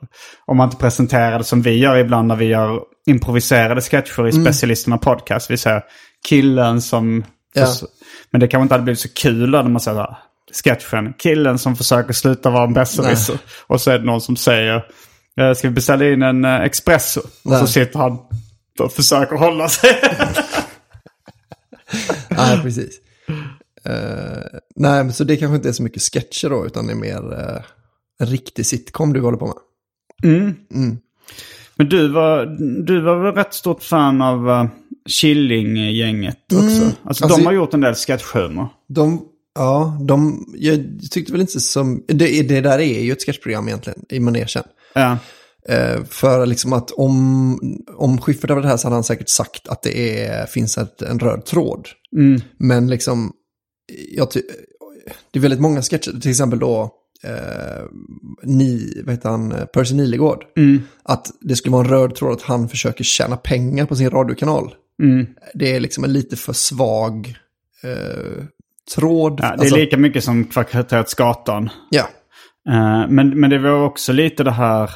Om 0.46 0.58
man 0.58 0.68
inte 0.68 0.78
presenterar 0.78 1.38
det 1.38 1.44
som 1.44 1.62
vi 1.62 1.72
gör 1.78 1.98
ibland 1.98 2.28
när 2.28 2.36
vi 2.36 2.46
gör 2.46 2.80
improviserade 3.08 3.82
sketcher 3.82 4.28
i 4.28 4.32
Specialisterna 4.32 4.98
Podcast. 4.98 5.52
Vi 5.52 5.58
säger 5.58 5.82
killen 6.30 6.82
som... 6.82 7.08
Mm. 7.10 7.24
Ja. 7.54 7.68
Men 8.32 8.42
det 8.42 8.48
kanske 8.48 8.64
inte 8.64 8.74
hade 8.74 8.84
blivit 8.84 9.00
så 9.00 9.10
kul 9.14 9.50
när 9.50 9.64
man 9.64 9.80
säger 9.82 10.08
sketchen. 10.52 11.14
Killen 11.18 11.58
som 11.60 11.76
försöker 11.76 12.14
sluta 12.14 12.50
vara 12.50 12.64
en 12.64 12.74
besserwisser. 12.74 13.38
Och 13.68 13.82
så 13.82 13.92
är 13.92 14.00
det 14.00 14.06
någon 14.06 14.22
som 14.22 14.36
säger 14.36 14.86
"Eh, 15.40 15.54
ska 15.54 15.68
vi 15.68 15.74
beställa 15.74 16.10
in 16.10 16.22
en 16.22 16.46
eh, 16.46 16.62
espresso? 16.62 17.20
Och 17.44 17.52
så 17.60 17.68
sitter 17.68 18.00
han 18.00 18.18
och 18.80 18.94
försöker 18.94 19.36
hålla 19.36 19.70
sig. 19.70 19.90
Nej, 22.30 22.62
precis. 22.62 23.00
Eh, 23.86 24.60
nej, 24.76 25.04
men 25.04 25.14
så 25.14 25.24
det 25.24 25.38
kanske 25.38 25.56
inte 25.56 25.70
är 25.70 25.74
så 25.74 25.84
mycket 25.84 26.02
sketcher 26.02 26.50
då, 26.50 26.66
utan 26.66 26.88
det 26.88 26.94
är 26.94 26.96
mer 26.96 27.34
eh, 27.40 27.62
en 28.20 28.28
riktig 28.28 28.66
sitcom 28.66 29.14
du 29.14 29.22
håller 29.22 29.38
på 29.38 29.46
med. 29.48 29.56
Men 31.76 31.90
du 31.90 32.08
var, 32.08 32.46
du 32.86 33.02
var 33.02 33.16
väl 33.24 33.34
rätt 33.36 33.54
stort 33.54 33.84
fan 33.84 34.22
av 34.22 34.50
uh, 34.50 34.66
Killinggänget 35.10 36.54
också? 36.54 36.66
Alltså, 36.66 36.92
Alltså, 37.04 37.28
de 37.28 37.46
har 37.46 37.54
gjort 37.54 37.74
en 37.74 37.82
del 37.82 37.96
sketchhumor. 37.96 38.68
De, 38.88 39.26
ja, 39.60 39.98
de, 40.02 40.46
jag 40.58 40.80
tyckte 41.12 41.32
väl 41.32 41.42
inte 41.42 41.60
som, 41.60 42.04
det, 42.08 42.42
det 42.42 42.62
där 42.62 42.80
är 42.80 43.02
ju 43.02 43.12
ett 43.12 43.26
sketchprogram 43.26 43.68
egentligen, 43.68 44.06
i 44.10 44.20
manegen. 44.20 44.64
Ja. 44.94 45.18
Eh, 45.70 46.04
för 46.04 46.46
liksom 46.46 46.74
att 46.74 46.92
om, 46.92 47.60
om 47.96 48.22
Schyffert 48.22 48.50
hade 48.50 48.62
det 48.62 48.68
här 48.68 48.78
så 48.78 48.88
hade 48.88 48.96
han 48.96 49.04
säkert 49.04 49.30
sagt 49.30 49.68
att 49.68 49.84
det 49.84 50.26
är, 50.26 50.46
finns 50.46 50.78
ett, 50.78 51.02
en 51.02 51.20
röd 51.20 51.46
tråd. 51.46 51.88
Men 52.58 52.88
liksom, 52.88 53.32
jag 54.16 54.32
ty, 54.32 54.42
det 55.32 55.40
är 55.40 55.42
väldigt 55.42 55.60
många 55.60 55.82
sketcher, 55.82 56.20
till 56.20 56.32
exempel 56.32 56.60
då, 56.60 56.92
eh, 57.24 57.86
ni, 58.44 59.02
vad 59.06 59.16
heter 59.16 59.30
han, 59.30 59.54
Percy 59.74 59.96
Nilegård. 59.96 60.44
Att 61.04 61.32
det 61.42 61.56
skulle 61.56 61.74
vara 61.74 61.86
en 61.86 61.92
röd 61.92 62.16
tråd 62.16 62.34
att 62.34 62.42
han 62.42 62.70
försöker 62.70 63.04
tjäna 63.04 63.38
pengar 63.38 63.86
på 63.86 63.96
sin 63.96 64.10
radiokanal. 64.10 64.74
Det 65.54 65.76
är 65.76 65.80
liksom 65.80 66.04
en 66.04 66.14
lite 66.14 66.36
för 66.36 66.54
svag 66.54 67.36
eh, 67.84 68.44
tråd. 68.96 69.40
Ja, 69.42 69.46
det 69.48 69.54
är 69.54 69.58
Alltså, 69.60 69.76
lika 69.76 69.98
mycket 69.98 70.24
som 70.24 70.44
Kvarteret 70.46 71.14
ja. 71.90 72.04
Eh, 72.70 73.08
men, 73.10 73.40
men 73.40 73.50
det 73.50 73.60
var 73.60 73.84
också 73.84 74.14
lite 74.14 74.44
det 74.44 74.52
här 74.52 74.90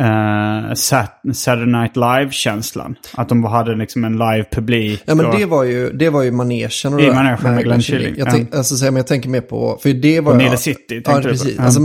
uh, 0.00 0.72
Sat- 0.74 1.34
Saturday 1.34 1.66
Night 1.80 1.96
Live-känslan. 1.96 2.94
Att 3.14 3.28
de 3.28 3.44
hade 3.44 3.74
liksom 3.76 4.04
en 4.04 4.12
live-publik. 4.18 5.02
Ja 5.06 5.14
men 5.14 5.26
och- 5.26 5.38
det 5.38 5.46
var 5.46 5.64
ju, 5.64 5.90
det 5.92 6.10
var 6.10 6.22
ju 6.22 6.30
manegen 6.32 6.94
och 6.94 7.00
I 7.00 7.10
manegen 7.10 7.54
med 7.54 7.64
Glenn 7.64 7.80
Killing, 7.82 8.14
Jag, 8.18 8.28
ja. 8.28 8.30
tänk, 8.32 8.54
alltså, 8.54 8.76
så 8.76 8.84
här, 8.84 8.90
men 8.92 8.96
jag 8.96 9.06
tänker 9.06 9.28
mer 9.28 9.40
på, 9.40 9.78
för 9.82 9.88
det 9.92 10.20
var 10.20 10.34
Och 10.36 10.42
jag- 10.42 10.58
City, 10.58 11.02
Ja, 11.04 11.12
på. 11.12 11.22
precis. 11.22 11.54
Ja. 11.58 11.62
Alltså, 11.64 11.80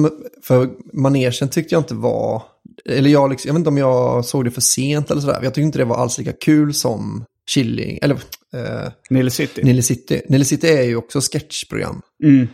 för 0.47 0.69
manegen 0.93 1.49
tyckte 1.49 1.75
jag 1.75 1.79
inte 1.81 1.95
var, 1.95 2.41
eller 2.89 3.09
jag, 3.09 3.29
liksom, 3.29 3.47
jag 3.49 3.53
vet 3.53 3.59
inte 3.59 3.69
om 3.69 3.77
jag 3.77 4.25
såg 4.25 4.45
det 4.45 4.51
för 4.51 4.61
sent 4.61 5.11
eller 5.11 5.21
sådär. 5.21 5.33
Jag 5.43 5.53
tyckte 5.53 5.61
inte 5.61 5.77
det 5.77 5.85
var 5.85 5.97
alls 5.97 6.17
lika 6.17 6.31
kul 6.31 6.73
som 6.73 7.25
Killing, 7.53 7.99
eller 8.01 8.15
eh, 8.53 8.91
Nile 9.09 9.29
City. 9.31 9.63
Nile 9.63 9.81
City. 9.81 10.21
Nile 10.29 10.45
City 10.45 10.67
är 10.67 10.83
ju 10.83 10.95
också 10.95 11.19
sketchprogram. 11.21 12.01
Mm. 12.23 12.47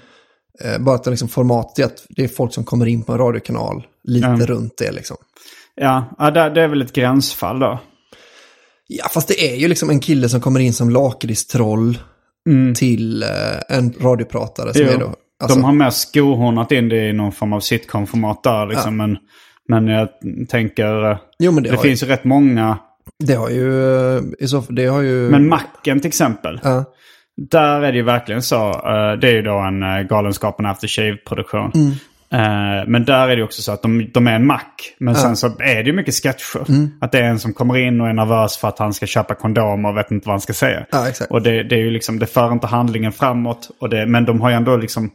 Eh, 0.64 0.80
bara 0.80 0.96
att 0.96 1.04
det 1.04 1.10
liksom 1.10 1.30
formatet 1.30 1.80
är 1.80 1.86
att 1.86 2.06
det 2.10 2.24
är 2.24 2.28
folk 2.28 2.54
som 2.54 2.64
kommer 2.64 2.86
in 2.86 3.04
på 3.04 3.12
en 3.12 3.18
radiokanal 3.18 3.84
lite 4.04 4.28
Ja. 4.28 4.46
runt 4.46 4.78
det 4.78 4.92
liksom. 4.92 5.18
Ja, 5.76 6.16
ja 6.18 6.32
det, 6.32 6.50
det 6.50 6.62
är 6.62 6.68
väl 6.68 6.82
ett 6.82 6.94
gränsfall 6.94 7.60
då. 7.60 7.80
Ja, 8.88 9.08
fast 9.14 9.28
det 9.28 9.52
är 9.52 9.56
ju 9.56 9.68
liksom 9.68 9.90
en 9.90 10.00
kille 10.00 10.30
som 10.30 10.42
kommer 10.42 10.60
in 10.60 10.74
som 10.74 10.90
lakritstroll 10.90 11.98
till 12.76 13.24
eh, 13.24 13.30
en 13.78 13.94
radiopratare 14.02 14.74
som 14.74 14.82
Mm. 14.82 14.94
Jo. 14.94 15.06
är 15.06 15.10
då... 15.10 15.16
Alltså, 15.44 15.58
De 15.60 15.64
har 15.64 15.74
mer 15.74 15.90
skohornat 15.90 16.72
in 16.72 16.90
det 16.90 17.10
i 17.10 17.14
någon 17.14 17.32
form 17.32 17.54
av 17.54 17.60
sitcom-format 17.60 18.44
där 18.44 18.66
liksom. 18.68 18.98
Men, 18.98 19.18
men 19.68 19.88
jag 19.88 20.10
tänker... 20.50 21.12
eh, 21.12 21.18
Jo, 21.40 21.52
men 21.52 21.64
det 21.64 21.70
det 21.72 21.78
finns 21.78 22.04
ju 22.04 22.08
rätt 22.08 22.24
många. 22.24 22.78
Det 23.24 23.34
har 23.34 23.50
ju... 23.50 24.16
eh, 24.18 24.22
det 24.70 24.86
har 24.86 25.02
ju... 25.02 25.30
Men 25.30 25.50
Macken 25.50 26.00
till 26.00 26.08
exempel. 26.08 26.60
Ja. 26.64 26.70
Mm. 26.72 26.86
Där 27.52 27.82
är 27.82 27.92
det 27.92 27.98
ju 27.98 28.04
verkligen 28.04 28.42
så. 28.42 28.70
eh, 28.70 29.20
det 29.22 29.28
är 29.28 29.34
ju 29.34 29.42
då 29.42 29.58
en 29.58 29.84
uh, 29.84 30.02
Galenskapen 30.02 30.66
After 30.66 30.88
Shave-produktion. 30.88 31.72
Eh, 32.34 32.88
men 32.88 33.06
där 33.06 33.28
är 33.30 33.36
det 33.36 33.44
också 33.44 33.62
så 33.62 33.72
att 33.72 33.82
de, 33.82 34.10
de 34.14 34.28
är 34.28 34.36
en 34.36 34.46
mack. 34.46 34.96
Men 35.00 35.16
sen 35.16 35.36
så 35.36 35.48
är 35.48 35.76
det 35.76 35.90
ju 35.90 35.94
mycket 35.94 36.14
sketcher. 36.16 36.70
Mm. 36.70 36.90
Att 37.02 37.12
det 37.12 37.20
är 37.20 37.24
en 37.24 37.40
som 37.40 37.54
kommer 37.54 37.78
in 37.78 38.02
och 38.02 38.08
är 38.08 38.14
nervös 38.14 38.58
för 38.58 38.68
att 38.68 38.80
han 38.80 38.94
ska 38.94 39.06
köpa 39.06 39.36
kondomer 39.36 39.90
och 39.90 39.98
vet 39.98 40.12
inte 40.12 40.28
vad 40.28 40.34
han 40.34 40.42
ska 40.42 40.54
säga. 40.54 40.86
Ja. 40.92 41.08
Och 41.30 41.42
det, 41.42 41.64
det 41.64 41.76
är 41.76 41.80
ju 41.80 41.92
liksom, 41.92 42.20
det 42.20 42.26
för 42.26 42.52
inte 42.52 42.68
handlingen 42.68 43.12
framåt. 43.12 43.70
Och 43.80 43.90
det, 43.90 44.06
men 44.06 44.26
de 44.26 44.42
har 44.42 44.50
ju 44.50 44.56
ändå 44.56 44.78
liksom 44.78 45.10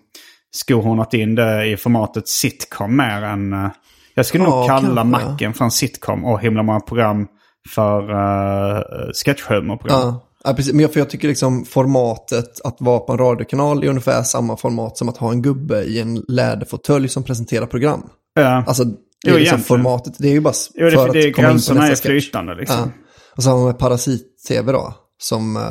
skohornat 0.55 1.15
in 1.15 1.35
det 1.35 1.67
i 1.67 1.77
formatet 1.77 2.29
sitcom 2.29 2.97
mer 2.97 3.23
än... 3.23 3.53
eh, 3.53 3.69
jag 4.15 4.27
skulle 4.27 4.45
nog 4.45 4.53
Ja, 4.53 4.67
kalla 4.67 5.03
kanske, 5.03 5.21
ja. 5.23 5.31
macken 5.31 5.53
för 5.55 5.65
en 5.65 5.71
sitcom 5.71 6.25
och 6.25 6.41
himla 6.41 6.63
många 6.63 6.81
program 6.81 7.27
för 7.75 8.11
uh, 8.11 8.83
sketchhumorprogram. 9.25 10.01
Ja. 10.01 10.23
Ja, 10.45 10.53
precis. 10.55 10.73
Men 10.73 10.81
jag, 10.81 10.93
för 10.93 11.01
jag 11.01 11.11
tycker 11.11 11.29
liksom 11.29 11.65
formatet 11.65 12.61
att 12.65 12.77
vara 12.81 12.99
på 12.99 13.13
en 13.13 13.19
radiokanal 13.19 13.85
är 13.85 13.89
ungefär 13.89 14.23
samma 14.23 14.57
format 14.57 14.99
som 14.99 15.09
att 15.09 15.17
ha 15.17 15.31
en 15.33 15.43
gubbe 15.43 15.83
i 15.83 16.01
en 16.01 16.25
läderfåtölj 16.29 17.09
som 17.09 17.23
presenterar 17.23 17.67
program. 17.67 18.03
Ja. 18.35 18.65
Alltså, 18.67 18.85
det 18.85 18.97
Jo, 19.27 19.35
är 19.35 19.39
liksom 19.39 19.61
formatet. 19.61 20.15
Det 20.19 20.29
är 20.29 20.33
ju 20.33 20.41
bara 20.41 20.55
Jo, 20.75 20.85
det, 20.87 20.91
för 20.93 21.13
det, 21.13 21.29
att 21.29 21.35
komma 21.35 21.51
in 21.51 21.61
på 21.69 21.73
är 21.73 21.75
nästa 21.75 21.87
sketch. 21.89 22.01
flytande 22.03 22.55
liksom. 22.55 22.77
Ja. 22.79 23.53
Och 23.53 23.59
man 23.59 23.65
med 23.67 23.79
Parasit-TV 23.79 24.73
då. 24.73 24.95
Som 25.19 25.57
eh, 25.57 25.63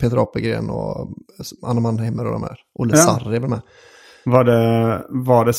Peter 0.00 0.22
Apelgren 0.22 0.70
och 0.70 1.08
Anna 1.66 1.80
Mannheimer 1.80 2.26
och 2.26 2.32
de 2.32 2.42
här. 2.42 2.56
Olle 2.78 2.96
Ja. 2.96 3.02
Sarri 3.04 3.36
är 3.36 3.40
väl 3.40 3.50
med. 3.50 3.60
Var 4.30 4.44
det, 4.44 5.02
var, 5.08 5.44
det, 5.44 5.52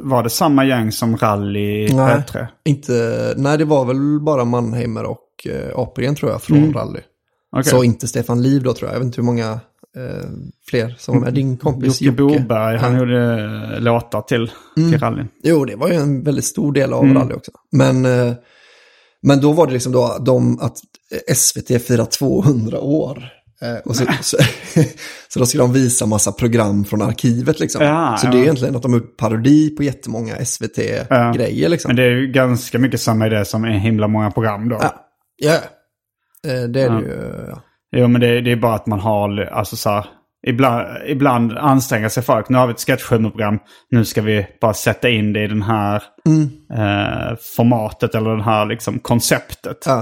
var 0.00 0.22
det 0.22 0.30
samma 0.30 0.64
gäng 0.64 0.92
som 0.92 1.16
Rally 1.16 1.94
Nej. 1.94 2.16
P3? 2.16 2.46
Inte, 2.64 3.34
nej, 3.36 3.58
det 3.58 3.64
var 3.64 3.84
väl 3.84 4.20
bara 4.20 4.44
Mannheimer 4.44 5.04
och 5.04 5.26
eh, 5.48 5.78
Apelgren 5.78 6.14
tror 6.14 6.30
jag 6.30 6.42
från 6.42 6.72
rally. 6.72 6.90
Mm. 6.90 7.02
Okej. 7.56 7.70
Så 7.70 7.84
inte 7.84 8.08
Stefan 8.08 8.42
Liv 8.42 8.62
då 8.62 8.72
tror 8.74 8.88
jag. 8.88 8.94
Jag 8.94 9.00
vet 9.00 9.06
inte 9.06 9.20
hur 9.20 9.26
många 9.26 9.50
eh, 9.96 10.28
fler 10.68 10.94
som 10.98 11.14
var 11.14 11.20
med. 11.24 11.34
Din 11.34 11.56
kompis 11.56 12.00
Jocke 12.00 12.22
Jocke. 12.22 12.40
Boberg, 12.40 12.76
han 12.78 12.92
Ja. 12.94 12.98
gjorde 12.98 13.42
eh, 13.74 13.80
låtar 13.80 14.20
till, 14.22 14.50
till 14.74 14.98
rallyn. 14.98 15.28
Jo, 15.42 15.64
det 15.64 15.76
var 15.76 15.88
ju 15.88 15.94
en 15.94 16.22
väldigt 16.24 16.44
stor 16.44 16.72
del 16.72 16.92
av 16.92 17.04
Mm. 17.04 17.16
rally 17.18 17.34
också. 17.34 17.50
Men, 17.72 18.04
eh, 18.06 18.32
men 19.22 19.40
då 19.40 19.52
var 19.52 19.66
det 19.66 19.72
liksom 19.72 19.92
då 19.92 20.16
de, 20.20 20.60
att 20.60 20.76
SVT 21.34 21.82
firar 21.82 22.04
200 22.04 22.80
år. 22.80 23.24
Eh, 23.62 23.76
och 23.84 23.96
så, 23.96 24.04
så, 24.22 24.36
så 25.28 25.38
då 25.38 25.46
skulle 25.46 25.62
de 25.62 25.72
visa 25.72 26.06
massa 26.06 26.32
program 26.32 26.84
från 26.84 27.02
arkivet 27.02 27.60
liksom. 27.60 27.84
Ja, 27.84 28.16
så 28.18 28.26
ja. 28.26 28.30
det 28.30 28.38
är 28.38 28.42
egentligen 28.42 28.76
att 28.76 28.82
de 28.82 28.92
har 28.92 29.00
gjort 29.00 29.16
parodi 29.16 29.70
på 29.76 29.82
jättemånga 29.82 30.44
SVT-grejer 30.44 31.68
liksom. 31.68 31.88
Men 31.88 31.96
det 31.96 32.02
är 32.02 32.10
ju 32.10 32.26
ganska 32.26 32.78
mycket 32.78 33.00
samma 33.00 33.26
idé 33.26 33.44
som 33.44 33.66
i 33.66 33.78
himla 33.78 34.08
många 34.08 34.30
program 34.30 34.68
då. 34.68 34.78
Ja, 34.82 34.94
ja. 35.36 35.54
Eh, 36.52 36.62
det 36.62 36.82
är 36.82 36.90
det 36.90 37.00
ju. 37.00 37.46
Ja. 37.48 37.62
Jo, 37.96 38.08
men 38.08 38.20
det, 38.20 38.40
det 38.40 38.52
är 38.52 38.56
bara 38.56 38.74
att 38.74 38.86
man 38.86 39.00
har, 39.00 39.40
alltså 39.40 39.76
så 39.76 39.90
här, 39.90 40.06
ibland, 40.46 40.86
ibland 41.06 41.52
anstränger 41.58 42.08
sig 42.08 42.22
folk. 42.22 42.48
Nu 42.48 42.58
har 42.58 42.66
vi 42.66 42.72
ett 42.72 42.80
sketchhumorprogram, 42.86 43.58
nu 43.90 44.04
ska 44.04 44.22
vi 44.22 44.46
bara 44.60 44.74
sätta 44.74 45.08
in 45.08 45.32
det 45.32 45.44
i 45.44 45.46
den 45.46 45.62
här 45.62 46.02
Mm. 46.26 46.42
eh, 46.72 47.36
formatet 47.56 48.14
eller 48.14 48.36
det 48.36 48.42
här 48.42 48.66
liksom 48.66 48.98
konceptet. 48.98 49.78
Ja. 49.86 49.98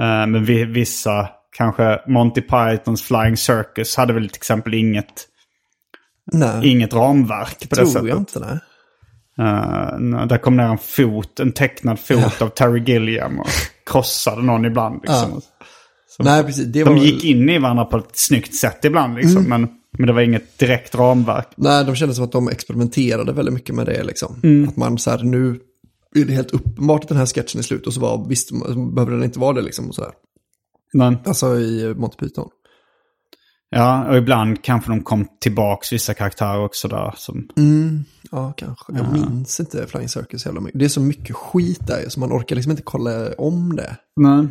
Eh, 0.00 0.26
men 0.26 0.44
vi, 0.44 0.64
vissa, 0.64 1.28
kanske 1.56 2.00
Monty 2.08 2.40
Pythons 2.40 3.02
Flying 3.02 3.36
Circus 3.36 3.96
hade 3.96 4.12
väl 4.12 4.28
till 4.28 4.36
exempel 4.36 4.74
inget, 4.74 5.28
Nej, 6.32 6.68
inget 6.68 6.94
ramverk 6.94 7.58
på 7.60 7.74
det 7.74 7.76
tror 7.76 7.86
sättet. 7.86 8.08
jag 8.08 8.18
inte. 8.18 8.40
Nej. 8.40 8.58
Eh, 9.38 10.26
där 10.26 10.38
kom 10.38 10.56
ner 10.56 10.64
en 10.64 10.78
fot, 10.78 11.40
en 11.40 11.52
tecknad 11.52 12.00
fot 12.00 12.42
av 12.42 12.48
Terry 12.48 12.82
Gilliam 12.92 13.40
och 13.40 13.46
krossade 13.86 14.42
någon 14.42 14.64
ibland. 14.64 15.00
Liksom. 15.02 15.40
nej, 16.18 16.44
precis. 16.44 16.64
Det 16.66 16.84
var 16.84 16.92
De 16.94 17.00
väl- 17.00 17.08
gick 17.08 17.24
in 17.24 17.48
i 17.48 17.58
varandra 17.58 17.84
på 17.84 17.96
ett 17.96 18.10
snyggt 18.16 18.54
sätt 18.54 18.84
ibland 18.84 19.14
liksom. 19.14 19.36
Mm. 19.46 19.48
Men, 19.60 19.70
men 19.98 20.06
det 20.06 20.12
var 20.12 20.20
inget 20.20 20.58
direkt 20.58 20.94
ramverk. 20.94 21.48
Nej, 21.56 21.84
de 21.84 21.94
kände 21.96 22.14
som 22.14 22.24
att 22.24 22.32
de 22.32 22.48
experimenterade 22.48 23.32
väldigt 23.32 23.54
mycket 23.54 23.74
med 23.74 23.86
det 23.86 24.04
liksom. 24.04 24.66
Att 24.68 24.76
man 24.76 24.98
så 24.98 25.10
här, 25.10 25.18
nu 25.22 25.60
är 26.16 26.24
det 26.24 26.32
helt 26.32 26.50
uppenbart 26.50 27.02
att 27.02 27.08
den 27.08 27.18
här 27.18 27.26
sketchen 27.26 27.58
är 27.58 27.62
slut 27.62 27.86
och 27.86 27.92
så 27.94 28.00
var, 28.00 28.26
visst, 28.28 28.50
behöver 28.94 29.10
den 29.12 29.24
inte 29.24 29.38
vara 29.38 29.52
det 29.52 29.62
liksom. 29.62 29.88
Och 29.88 29.94
så 29.94 30.02
här. 30.02 30.12
Men, 30.94 31.18
Alltså 31.24 31.56
i 31.58 31.94
Monty 31.96 32.16
Python. 32.16 32.48
ja, 33.70 34.08
och 34.08 34.16
ibland 34.16 34.64
kanske 34.64 34.90
de 34.90 35.02
kom 35.02 35.26
tillbaks 35.40 35.92
vissa 35.92 36.14
karaktärer 36.14 36.58
också 36.64 36.88
där. 36.88 37.14
Som, 37.16 37.48
Ja, 38.30 38.52
kanske. 38.56 38.92
Jag 38.92 39.12
minns 39.12 39.60
inte 39.60 39.86
Flying 39.86 40.08
Circus 40.08 40.46
jävla 40.46 40.60
mycket. 40.60 40.78
Det 40.78 40.84
är 40.84 40.88
så 40.88 41.00
mycket 41.00 41.36
skit 41.36 41.86
där 41.86 42.08
så 42.08 42.20
man 42.20 42.32
orkar 42.32 42.56
liksom 42.56 42.70
inte 42.70 42.82
kolla 42.82 43.32
om 43.38 43.76
det. 43.76 43.96
men, 44.16 44.50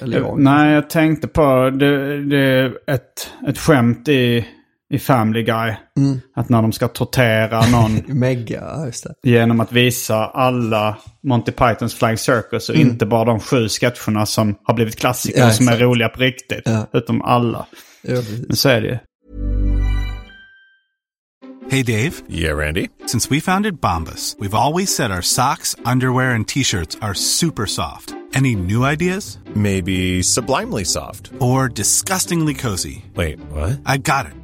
Eller 0.00 0.18
jag. 0.18 0.40
nej, 0.40 0.72
jag 0.74 0.90
tänkte 0.90 1.28
på 1.28 1.70
det, 1.70 2.22
det 2.24 2.38
är 2.38 2.78
ett, 2.86 3.30
ett 3.48 3.58
skämt 3.58 4.08
i, 4.08 4.46
i 4.92 4.98
Family 4.98 5.42
Guy. 5.42 5.74
Mm. 5.98 6.20
Att 6.36 6.48
när 6.48 6.62
de 6.62 6.72
ska 6.72 6.88
tortera 6.88 7.66
någon 7.66 8.02
Mega, 8.06 8.86
just 8.86 9.04
det. 9.22 9.30
genom 9.30 9.60
att 9.60 9.72
visa 9.72 10.16
alla 10.26 10.96
Monty 11.26 11.52
Pythons 11.52 11.94
Flying 11.94 12.18
Circus 12.18 12.68
och 12.68 12.74
inte 12.74 13.06
bara 13.06 13.24
de 13.24 13.40
sju 13.40 13.68
sketcherna 13.68 14.26
som 14.26 14.54
har 14.64 14.74
blivit 14.74 14.96
klassiker 14.96 15.38
Mm. 15.38 15.48
Ja, 15.48 15.54
som 15.54 15.68
är 15.68 15.78
roliga 15.78 16.08
på 16.08 16.20
riktigt. 16.20 16.62
Ja. 16.64 16.86
Utom 16.92 17.22
alla. 17.22 17.66
Ja. 18.02 18.22
Men 18.48 18.56
så 18.56 18.68
är 18.68 18.80
det 18.80 18.86
ju. 18.88 18.98
Hey, 21.70 21.82
Dave. 21.82 22.12
Yeah, 22.28 22.58
Randy. 22.58 22.88
Since 23.06 23.30
we 23.34 23.40
founded 23.40 23.80
Bombus, 23.80 24.36
we've 24.38 24.54
always 24.54 24.94
said 24.94 25.10
our 25.10 25.22
socks, 25.22 25.74
underwear, 25.84 26.34
and 26.34 26.46
t 26.48 26.62
shirts 26.62 26.98
are 27.00 27.14
super 27.14 27.66
soft. 27.66 28.14
Any 28.36 28.54
new 28.54 28.84
ideas? 28.92 29.38
Maybe 29.54 30.22
sublimely 30.22 30.84
soft. 30.84 31.32
Or 31.40 31.68
disgustingly 31.68 32.54
cozy? 32.54 33.04
Wait, 33.16 33.38
what? 33.50 33.80
I 33.86 33.96
got 33.98 34.26
it. 34.26 34.43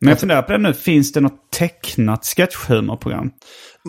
Men 0.00 0.08
jag 0.08 0.20
funderar 0.20 0.42
på 0.42 0.52
det 0.52 0.58
nu, 0.58 0.74
finns 0.74 1.12
det 1.12 1.20
något 1.20 1.50
tecknat 1.52 2.24
sketchhumorprogram? 2.24 3.30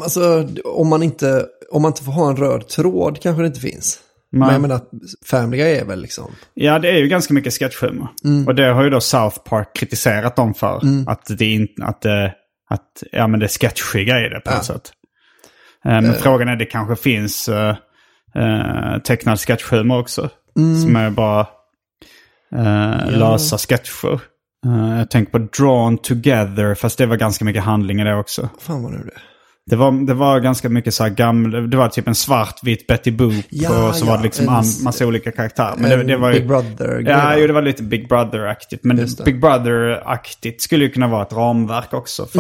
Alltså, 0.03 0.47
om 0.65 0.87
man, 0.89 1.03
inte, 1.03 1.45
om 1.71 1.81
man 1.81 1.89
inte 1.91 2.03
får 2.03 2.11
ha 2.11 2.29
en 2.29 2.35
röd 2.37 2.67
tråd 2.67 3.19
kanske 3.21 3.41
det 3.43 3.47
inte 3.47 3.59
finns. 3.59 3.99
Men 4.31 4.41
jag 4.51 4.61
menar, 4.61 4.81
Family 5.25 5.57
Guy 5.57 5.71
är 5.75 5.85
väl 5.85 6.01
liksom... 6.01 6.31
Ja, 6.53 6.79
det 6.79 6.89
är 6.89 6.97
ju 6.97 7.07
ganska 7.07 7.33
mycket 7.33 7.53
sketchhumor. 7.53 8.07
Och 8.47 8.55
det 8.55 8.65
har 8.73 8.83
ju 8.83 8.89
då 8.89 9.01
South 9.01 9.37
Park 9.39 9.75
kritiserat 9.75 10.35
dem 10.35 10.53
för. 10.53 10.79
Att 11.07 11.37
det 11.37 11.45
inte, 11.45 11.83
att, 11.85 12.01
det- 12.01 12.33
att, 12.69 13.03
ja 13.11 13.27
men 13.27 13.39
det 13.39 13.47
sketchiga 13.47 14.25
i 14.25 14.29
det 14.29 14.39
på 14.39 14.51
något 14.51 14.65
sätt. 14.65 14.91
Eh, 15.85 15.91
Men 15.91 16.13
frågan 16.13 16.47
är, 16.47 16.55
det 16.55 16.65
kanske 16.65 16.95
finns 17.03 17.49
uh, 17.49 17.73
tecknad 19.03 19.39
sketchhumor 19.39 19.99
också. 19.99 20.29
Som 20.83 20.95
är 20.95 21.09
bara 21.09 21.47
eh, 22.55 23.11
lösa 23.19 23.57
sketcher. 23.57 24.19
Eh, 24.65 24.97
jag 24.97 25.09
tänker 25.09 25.31
på 25.31 25.37
Drawn 25.37 25.97
Together, 25.97 26.75
fast 26.75 26.97
det 26.97 27.05
var 27.05 27.15
ganska 27.15 27.45
mycket 27.45 27.63
handling 27.63 28.01
i 28.01 28.03
det 28.03 28.15
också. 28.15 28.49
Fan 28.61 28.83
vad 28.83 28.91
nu 28.91 28.97
det. 28.97 29.21
Det 29.65 29.75
var, 29.75 30.05
det 30.07 30.13
var 30.13 30.39
ganska 30.39 30.69
mycket 30.69 30.93
så 30.93 31.03
här 31.03 31.09
gamla, 31.09 31.59
det 31.59 31.77
var 31.77 31.89
typ 31.89 32.07
en 32.07 32.15
svartvit 32.15 32.87
Betty 32.87 33.11
Boop 33.11 33.33
Ja, 33.49 33.89
och 33.89 33.95
så 33.95 34.05
ja, 34.05 34.09
var 34.09 34.17
det 34.17 34.23
liksom 34.23 34.45
en- 34.47 34.53
an, 34.53 34.63
massa 34.83 35.05
olika 35.05 35.31
karaktärer. 35.31 35.75
Men 35.77 35.89
det, 35.89 36.03
det 36.03 36.17
var 36.17 36.27
ju, 36.31 36.39
Big 36.39 36.47
Brother-grej, 36.47 37.05
Ja, 37.13 37.37
jo, 37.37 37.47
det 37.47 37.53
var 37.53 37.61
lite 37.61 37.83
Big 37.83 38.07
Brother-aktigt. 38.09 38.83
Men. 38.83 39.07
Big 39.25 39.41
Brother-aktigt 39.41 40.61
skulle 40.61 40.83
ju 40.85 40.89
kunna 40.91 41.07
vara 41.07 41.21
ett 41.21 41.33
ramverk 41.33 41.93
också 41.93 42.25
för... 42.25 42.39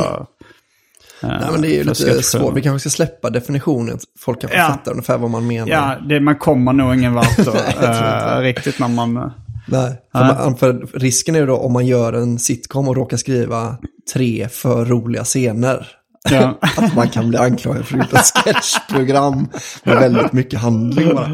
eh, 1.23 1.29
Nej, 1.29 1.39
men 1.51 1.61
det 1.61 1.67
är 1.67 1.77
ju 1.77 1.83
lite 1.83 2.23
svårt. 2.23 2.55
Vi 2.57 2.61
kanske 2.61 2.89
ska 2.89 2.95
släppa 2.95 3.29
definitionen. 3.29 3.99
Folk 4.19 4.41
kanske 4.41 4.57
Ja. 4.57 4.67
fattar 4.67 4.91
ungefär 4.91 5.17
vad 5.17 5.29
man 5.29 5.47
menar. 5.47 5.67
Ja, 5.67 5.95
det, 6.09 6.19
man 6.19 6.35
kommer 6.35 6.73
nog 6.73 6.93
ingen 6.95 7.13
vart 7.13 7.37
då, 7.37 7.53
eh, 7.85 8.39
riktigt 8.39 8.79
när 8.79 8.87
man... 8.87 9.31
Nej, 9.71 9.95
man, 10.13 10.57
för 10.57 10.73
risken 10.93 11.35
är 11.35 11.39
ju 11.39 11.45
då 11.45 11.57
om 11.57 11.73
man 11.73 11.85
gör 11.85 12.13
en 12.13 12.39
sitcom 12.39 12.87
och 12.87 12.95
råkar 12.95 13.17
skriva 13.17 13.77
tre 14.13 14.47
för 14.51 14.85
roliga 14.85 15.23
scener. 15.23 15.87
Ja. 16.31 16.57
att 16.77 16.95
man 16.95 17.09
kan 17.09 17.29
bli 17.29 17.37
anklagad 17.37 17.85
för 17.85 17.97
att 17.99 18.13
ett 18.13 18.31
sketchprogram 18.45 19.47
med 19.83 19.97
väldigt 19.97 20.33
mycket 20.33 20.59
handling 20.59 21.15
bara. 21.15 21.25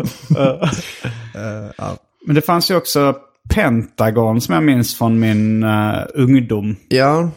Eh, 1.35 1.69
ja. 1.77 1.97
Men 2.25 2.35
det 2.35 2.41
fanns 2.41 2.71
ju 2.71 2.75
också 2.75 3.15
Pentagon 3.55 4.41
som 4.41 4.53
jag 4.53 4.63
minns 4.63 4.95
från 4.97 5.19
min 5.19 5.63
eh, 5.63 5.93
ungdom. 6.13 6.75
ja, 6.89 7.29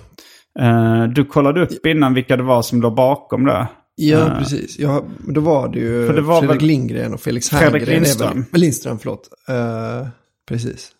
Eh, 0.60 1.02
du 1.04 1.24
kollade 1.24 1.62
upp 1.62 1.86
innan 1.86 2.14
vilka 2.14 2.36
det 2.36 2.42
var 2.42 2.62
som 2.62 2.82
låg 2.82 2.94
bakom 2.94 3.44
det. 3.44 3.66
ja 3.96 4.30
precis. 4.38 4.78
Ja, 4.78 5.04
då 5.28 5.40
var 5.40 5.68
det 5.68 5.78
ju 5.78 6.12
det 6.12 6.20
var 6.20 6.40
Fredrik 6.40 6.62
Lindgren 6.62 7.14
och 7.14 7.20
Felix 7.20 7.50
Fredrik 7.50 7.72
Herngren. 7.72 7.86
väl- 7.86 8.02
Lindström. 8.02 8.44
Lindström, 8.52 8.98
förlåt. 8.98 9.28
Eh, 9.48 10.08
precis. 10.50 10.90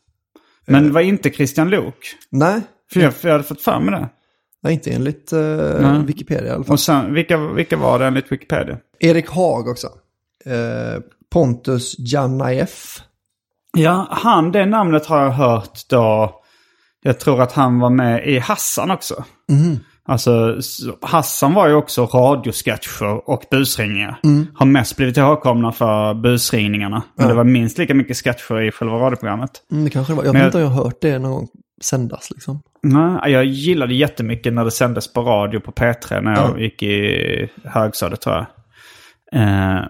Men 0.66 0.84
det 0.84 0.90
var 0.90 1.00
inte 1.00 1.30
Christian 1.30 1.70
Lok. 1.70 2.12
Nej, 2.30 2.60
För 2.92 3.00
jag, 3.00 3.14
för 3.14 3.28
jag 3.28 3.34
hade 3.34 3.44
fått 3.44 3.62
för 3.62 3.80
mig 3.80 4.00
det. 4.00 4.08
nej, 4.62 4.72
inte 4.72 4.90
enligt 4.90 5.32
Nej. 5.32 6.04
Wikipedia 6.06 6.46
i 6.46 6.50
alla 6.50 6.64
fall. 6.64 6.72
Och 6.72 6.80
sen, 6.80 7.14
vilka, 7.14 7.36
vilka 7.36 7.76
var 7.76 7.98
det 7.98 8.06
enligt 8.06 8.32
Wikipedia? 8.32 8.78
Erik 9.00 9.30
Haag 9.30 9.68
också. 9.68 9.86
Eh, 10.44 11.02
Pontus 11.32 11.94
Janaev. 11.98 12.70
Ja, 13.76 14.06
han, 14.10 14.52
det 14.52 14.66
namnet 14.66 15.06
har 15.06 15.22
jag 15.22 15.30
hört 15.30 15.88
då. 15.88 16.40
Jag 17.02 17.20
tror 17.20 17.42
att 17.42 17.52
han 17.52 17.78
var 17.78 17.90
med 17.90 18.26
i 18.28 18.38
Hassan 18.38 18.90
också. 18.90 19.24
Alltså, 20.10 20.56
Hassan 21.02 21.54
var 21.54 21.68
ju 21.68 21.74
också 21.74 22.04
radiosketcher 22.06 23.30
och 23.30 23.42
busringningar. 23.50 24.20
Har 24.54 24.66
mest 24.66 24.96
blivit 24.96 25.16
ihågkomna 25.16 25.72
för 25.72 26.14
busringningarna. 26.14 27.02
Men 27.16 27.28
det 27.28 27.34
var 27.34 27.44
minst 27.44 27.78
lika 27.78 27.94
mycket 27.94 28.16
sketcher 28.16 28.60
i 28.60 28.70
själva 28.72 28.96
radioprogrammet. 28.96 29.50
Mm, 29.72 29.84
det 29.84 29.90
kanske 29.90 30.12
det 30.12 30.16
var. 30.16 30.24
Jag 30.24 30.32
vet 30.32 30.44
inte 30.44 30.56
om 30.58 30.62
jag 30.64 30.70
har 30.70 30.84
hört 30.84 31.00
det 31.00 31.18
någon 31.18 31.32
gång 31.32 31.48
sändas 31.82 32.30
liksom. 32.30 32.60
Nej, 32.82 33.32
jag 33.32 33.44
gillade 33.44 33.94
jättemycket 33.94 34.52
när 34.52 34.64
det 34.64 34.70
sändes 34.70 35.12
på 35.12 35.20
radio 35.22 35.60
på 35.60 35.72
P3 35.72 36.20
när 36.20 36.34
jag 36.36 36.50
Ja. 36.50 36.58
gick 36.58 36.82
i 36.82 37.48
högstadiet 37.64 38.20
tror 38.20 38.34
jag. 38.34 38.46
Eh, 39.32 39.40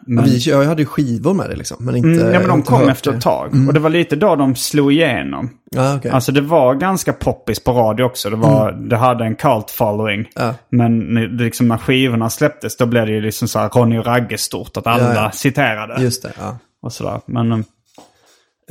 men, 0.06 0.24
Vi, 0.24 0.38
jag 0.38 0.64
hade 0.64 0.82
ju 0.82 0.86
skivor 0.86 1.34
med 1.34 1.50
det 1.50 1.56
liksom, 1.56 1.76
men 1.84 1.96
inte... 1.96 2.08
mm, 2.20 2.32
ja, 2.32 2.40
men 2.40 2.48
de 2.48 2.62
kom 2.62 2.88
efter 2.88 3.10
det. 3.10 3.16
ett 3.16 3.22
tag. 3.22 3.54
Och 3.68 3.74
det 3.74 3.80
var 3.80 3.90
lite 3.90 4.16
då 4.16 4.36
de 4.36 4.56
slog 4.56 4.92
igenom. 4.92 5.50
Ja, 5.70 5.96
okej. 5.96 6.10
Alltså 6.10 6.32
det 6.32 6.40
var 6.40 6.74
ganska 6.74 7.12
poppis 7.12 7.64
på 7.64 7.72
radio 7.72 8.04
också. 8.04 8.30
Det, 8.30 8.36
var, 8.36 8.72
det 8.72 8.96
hade 8.96 9.24
en 9.24 9.36
cult 9.36 9.70
following. 9.70 10.28
Ja. 10.34 10.54
Men 10.70 10.98
liksom 11.36 11.68
när 11.68 11.78
skivorna 11.78 12.30
släpptes 12.30 12.76
då 12.76 12.86
blev 12.86 13.06
det 13.06 13.12
ju 13.12 13.20
liksom 13.20 13.48
så 13.48 13.58
här 13.58 13.68
Ronny 13.68 13.98
och 13.98 14.06
Ragge 14.06 14.38
stort. 14.38 14.76
Att 14.76 14.86
alla 14.86 15.14
Ja, 15.14 15.22
ja. 15.22 15.30
citerade. 15.30 16.02
Just 16.02 16.22
det, 16.22 16.32
ja. 16.38 16.58
Och 16.82 16.92
sådär. 16.92 17.20
Men 17.26 17.52
eh, 17.52 17.58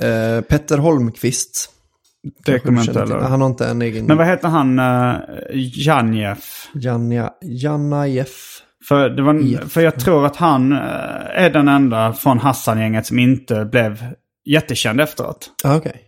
Eh, 0.01 0.41
Petter 0.41 0.77
Holmqvist. 0.77 1.69
det 2.45 2.59
kommer 2.59 2.81
inte 2.81 2.99
heller. 2.99 3.19
Han 3.19 3.41
har 3.41 3.47
inte 3.47 3.67
en 3.67 3.81
egen... 3.81 4.05
Men 4.05 4.17
vad 4.17 4.27
heter 4.27 4.47
han? 4.47 4.79
Uh, 4.79 5.15
Janjef? 5.53 6.67
Janja, 6.73 7.29
Janaev. 7.41 8.27
För, 8.87 9.09
det 9.09 9.21
var, 9.21 9.67
för 9.69 9.81
jag 9.81 9.99
tror 9.99 10.25
att 10.25 10.35
han 10.35 10.71
eh, 10.71 10.79
är 11.43 11.49
den 11.49 11.67
enda 11.67 12.13
från 12.13 12.39
Hassan-gänget 12.39 13.05
som 13.05 13.19
inte 13.19 13.65
blev 13.65 14.03
jättekänd 14.45 15.01
efteråt. 15.01 15.49
Ja, 15.63 15.75
okej. 15.77 16.01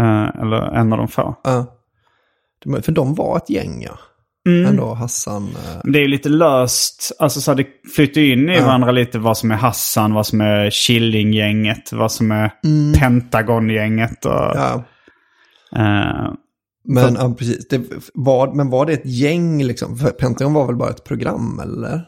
Eh, 0.00 0.28
eller 0.42 0.74
en 0.76 0.92
av 0.92 0.98
de 0.98 1.08
få. 1.08 1.36
De- 2.64 2.82
För 2.82 2.92
de 2.92 3.14
var 3.14 3.36
ett 3.36 3.50
gäng, 3.50 3.82
ja. 3.82 3.98
Mm. 4.48 4.66
Ändå 4.66 4.94
Hassan. 4.94 5.42
eh, 5.44 5.80
Det 5.84 5.98
är 5.98 6.08
lite 6.08 6.28
löst. 6.28 7.12
Alltså 7.18 7.40
så 7.40 7.50
här, 7.50 7.56
det 7.56 7.66
flyttar 7.94 8.20
ju 8.20 8.32
in 8.32 8.48
i 8.48 8.54
Ja. 8.56 8.64
varandra 8.66 8.90
lite 8.92 9.18
vad 9.18 9.38
som 9.38 9.50
är 9.50 9.54
Hassan, 9.56 10.14
vad 10.14 10.26
som 10.26 10.40
är 10.40 10.70
Killinggänget, 10.70 11.92
vad 11.92 12.12
som 12.12 12.30
är 12.32 12.50
Pentagon-gänget. 13.00 14.24
Och, 14.24 14.32
Ja. 14.32 14.84
eh, 15.76 16.32
Men, 16.84 17.14
ja, 17.14 17.34
precis. 17.38 17.68
Det 17.68 17.80
var, 18.14 18.54
men 18.54 18.70
var 18.70 18.86
det 18.86 18.92
ett 18.92 19.06
gäng 19.06 19.62
liksom? 19.64 19.96
För 19.98 20.10
Pentagon 20.10 20.54
var 20.54 20.66
väl 20.66 20.76
bara 20.76 20.90
ett 20.90 21.04
program, 21.04 21.60
eller? 21.62 22.02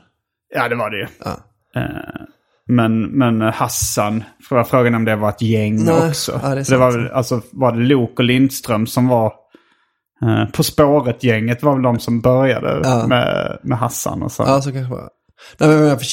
ja, 0.54 0.68
det 0.68 0.74
var 0.76 0.90
det 0.90 0.96
ju. 0.98 1.06
Ja. 1.24 1.36
Eh, 1.80 2.26
men, 2.68 3.02
men 3.02 3.40
Hassan, 3.40 4.24
för 4.48 4.64
frågan 4.64 4.94
om 4.94 5.04
det 5.04 5.16
var 5.16 5.28
ett 5.28 5.42
gäng 5.42 5.84
Nej, 5.84 6.08
också. 6.08 6.40
ja, 6.42 6.54
det 6.54 6.62
det 6.68 6.76
var, 6.76 6.92
väl, 6.92 7.08
alltså, 7.10 7.42
var 7.52 7.72
det 7.72 7.78
Lok 7.84 8.18
och 8.18 8.24
Lindström 8.24 8.86
som 8.86 9.08
var... 9.08 9.32
Eh, 10.22 10.50
på 10.52 10.62
spåret-gänget 10.62 11.62
var 11.62 11.72
väl 11.74 11.82
de 11.82 11.98
som 11.98 12.20
började 12.20 12.80
Ja. 12.84 13.06
med, 13.06 13.58
med 13.62 13.78
Hassan 13.78 14.22
och 14.22 14.32
så. 14.32 14.42
Ja, 14.42 14.60
så 14.62 14.72
kanske 14.72 14.90
var. 14.94 15.08
Nej, 15.58 15.68
men 15.68 15.98
för 15.98 16.06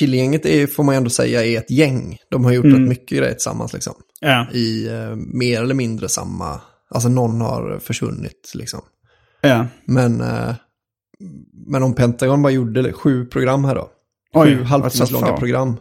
är, 0.45 0.67
får 0.67 0.83
man 0.83 0.95
ändå 0.95 1.09
säga 1.09 1.45
är 1.45 1.57
ett 1.57 1.71
gäng. 1.71 2.17
De 2.31 2.45
har 2.45 2.51
gjort 2.51 2.65
Mm. 2.65 2.79
rätt 2.79 2.89
mycket 2.89 3.17
grejer 3.17 3.33
tillsammans 3.33 3.73
liksom. 3.73 3.93
Ja. 4.21 4.47
I 4.53 4.87
eh, 4.87 5.15
mer 5.15 5.61
eller 5.61 5.75
mindre 5.75 6.09
samma, 6.09 6.61
alltså 6.89 7.09
någon 7.09 7.41
har 7.41 7.79
försvunnit 7.79 8.51
liksom. 8.55 8.81
ja. 9.41 9.65
Men, 9.85 10.21
eh, 10.21 10.55
men 11.67 11.83
om 11.83 11.93
Pentagon 11.93 12.41
bara 12.41 12.53
gjorde 12.53 12.93
sju 12.93 13.25
program 13.25 13.65
här 13.65 13.75
då. 13.75 13.89
Oj, 14.33 14.57
sju 14.57 14.63
halvtimmeslånga 14.63 15.37
program. 15.37 15.77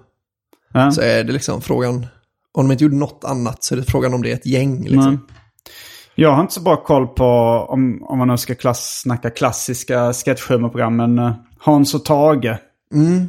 Ja. 0.72 0.90
Så 0.90 1.00
är 1.00 1.24
det 1.24 1.32
liksom 1.32 1.60
frågan, 1.60 2.06
om 2.52 2.66
de 2.66 2.72
inte 2.72 2.84
gjorde 2.84 2.96
något 2.96 3.24
annat 3.24 3.64
så 3.64 3.74
är 3.74 3.78
det 3.78 3.84
frågan 3.84 4.14
om 4.14 4.22
det 4.22 4.30
är 4.30 4.34
ett 4.34 4.46
gäng 4.46 4.82
liksom. 4.82 5.10
Nej. 5.10 5.18
Jag 6.18 6.32
har 6.32 6.40
inte 6.40 6.54
så 6.54 6.60
bra 6.60 6.76
koll 6.76 7.06
på, 7.06 7.24
om, 7.68 8.02
om 8.02 8.18
man 8.18 8.28
nu 8.28 8.38
ska 8.38 8.54
klass, 8.54 9.00
snacka 9.02 9.30
klassiska 9.30 10.12
sketchhumorprogram, 10.12 10.96
men 10.96 11.18
eh, 11.18 11.32
Hans 11.58 11.94
och 11.94 12.04
Tage. 12.04 12.58
Mm. 12.94 13.28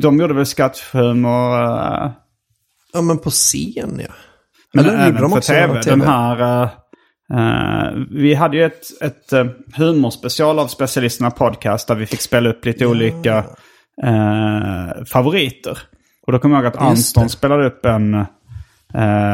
De 0.00 0.20
gjorde 0.20 0.34
väl 0.34 0.44
sketchhumor, 0.44 1.62
uh, 1.62 2.10
Ja 2.92 3.02
men 3.02 3.18
på 3.18 3.30
scen 3.30 4.00
ja. 4.02 4.14
men 4.72 4.84
Eller 4.84 4.98
även 4.98 5.22
de 5.22 5.30
för 5.30 5.36
också 5.36 5.52
tv. 5.52 5.82
TV? 5.82 5.96
Den 5.96 6.00
här, 6.00 6.62
eh, 6.62 6.70
eh, 7.32 7.90
vi 8.10 8.34
hade 8.34 8.56
ju 8.56 8.64
ett, 8.64 9.02
ett 9.02 9.32
uh, 9.32 9.46
humorspecial 9.76 10.58
av 10.58 10.66
specialisterna 10.66 11.30
podcast 11.30 11.88
där 11.88 11.94
vi 11.94 12.06
fick 12.06 12.20
spela 12.20 12.50
upp 12.50 12.64
lite 12.64 12.86
olika 12.86 13.44
eh, 14.02 15.04
favoriter. 15.06 15.78
Och 16.26 16.32
då 16.32 16.38
kommer 16.38 16.56
jag 16.56 16.64
ihåg 16.64 16.74
att 16.74 16.80
Anton 16.82 17.28
spelade 17.28 17.66
upp 17.66 17.86
en 17.86 18.14
uh, 18.14 18.24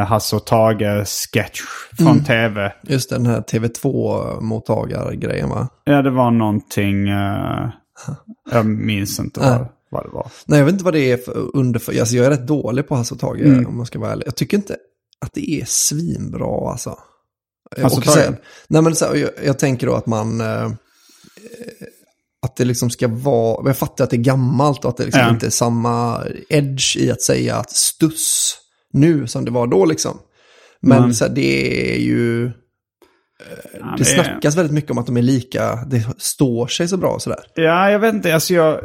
Hasse 0.07 0.36
och 0.36 0.47
Tage-sketch 0.47 1.61
från 1.99 2.07
Mm. 2.09 2.24
tv. 2.24 2.72
Just 2.82 3.11
den 3.11 3.26
här 3.26 3.41
TV2-mottagargrejen 3.41 5.49
va? 5.49 5.68
Ja, 5.84 6.03
det 6.03 6.11
var 6.11 6.30
någonting... 6.30 7.09
eh, 7.09 7.68
jag 8.53 8.66
minns 8.66 9.18
inte 9.20 9.41
vad, 9.41 9.66
vad 9.91 10.05
det 10.05 10.09
var. 10.11 10.26
Nej, 10.47 10.59
jag 10.59 10.66
vet 10.66 10.72
inte 10.72 10.84
vad 10.84 10.95
det 10.95 11.12
är 11.12 11.16
för 11.16 11.57
under... 11.57 11.99
Alltså, 12.01 12.16
jag 12.16 12.26
är 12.26 12.30
rätt 12.30 12.47
dålig 12.47 12.89
på 12.89 12.95
Hasse 12.95 13.14
och 13.14 13.20
Tage, 13.20 13.41
Mm. 13.41 13.66
om 13.66 13.76
man 13.76 13.86
ska 13.86 13.99
vara 13.99 14.12
ärlig. 14.12 14.26
Jag 14.26 14.36
tycker 14.36 14.57
inte 14.57 14.76
att 15.26 15.32
det 15.34 15.51
är 15.51 15.64
svinbra, 15.66 16.70
alltså. 16.70 16.99
Hasse 17.83 17.97
och 17.97 18.07
Och 18.07 18.12
sen, 18.12 18.37
nej, 18.69 18.83
men 18.83 18.97
så, 18.97 19.05
här, 19.05 19.14
jag, 19.14 19.31
jag 19.45 19.59
tänker 19.59 19.87
då 19.87 19.95
att 19.95 20.07
man... 20.07 20.41
Eh, 20.41 20.71
att 22.43 22.57
det 22.57 22.64
liksom 22.64 22.91
ska 22.91 23.09
vara... 23.09 23.69
Jag 23.69 23.77
fattar 23.77 24.05
att 24.05 24.11
det 24.11 24.16
är 24.16 24.23
gammalt 24.23 24.85
och 24.85 24.91
att 24.91 24.97
det 24.97 25.05
liksom 25.05 25.21
Ja. 25.23 25.31
inte 25.31 25.47
är 25.47 25.51
samma 25.51 26.25
edge 26.49 26.97
i 26.97 27.11
att 27.11 27.23
säga 27.23 27.57
att 27.57 27.71
stuss 27.71 28.57
nu 28.93 29.27
som 29.27 29.45
det 29.45 29.51
var 29.51 29.66
då 29.66 29.85
liksom. 29.85 30.19
Men 30.81 30.99
Mm. 30.99 31.12
så 31.14 31.25
här, 31.25 31.33
det 31.35 31.95
är 31.95 32.01
ju... 32.01 32.45
eh, 32.47 32.51
Ja, 33.81 33.95
det 33.99 34.05
snackas 34.05 34.57
väldigt 34.57 34.75
mycket 34.75 34.91
om 34.91 34.99
att 34.99 35.07
de 35.07 35.16
är 35.16 35.23
lika, 35.23 35.85
det 35.87 36.07
står 36.19 36.66
sig 36.66 36.89
så 36.89 36.97
bra 36.97 37.11
och 37.11 37.23
sådär. 37.23 37.41
Ja, 37.55 37.91
jag 37.91 37.99
vet 37.99 38.14
inte. 38.14 38.35
Alltså 38.35 38.55
jag, 38.55 38.81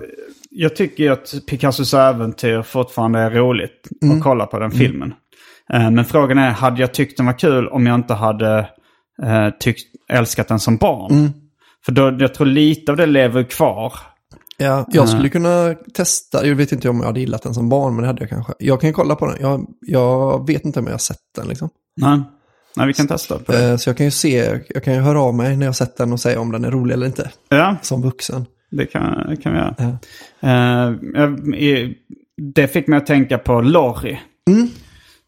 jag 0.49 0.75
tycker 0.75 1.11
att 1.11 1.34
Picassos 1.47 1.93
äventyr 1.93 2.61
fortfarande 2.61 3.19
är 3.19 3.29
roligt 3.31 3.88
Mm. 4.01 4.17
att 4.17 4.23
kolla 4.23 4.45
på 4.45 4.59
den 4.59 4.71
filmen. 4.71 5.13
Eh, 5.74 5.91
Men 5.91 6.05
frågan 6.05 6.38
är, 6.38 6.49
hade 6.51 6.82
jag 6.82 6.93
tyckt 6.93 7.18
den 7.18 7.26
var 7.26 7.39
kul 7.39 7.68
om 7.68 7.86
jag 7.88 7.95
inte 7.95 8.14
hade 8.14 8.59
eh, 9.24 9.49
tyckt, 9.59 9.82
älskat 10.11 10.47
den 10.47 10.59
som 10.59 10.78
barn? 10.78 11.11
Mm. 11.11 11.32
För 11.86 11.91
då, 11.91 12.18
jag 12.20 12.34
tror 12.34 12.47
lite 12.47 12.91
av 12.91 12.97
det 12.97 13.05
lever 13.05 13.43
kvar. 13.43 13.93
Ja, 14.57 14.86
jag 14.91 15.09
skulle 15.09 15.30
kunna 15.30 15.76
testa, 15.93 16.47
jag 16.47 16.55
vet 16.55 16.72
inte 16.72 16.89
om 16.89 16.99
jag 16.99 17.05
hade 17.05 17.20
gillat 17.20 17.41
den 17.43 17.53
som 17.53 17.70
barn, 17.70 17.93
men 17.95 18.01
det 18.01 18.07
hade 18.07 18.22
jag 18.22 18.30
kanske. 18.30 18.53
Jag 18.59 18.82
kan 18.82 18.93
kolla 18.93 19.16
på 19.16 19.26
den, 19.26 19.36
jag, 19.39 19.66
jag 19.82 20.47
vet 20.47 20.66
inte 20.66 20.80
om 20.80 20.86
jag 20.86 20.93
har 20.93 20.97
sett 20.97 21.18
den 21.36 21.47
liksom. 21.47 21.70
Nej, 22.01 22.22
Nej 22.76 22.88
vi 22.88 22.93
kan 22.93 23.07
testa 23.07 23.38
på 23.39 23.51
det. 23.51 23.70
Eh, 23.72 23.78
Så 23.78 23.89
jag 23.89 23.97
kan 23.97 24.05
ju 24.05 24.11
se, 24.11 24.59
jag 24.70 24.84
kan 24.84 24.93
ju 24.93 24.99
höra 24.99 25.22
av 25.22 25.36
mig 25.36 25.57
när 25.57 25.66
jag 25.66 25.76
sett 25.76 25.97
den 25.97 26.14
och 26.14 26.20
säga 26.20 26.39
om 26.39 26.51
den 26.51 26.66
är 26.66 26.72
rolig 26.72 26.93
eller 26.93 27.05
inte. 27.05 27.32
Ja, 27.49 27.76
Som 27.82 28.01
vuxen. 28.01 28.45
det 28.72 28.86
kan, 28.86 29.28
det 29.30 29.38
kan 29.38 29.53
vi 29.53 29.57
göra. 29.59 29.76
Ja. 30.39 30.49
Eh, 30.49 31.89
det 32.53 32.68
fick 32.68 32.88
mig 32.88 32.97
att 32.97 33.05
tänka 33.05 33.38
på 33.38 33.61
Lorry. 33.61 34.18
Mm. 34.49 34.68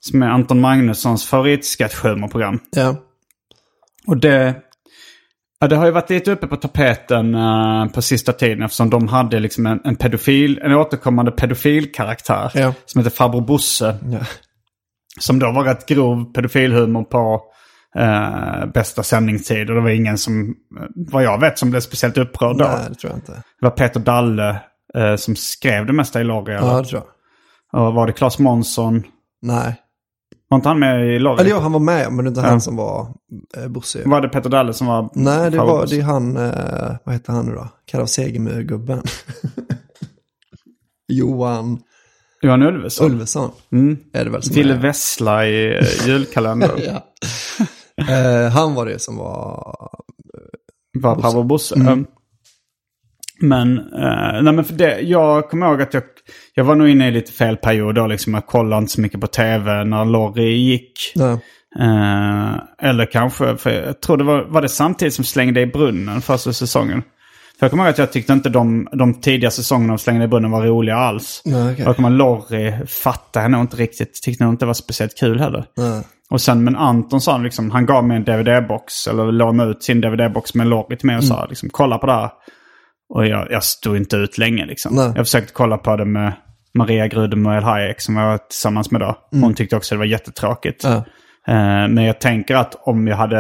Som 0.09 0.23
är 0.23 0.27
Anton 0.27 0.61
Magnussons 0.61 1.25
favoritsketchhumorprogram. 1.27 2.59
Ja, 2.71 2.95
Och 4.07 4.17
det, 4.17 4.55
ja, 5.59 5.67
det 5.67 5.75
har 5.75 5.85
ju 5.85 5.91
varit 5.91 6.09
lite 6.09 6.31
uppe 6.31 6.47
på 6.47 6.55
tapeten 6.55 7.35
eh, 7.35 7.85
på 7.87 8.01
sista 8.01 8.33
tiden 8.33 8.63
eftersom 8.63 8.89
de 8.89 9.07
hade 9.07 9.39
liksom 9.39 9.65
en, 9.65 9.79
en 9.83 9.95
pedofil, 9.95 10.59
en 10.63 10.71
återkommande 10.73 11.31
pedofilkaraktär 11.31 12.51
Ja. 12.53 12.73
som 12.85 12.99
heter 12.99 13.15
Farbror 13.15 13.41
Bosse. 13.41 13.97
ja. 14.11 14.19
Som 15.19 15.39
då 15.39 15.51
var 15.51 15.63
rätt 15.63 15.85
grov 15.85 16.33
pedofilhumor 16.33 17.03
på 17.03 17.41
eh, 17.97 18.65
bästa 18.73 19.03
sändningstid. 19.03 19.69
Och 19.69 19.75
det 19.75 19.81
var 19.81 19.89
ingen 19.89 20.17
som, 20.17 20.55
vad 21.11 21.23
jag 21.23 21.39
vet, 21.39 21.59
som 21.59 21.69
blev 21.69 21.79
speciellt 21.81 22.17
upprörd 22.17 22.57
då. 22.57 22.65
nej 22.65 22.85
det 22.89 22.95
tror 22.95 23.11
jag 23.11 23.17
inte. 23.17 23.31
Det 23.31 23.41
var 23.65 23.69
Peter 23.71 23.99
Dalle 23.99 24.61
eh, 24.95 25.15
som 25.15 25.35
skrev 25.35 25.85
det 25.85 25.93
mesta 25.93 26.21
i 26.21 26.23
Lorry. 26.23 26.53
Ja, 26.53 26.81
det 26.81 26.87
tror 26.87 27.01
jag. 27.71 27.81
Och 27.87 27.93
var 27.93 28.07
det 28.07 28.13
Claes 28.13 28.39
Månsson? 28.39 29.03
Nej. 29.41 29.75
Var 30.55 30.59
inte 30.59 30.69
han 30.69 30.79
med 30.79 31.15
i 31.15 31.19
Lorry? 31.19 31.39
Eller 31.41 31.49
ja, 31.51 31.59
han 31.59 31.71
var 31.71 31.79
med, 31.79 32.11
men 32.13 32.25
det 32.25 32.27
är 32.27 32.29
inte 32.29 32.41
Ja. 32.41 32.47
han 32.47 32.61
som 32.61 32.75
var 32.75 33.07
eh, 33.57 33.67
Bosse. 33.67 34.09
Var 34.09 34.21
det 34.21 34.29
Peter 34.29 34.49
Dalle 34.49 34.73
som 34.73 34.87
var 34.87 35.09
Nej, 35.13 35.51
det 35.51 35.57
var 35.57 35.85
det 35.87 35.99
är 35.99 36.03
han, 36.03 36.37
eh, 36.37 36.95
vad 37.03 37.15
heter 37.15 37.33
han 37.33 37.45
nu 37.45 37.55
då? 37.55 37.67
Karav 37.85 38.05
Segemyhr-gubben. 38.05 39.01
Johan 41.07 41.79
Johan 42.41 42.63
Ulveson? 42.63 43.11
Ulveson 43.11 43.51
Mm. 43.71 43.97
är 44.13 44.25
det 44.25 44.31
väl 44.31 44.43
som 44.43 44.55
Ville 44.55 44.73
är. 44.73 44.77
Vessla 44.79 45.47
i 45.47 45.77
eh, 45.77 45.85
julkalendern. 46.07 46.79
ja. 46.85 47.01
eh, 48.09 48.51
han 48.51 48.75
var 48.75 48.85
det 48.85 48.99
som 48.99 49.17
var... 49.17 49.75
Var 50.99 51.21
farbror 51.21 51.43
Bosse. 51.43 51.75
Mm. 51.75 52.05
Men, 53.39 53.77
eh, 53.77 54.41
nej 54.43 54.53
men 54.53 54.63
för 54.63 54.73
det, 54.73 54.99
jag 54.99 55.49
kommer 55.49 55.67
ihåg 55.69 55.81
att 55.81 55.93
jag, 55.93 56.03
jag 56.55 56.63
var 56.63 56.75
nog 56.75 56.89
inne 56.89 57.07
i 57.07 57.11
lite 57.11 57.31
fel 57.31 57.57
period 57.57 57.95
då. 57.95 58.07
Liksom, 58.07 58.33
jag 58.33 58.45
kollade 58.45 58.79
inte 58.81 58.91
så 58.91 59.01
mycket 59.01 59.21
på 59.21 59.27
tv 59.27 59.83
när 59.83 60.05
Lorry 60.05 60.53
gick. 60.57 61.13
Eh, 61.79 62.87
eller 62.89 63.05
kanske, 63.11 63.57
för 63.57 63.71
jag 63.85 64.01
tror 64.01 64.17
det 64.17 64.23
var, 64.23 64.43
var 64.43 64.61
det 64.61 64.69
samtidigt 64.69 65.13
som 65.13 65.25
Slängde 65.25 65.61
i 65.61 65.65
brunnen 65.65 66.21
första 66.21 66.53
säsongen. 66.53 67.01
För 67.59 67.65
jag 67.65 67.71
kommer 67.71 67.83
ihåg 67.83 67.89
att 67.91 67.97
jag 67.97 68.11
tyckte 68.11 68.33
inte 68.33 68.49
de, 68.49 68.87
de 68.91 69.13
tidiga 69.21 69.51
säsongerna 69.51 69.93
av 69.93 69.97
Slängde 69.97 70.25
i 70.25 70.27
brunnen 70.27 70.51
var 70.51 70.65
roliga 70.65 70.95
alls. 70.95 71.41
Nej, 71.45 71.71
okej. 71.73 71.85
Jag 71.85 71.95
kommer 71.95 72.09
ihåg 72.09 72.17
Lorry 72.17 72.85
fattade 72.87 73.43
jag 73.43 73.51
nog 73.51 73.61
inte 73.61 73.77
riktigt, 73.77 74.21
tyckte 74.23 74.43
nog 74.43 74.53
inte 74.53 74.65
det 74.65 74.67
var 74.67 74.73
speciellt 74.73 75.17
kul 75.19 75.39
heller. 75.39 75.65
Nej. 75.77 76.03
Och 76.29 76.41
sen, 76.41 76.63
men 76.63 76.75
Anton 76.75 77.21
sa 77.21 77.37
liksom, 77.37 77.71
han 77.71 77.85
gav 77.85 78.03
mig 78.07 78.17
en 78.17 78.23
DVD-box, 78.25 79.07
eller 79.09 79.31
lånade 79.31 79.71
ut 79.71 79.83
sin 79.83 80.01
DVD-box 80.01 80.55
med 80.57 80.67
Lorry 80.67 80.97
till 80.97 81.05
mig 81.07 81.17
och 81.17 81.23
Mm. 81.23 81.37
sa 81.37 81.45
liksom, 81.45 81.69
kolla 81.71 81.97
på 81.97 82.05
det 82.07 82.13
här. 82.13 82.29
Och 83.13 83.27
jag, 83.27 83.47
jag 83.51 83.63
stod 83.63 83.97
inte 83.97 84.15
ut 84.15 84.37
länge 84.37 84.65
liksom. 84.65 84.95
Nej. 84.95 85.11
Jag 85.15 85.25
försökte 85.25 85.53
kolla 85.53 85.77
på 85.77 85.95
det 85.95 86.05
med 86.05 86.33
Maria 86.75 87.07
Grudem 87.07 87.45
och 87.45 87.53
El 87.53 87.63
Hayek 87.63 88.01
som 88.01 88.17
jag 88.17 88.27
var 88.27 88.37
tillsammans 88.37 88.91
med 88.91 89.01
då. 89.01 89.17
Hon 89.31 89.53
tyckte 89.53 89.75
också 89.75 89.95
det 89.95 89.99
var 89.99 90.05
jättetråkigt. 90.05 90.83
Mm. 90.83 90.97
Eh, 91.47 91.93
men 91.93 92.03
jag 92.03 92.21
tänker 92.21 92.55
att 92.55 92.75
om 92.87 93.07
jag 93.07 93.17
hade... 93.17 93.39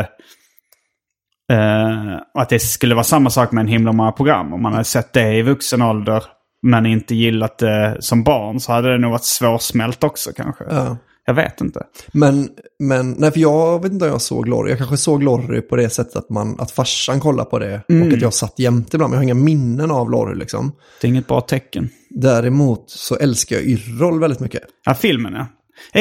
Eh, 1.51 2.15
att 2.33 2.49
det 2.49 2.59
skulle 2.59 2.95
vara 2.95 3.03
samma 3.03 3.29
sak 3.29 3.51
med 3.51 3.61
en 3.61 3.67
himla 3.67 3.91
många 3.91 4.11
program. 4.11 4.53
Om 4.53 4.61
man 4.61 4.71
hade 4.71 4.85
sett 4.85 5.13
det 5.13 5.33
i 5.33 5.41
vuxen 5.41 5.81
ålder 5.81 6.23
men 6.61 6.85
inte 6.85 7.15
gillat 7.15 7.57
det 7.57 7.97
som 7.99 8.23
barn 8.23 8.59
så 8.59 8.71
hade 8.71 8.91
det 8.91 8.97
nog 8.97 9.11
varit 9.11 9.23
svårsmält 9.23 10.03
också 10.03 10.31
kanske. 10.35 10.63
Ja. 10.69 10.97
Jag 11.25 11.33
vet 11.33 11.61
inte. 11.61 11.83
Men, 12.11 12.49
men, 12.79 13.11
nej 13.11 13.31
för 13.31 13.39
jag 13.39 13.83
vet 13.83 13.91
inte 13.91 14.05
om 14.05 14.11
jag 14.11 14.21
såg 14.21 14.47
Lorry. 14.47 14.69
Jag 14.69 14.77
kanske 14.77 14.97
såg 14.97 15.23
Lorry 15.23 15.61
på 15.61 15.75
det 15.75 15.89
sättet 15.89 16.15
att, 16.15 16.29
man, 16.29 16.59
att 16.59 16.71
farsan 16.71 17.19
kollade 17.19 17.49
på 17.49 17.59
det. 17.59 17.81
Och 17.87 18.13
att 18.13 18.21
jag 18.21 18.33
satt 18.33 18.59
jämte 18.59 18.97
ibland. 18.97 19.11
Men 19.11 19.15
jag 19.15 19.19
har 19.19 19.23
inga 19.23 19.43
minnen 19.45 19.91
av 19.91 20.11
Lorry 20.11 20.35
liksom. 20.35 20.71
Det 21.01 21.07
är 21.07 21.09
inget 21.09 21.27
bra 21.27 21.41
tecken. 21.41 21.89
Däremot 22.21 22.89
så 22.89 23.15
älskar 23.15 23.55
jag 23.55 23.65
Yrrol 23.65 24.19
väldigt 24.19 24.39
mycket. 24.39 24.63
Ja, 24.85 24.93
filmen 24.93 25.33
ja. 25.33 25.47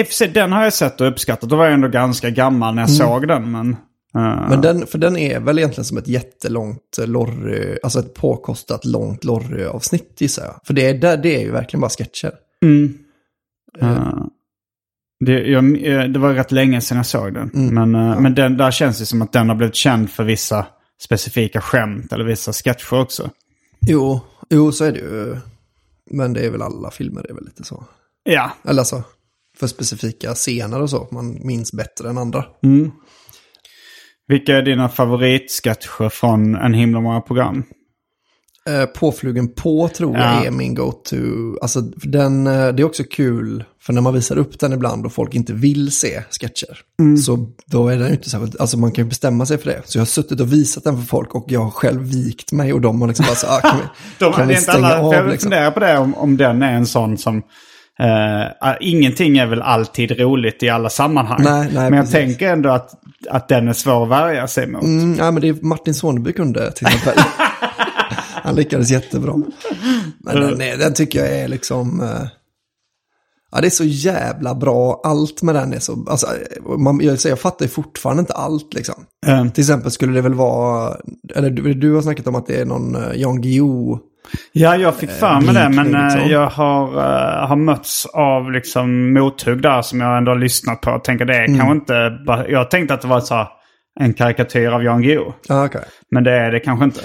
I 0.00 0.04
sig, 0.04 0.28
den 0.28 0.52
har 0.52 0.64
jag 0.64 0.72
sett 0.72 1.00
och 1.00 1.08
uppskattat. 1.08 1.50
Då 1.50 1.56
var 1.56 1.64
jag 1.64 1.74
ändå 1.74 1.88
ganska 1.88 2.30
gammal 2.30 2.74
när 2.74 2.82
jag 2.82 2.90
såg 2.90 3.28
den. 3.28 3.50
Men, 3.52 3.70
eh, 4.16 4.48
Men 4.48 4.60
den, 4.60 4.86
för 4.86 4.98
den 4.98 5.16
är 5.16 5.40
väl 5.40 5.58
egentligen 5.58 5.84
som 5.84 5.98
ett 5.98 6.08
jättelångt 6.08 6.98
Lorry, 6.98 7.78
alltså 7.82 7.98
ett 7.98 8.14
påkostat 8.14 8.84
långt 8.84 9.24
Lorry-avsnitt 9.24 10.20
gissar 10.20 10.44
jag. 10.44 10.60
För 10.66 10.74
det 10.74 10.86
är, 10.86 10.94
där, 10.94 11.16
det 11.16 11.36
är 11.36 11.40
ju 11.40 11.50
verkligen 11.50 11.80
bara 11.80 11.90
sketcher. 11.90 12.32
Mm. 12.62 12.98
Eh, 13.80 14.24
det, 15.24 15.32
jag, 15.32 15.86
eh, 15.86 16.04
det 16.04 16.18
var 16.18 16.34
rätt 16.34 16.52
länge 16.52 16.80
sedan 16.80 16.96
jag 16.96 17.06
såg 17.06 17.34
den. 17.34 17.50
Men, 17.52 17.94
eh, 17.94 18.20
men 18.20 18.34
den, 18.34 18.56
där 18.56 18.70
känns 18.70 18.98
det 18.98 19.06
som 19.06 19.22
att 19.22 19.32
den 19.32 19.48
har 19.48 19.56
blivit 19.56 19.74
känd 19.74 20.10
för 20.10 20.24
vissa 20.24 20.66
specifika 21.02 21.60
skämt 21.60 22.12
eller 22.12 22.24
vissa 22.24 22.52
sketcher 22.52 22.94
också. 23.00 23.30
Jo, 23.80 24.20
jo 24.50 24.72
så 24.72 24.84
är 24.84 24.92
det 24.92 24.98
ju. 24.98 25.36
Men 26.14 26.32
det 26.32 26.46
är 26.46 26.50
väl 26.50 26.62
alla 26.62 26.90
filmer, 26.90 27.22
det 27.22 27.30
är 27.30 27.34
väl 27.34 27.44
lite 27.44 27.64
så. 27.64 27.84
Ja, 28.22 28.50
Eller 28.64 28.80
alltså, 28.80 29.02
för 29.58 29.66
specifika 29.66 30.34
scener 30.34 30.82
och 30.82 30.90
så, 30.90 31.08
man 31.10 31.46
minns 31.46 31.72
bättre 31.72 32.08
än 32.08 32.18
andra. 32.18 32.44
vilka 34.26 34.56
är 34.56 34.62
dina 34.62 34.88
favoritsketcher 34.88 36.08
från 36.08 36.54
en 36.56 36.74
himla 36.74 37.00
många 37.00 37.20
program? 37.20 37.64
Eh, 38.70 38.84
Påflugen 38.86 39.48
på 39.48 39.88
tror 39.88 40.16
jag 40.16 40.24
Ja. 40.26 40.44
är 40.44 40.50
min 40.50 40.74
go-to. 40.74 41.16
Alltså 41.62 41.80
den, 41.94 42.46
eh, 42.46 42.68
det 42.68 42.82
är 42.82 42.84
också 42.84 43.02
kul, 43.10 43.64
för 43.82 43.92
när 43.92 44.00
man 44.00 44.14
visar 44.14 44.38
upp 44.38 44.60
den 44.60 44.72
ibland 44.72 45.06
och 45.06 45.12
folk 45.12 45.34
inte 45.34 45.52
vill 45.52 45.92
se 45.92 46.22
sketcher, 46.40 46.78
Mm. 47.00 47.16
så 47.16 47.46
då 47.66 47.88
är 47.88 47.96
den 47.96 48.12
inte 48.12 48.30
särskilt, 48.30 48.60
alltså 48.60 48.78
man 48.78 48.92
kan 48.92 49.04
ju 49.04 49.08
bestämma 49.08 49.46
sig 49.46 49.58
för 49.58 49.70
det. 49.70 49.82
Så 49.84 49.98
jag 49.98 50.00
har 50.00 50.06
suttit 50.06 50.40
och 50.40 50.52
visat 50.52 50.84
den 50.84 50.96
för 50.96 51.04
folk 51.04 51.34
och 51.34 51.44
jag 51.48 51.60
har 51.60 51.70
själv 51.70 52.00
vikt 52.02 52.52
mig 52.52 52.72
och 52.72 52.80
de 52.80 53.00
har 53.00 53.08
liksom 53.08 53.26
bara 53.28 53.34
så, 53.36 53.46
ah, 53.46 53.60
kan 53.60 53.78
vi, 53.78 53.84
De, 54.18 54.32
kan 54.32 54.48
vi 54.48 54.56
stänga 54.56 54.86
alla, 54.86 55.00
av 55.02 55.14
jag 55.14 55.28
liksom? 55.30 55.50
funderar 55.50 55.70
på 55.70 55.80
det 55.80 55.98
om, 55.98 56.14
om 56.14 56.36
den 56.36 56.62
är 56.62 56.72
en 56.72 56.86
sån 56.86 57.18
som... 57.18 57.36
eh, 57.98 58.72
ingenting 58.80 59.38
är 59.38 59.46
väl 59.46 59.62
alltid 59.62 60.20
roligt 60.20 60.62
i 60.62 60.68
alla 60.68 60.88
sammanhang. 60.90 61.40
Nej, 61.44 61.60
nej, 61.64 61.74
men 61.74 61.92
jag 61.92 61.92
precis. 61.92 62.12
tänker 62.12 62.52
ändå 62.52 62.70
att, 62.70 62.90
att 63.30 63.48
den 63.48 63.68
är 63.68 63.72
svår 63.72 64.02
att 64.02 64.08
värja 64.10 64.46
sig 64.48 64.66
mot. 64.66 64.82
Mm, 64.82 65.16
ja, 65.18 65.30
men 65.30 65.40
det 65.42 65.48
är 65.48 65.56
Martin 65.62 65.94
Soneby 65.94 66.32
kunde 66.32 66.70
till 66.72 66.86
exempel. 66.86 67.14
Han 68.44 68.54
lyckades 68.54 68.90
jättebra. 68.90 69.34
Men 70.18 70.40
den, 70.40 70.60
är, 70.60 70.76
den 70.76 70.94
tycker 70.94 71.18
jag 71.18 71.28
är 71.38 71.48
liksom... 71.48 72.00
eh, 72.00 72.26
Ja, 73.52 73.60
det 73.60 73.68
är 73.68 73.70
så 73.70 73.84
jävla 73.84 74.54
bra. 74.54 75.00
Allt 75.04 75.42
med 75.42 75.54
den 75.54 75.72
är 75.72 75.78
så... 75.78 76.06
Alltså, 76.10 76.26
man, 76.78 77.00
jag, 77.02 77.18
jag 77.24 77.38
fattar 77.40 77.64
ju 77.64 77.68
fortfarande 77.70 78.20
inte 78.20 78.32
allt 78.32 78.74
liksom. 78.74 78.94
Eh, 79.26 79.46
Till 79.48 79.62
exempel 79.62 79.90
skulle 79.90 80.12
det 80.12 80.20
väl 80.20 80.34
vara... 80.34 80.96
Eller 81.34 81.50
du, 81.50 81.74
du 81.74 81.94
har 81.94 82.02
snackat 82.02 82.26
om 82.26 82.34
att 82.34 82.46
det 82.46 82.60
är 82.60 82.64
någon 82.64 82.96
uh, 82.96 83.02
Jan 83.14 83.40
Guillou. 83.40 83.98
Ja, 84.52 84.76
jag 84.76 84.94
fick 84.94 85.10
för 85.10 85.40
mig 85.40 85.54
det. 85.54 85.68
Men 85.68 85.94
eh, 85.94 86.02
liksom. 86.02 86.30
jag 86.30 86.46
har, 86.46 86.88
eh, 86.88 87.48
har 87.48 87.56
mötts 87.56 88.06
av 88.06 88.52
liksom 88.52 89.12
mothugg 89.12 89.62
där 89.62 89.82
som 89.82 90.00
jag 90.00 90.18
ändå 90.18 90.30
har 90.32 90.38
lyssnat 90.38 90.80
på. 90.80 90.90
Jag 90.90 91.04
tänker 91.04 91.24
det 91.24 91.36
är 91.36 91.44
Mm. 91.48 91.58
kanske 91.58 91.74
inte... 91.74 92.18
Jag 92.52 92.70
tänkte 92.70 92.94
att 92.94 93.00
det 93.02 93.08
var 93.08 93.20
så 93.20 93.34
här, 93.34 93.48
en 94.00 94.14
karikatyr 94.14 94.68
av 94.68 94.82
Jan 94.82 95.02
Guillou. 95.02 95.32
Ah, 95.48 95.64
okay. 95.64 95.82
Men 96.10 96.24
det 96.24 96.32
är 96.32 96.52
det 96.52 96.60
kanske 96.60 96.84
inte. 96.84 97.00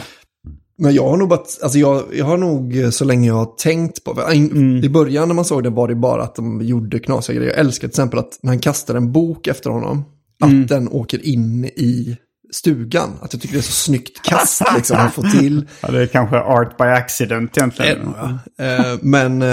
Men 0.80 0.94
jag 0.94 1.10
har 1.10 1.18
nog 1.18 1.30
bara, 1.30 1.40
alltså 1.64 1.78
jag, 1.80 2.04
jag 2.14 2.26
har 2.26 2.38
nog 2.38 2.78
eh, 2.78 2.90
så 2.90 3.06
länge 3.06 3.28
jag 3.28 3.36
har 3.36 3.46
tänkt 3.58 4.04
på, 4.04 4.32
in, 4.34 4.84
i 4.84 4.90
början 4.90 5.28
när 5.28 5.36
man 5.36 5.46
såg 5.46 5.64
det 5.64 5.70
var 5.70 5.88
det 5.88 5.96
bara 5.96 6.24
att 6.24 6.36
de 6.36 6.62
gjorde 6.62 7.00
knasiga 7.00 7.36
grejer. 7.36 7.52
Jag 7.52 7.60
älskar 7.60 7.88
till 7.88 7.92
exempel 7.94 8.20
att 8.20 8.40
när 8.42 8.52
han 8.52 8.60
kastar 8.60 8.96
en 8.96 9.12
bok 9.12 9.48
efter 9.48 9.70
honom, 9.70 10.04
att 10.44 10.68
den 10.68 10.88
åker 10.90 11.26
in 11.26 11.66
i 11.66 12.18
stugan. 12.54 13.10
Att 13.22 13.34
jag 13.34 13.42
tycker 13.42 13.54
det 13.56 13.60
är 13.60 13.64
så 13.64 13.72
snyggt 13.72 14.22
kast 14.26 14.62
liksom 14.76 14.98
att 14.98 15.14
få 15.14 15.22
till. 15.22 15.68
Ja, 15.82 15.92
det 15.92 16.02
är 16.02 16.08
kanske 16.08 16.40
art 16.40 16.78
by 16.78 16.84
accident 16.84 17.58
egentligen. 17.58 18.14
Eh, 18.60 18.98
men, 19.02 19.44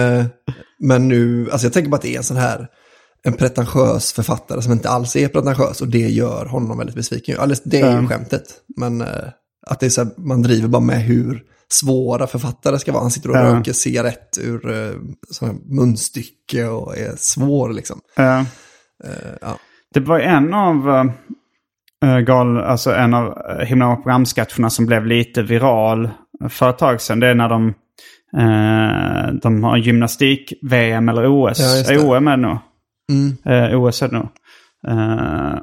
men 0.80 1.08
nu, 1.08 1.48
alltså 1.50 1.66
jag 1.66 1.72
tänker 1.72 1.90
bara 1.90 1.96
att 1.96 2.02
det 2.02 2.14
är 2.14 2.18
en 2.18 2.24
sån 2.24 2.36
här, 2.36 2.66
en 3.24 3.32
pretentiös 3.32 4.12
författare 4.12 4.62
som 4.62 4.72
inte 4.72 4.88
alls 4.88 5.16
är 5.16 5.28
pretentiös 5.28 5.80
och 5.80 5.88
det 5.88 5.98
gör 5.98 6.46
honom 6.46 6.78
väldigt 6.78 6.96
besviken. 6.96 7.38
Alltså, 7.40 7.62
det 7.66 7.80
är 7.80 7.86
ju 7.90 7.92
Mm. 7.92 8.08
skämtet. 8.08 8.44
Men 8.76 9.04
att 9.70 9.80
det 9.80 9.86
är 9.86 9.90
så 9.90 10.04
här, 10.04 10.10
man 10.16 10.42
driver 10.42 10.68
bara 10.68 10.82
med 10.82 11.02
hur 11.02 11.42
svåra 11.68 12.26
författare 12.26 12.78
ska 12.78 12.92
vara. 12.92 13.02
Han 13.02 13.10
sitter 13.10 13.30
och 13.30 13.36
Ja. 13.36 13.54
röker 13.54 13.72
cigarett 13.72 14.38
ur 14.42 14.68
uh, 14.70 14.94
munstycke 15.64 16.66
och 16.66 16.98
är 16.98 17.12
svår 17.16 17.72
liksom. 17.72 18.00
Eh, 18.16 18.42
ja. 19.40 19.58
Det 19.94 20.00
var 20.00 20.20
en 20.20 20.54
av 20.54 20.88
uh, 22.04 22.18
gal, 22.18 22.58
alltså 22.58 22.94
en 22.94 23.14
av 23.14 23.26
uh, 23.26 23.64
himla 23.64 23.96
programsketcherna 23.96 24.70
som 24.70 24.86
blev 24.86 25.06
lite 25.06 25.42
viral 25.42 26.10
för 26.48 26.70
ett 26.70 26.78
tag 26.78 27.00
sedan. 27.00 27.20
Det 27.20 27.28
är 27.28 27.34
när 27.34 27.48
de, 27.48 27.68
eh, 28.36 29.34
de 29.42 29.64
har 29.64 29.76
gymnastik-VM 29.76 31.08
eller 31.08 31.26
OS. 31.26 31.88
Ja, 31.90 32.00
OM 32.00 32.28
är 32.28 32.36
det 32.36 32.42
nog. 32.42 32.58
Mm. 33.12 33.36
Eh, 33.44 33.80
OS 33.80 34.02
är 34.02 34.08
det 34.08 34.14
nog. 34.14 34.28
Eh, 34.88 35.54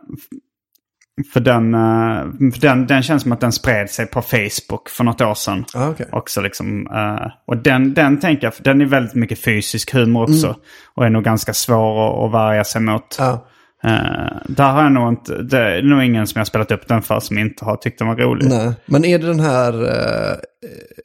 för 1.34 1.40
den, 1.40 1.74
eh, 1.74 2.52
för 2.54 2.60
den, 2.60 2.88
den 2.88 3.04
känns 3.04 3.24
som 3.24 3.32
att 3.32 3.42
den 3.42 3.52
spred 3.52 3.90
sig 3.90 4.06
på 4.06 4.22
Facebook 4.22 4.90
för 4.90 5.04
något 5.04 5.22
år 5.22 5.34
sedan. 5.34 5.66
Ah, 5.74 5.90
okej. 5.90 6.08
Också 6.12 6.42
liksom, 6.42 6.88
eh, 6.88 7.32
och 7.46 7.58
den, 7.58 7.94
den 7.94 8.20
tänker 8.20 8.48
jag, 8.48 8.54
för 8.54 8.64
den 8.64 8.82
är 8.82 8.86
väldigt 8.86 9.16
mycket 9.16 9.44
fysisk 9.44 9.94
humor 9.94 10.24
också. 10.24 10.48
Mm. 10.48 10.60
Och 10.96 11.06
är 11.06 11.10
nog 11.10 11.24
ganska 11.24 11.54
svår 11.54 12.08
att, 12.08 12.26
att 12.26 12.34
värja 12.34 12.64
sig 12.64 12.82
mot. 12.82 13.16
Ja. 13.20 13.48
Eh, 13.86 14.38
där 14.48 14.72
har 14.72 14.84
jag 14.84 14.92
nog 14.92 15.10
inte, 15.10 15.42
det 15.44 15.58
är 15.58 15.82
nog 15.82 16.04
ingen 16.04 16.28
som 16.28 16.40
jag 16.40 16.48
spelat 16.48 16.72
upp 16.72 16.88
den 16.88 17.02
för 17.02 17.20
som 17.20 17.38
inte 17.38 17.66
har 17.66 17.76
tyckt 17.76 18.00
den 18.00 18.08
var 18.08 18.16
rolig. 18.16 18.50
Nej, 18.50 18.72
men 18.86 19.06
är 19.06 19.20
det 19.20 19.28
den 19.28 19.40
här, 19.40 19.74
eh, 19.84 20.36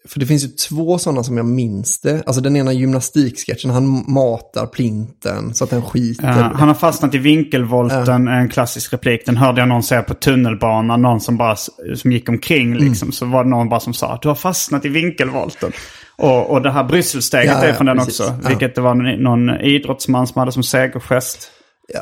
för 0.09 0.21
det 0.21 0.27
finns 0.27 0.45
ju 0.45 0.49
två 0.49 0.99
sådana 0.99 1.23
som 1.23 1.37
jag 1.37 1.47
minns 1.47 2.01
det. 2.01 2.23
Alltså 2.27 2.41
den 2.43 2.57
ena 2.57 2.73
gymnastiksketchen, 2.73 3.71
han 3.71 4.05
matar 4.09 4.67
plinten 4.67 5.55
så 5.55 5.65
att 5.65 5.71
den 5.71 5.83
skiter. 5.83 6.29
Eh, 6.29 6.35
han 6.35 6.69
har 6.69 6.75
fastnat 6.75 7.15
i 7.15 7.19
vinkelvolten, 7.19 8.29
en 8.29 8.49
klassisk 8.49 8.93
replik. 8.93 9.23
Den 9.27 9.37
hörde 9.37 9.61
jag 9.61 9.69
någon 9.69 9.83
säga 9.83 10.03
på 10.03 10.15
tunnelbanan. 10.15 11.03
Någon 11.03 11.21
som 11.21 11.37
bara 11.37 11.57
som 11.97 12.13
gick 12.13 12.29
omkring 12.29 12.73
Mm. 12.73 12.85
liksom. 12.89 13.13
Så 13.13 13.27
var 13.27 13.45
det 13.45 13.51
någon 13.51 13.69
bara 13.69 13.81
som 13.81 13.95
sa 13.95 14.19
du 14.23 14.29
har 14.29 14.35
fastnat 14.35 14.85
i 14.85 14.89
vinkelvolten. 14.89 15.73
Och, 16.17 16.51
och 16.51 16.63
det 16.63 16.71
här 16.71 16.85
Brysselsteget 16.85 17.53
Ja, 17.53 17.65
är 17.65 17.69
ja, 17.69 17.75
från 17.75 17.87
den 17.87 17.97
precis. 17.99 18.21
också. 18.21 18.35
Ja. 18.43 18.49
Vilket 18.49 18.75
det 18.75 18.81
var 18.81 18.95
någon, 18.95 19.23
någon 19.23 19.61
idrottsman 19.61 20.27
som 20.27 20.39
hade 20.39 20.53
som 20.53 20.63
segergest. 20.63 21.51
Ja. 21.95 22.01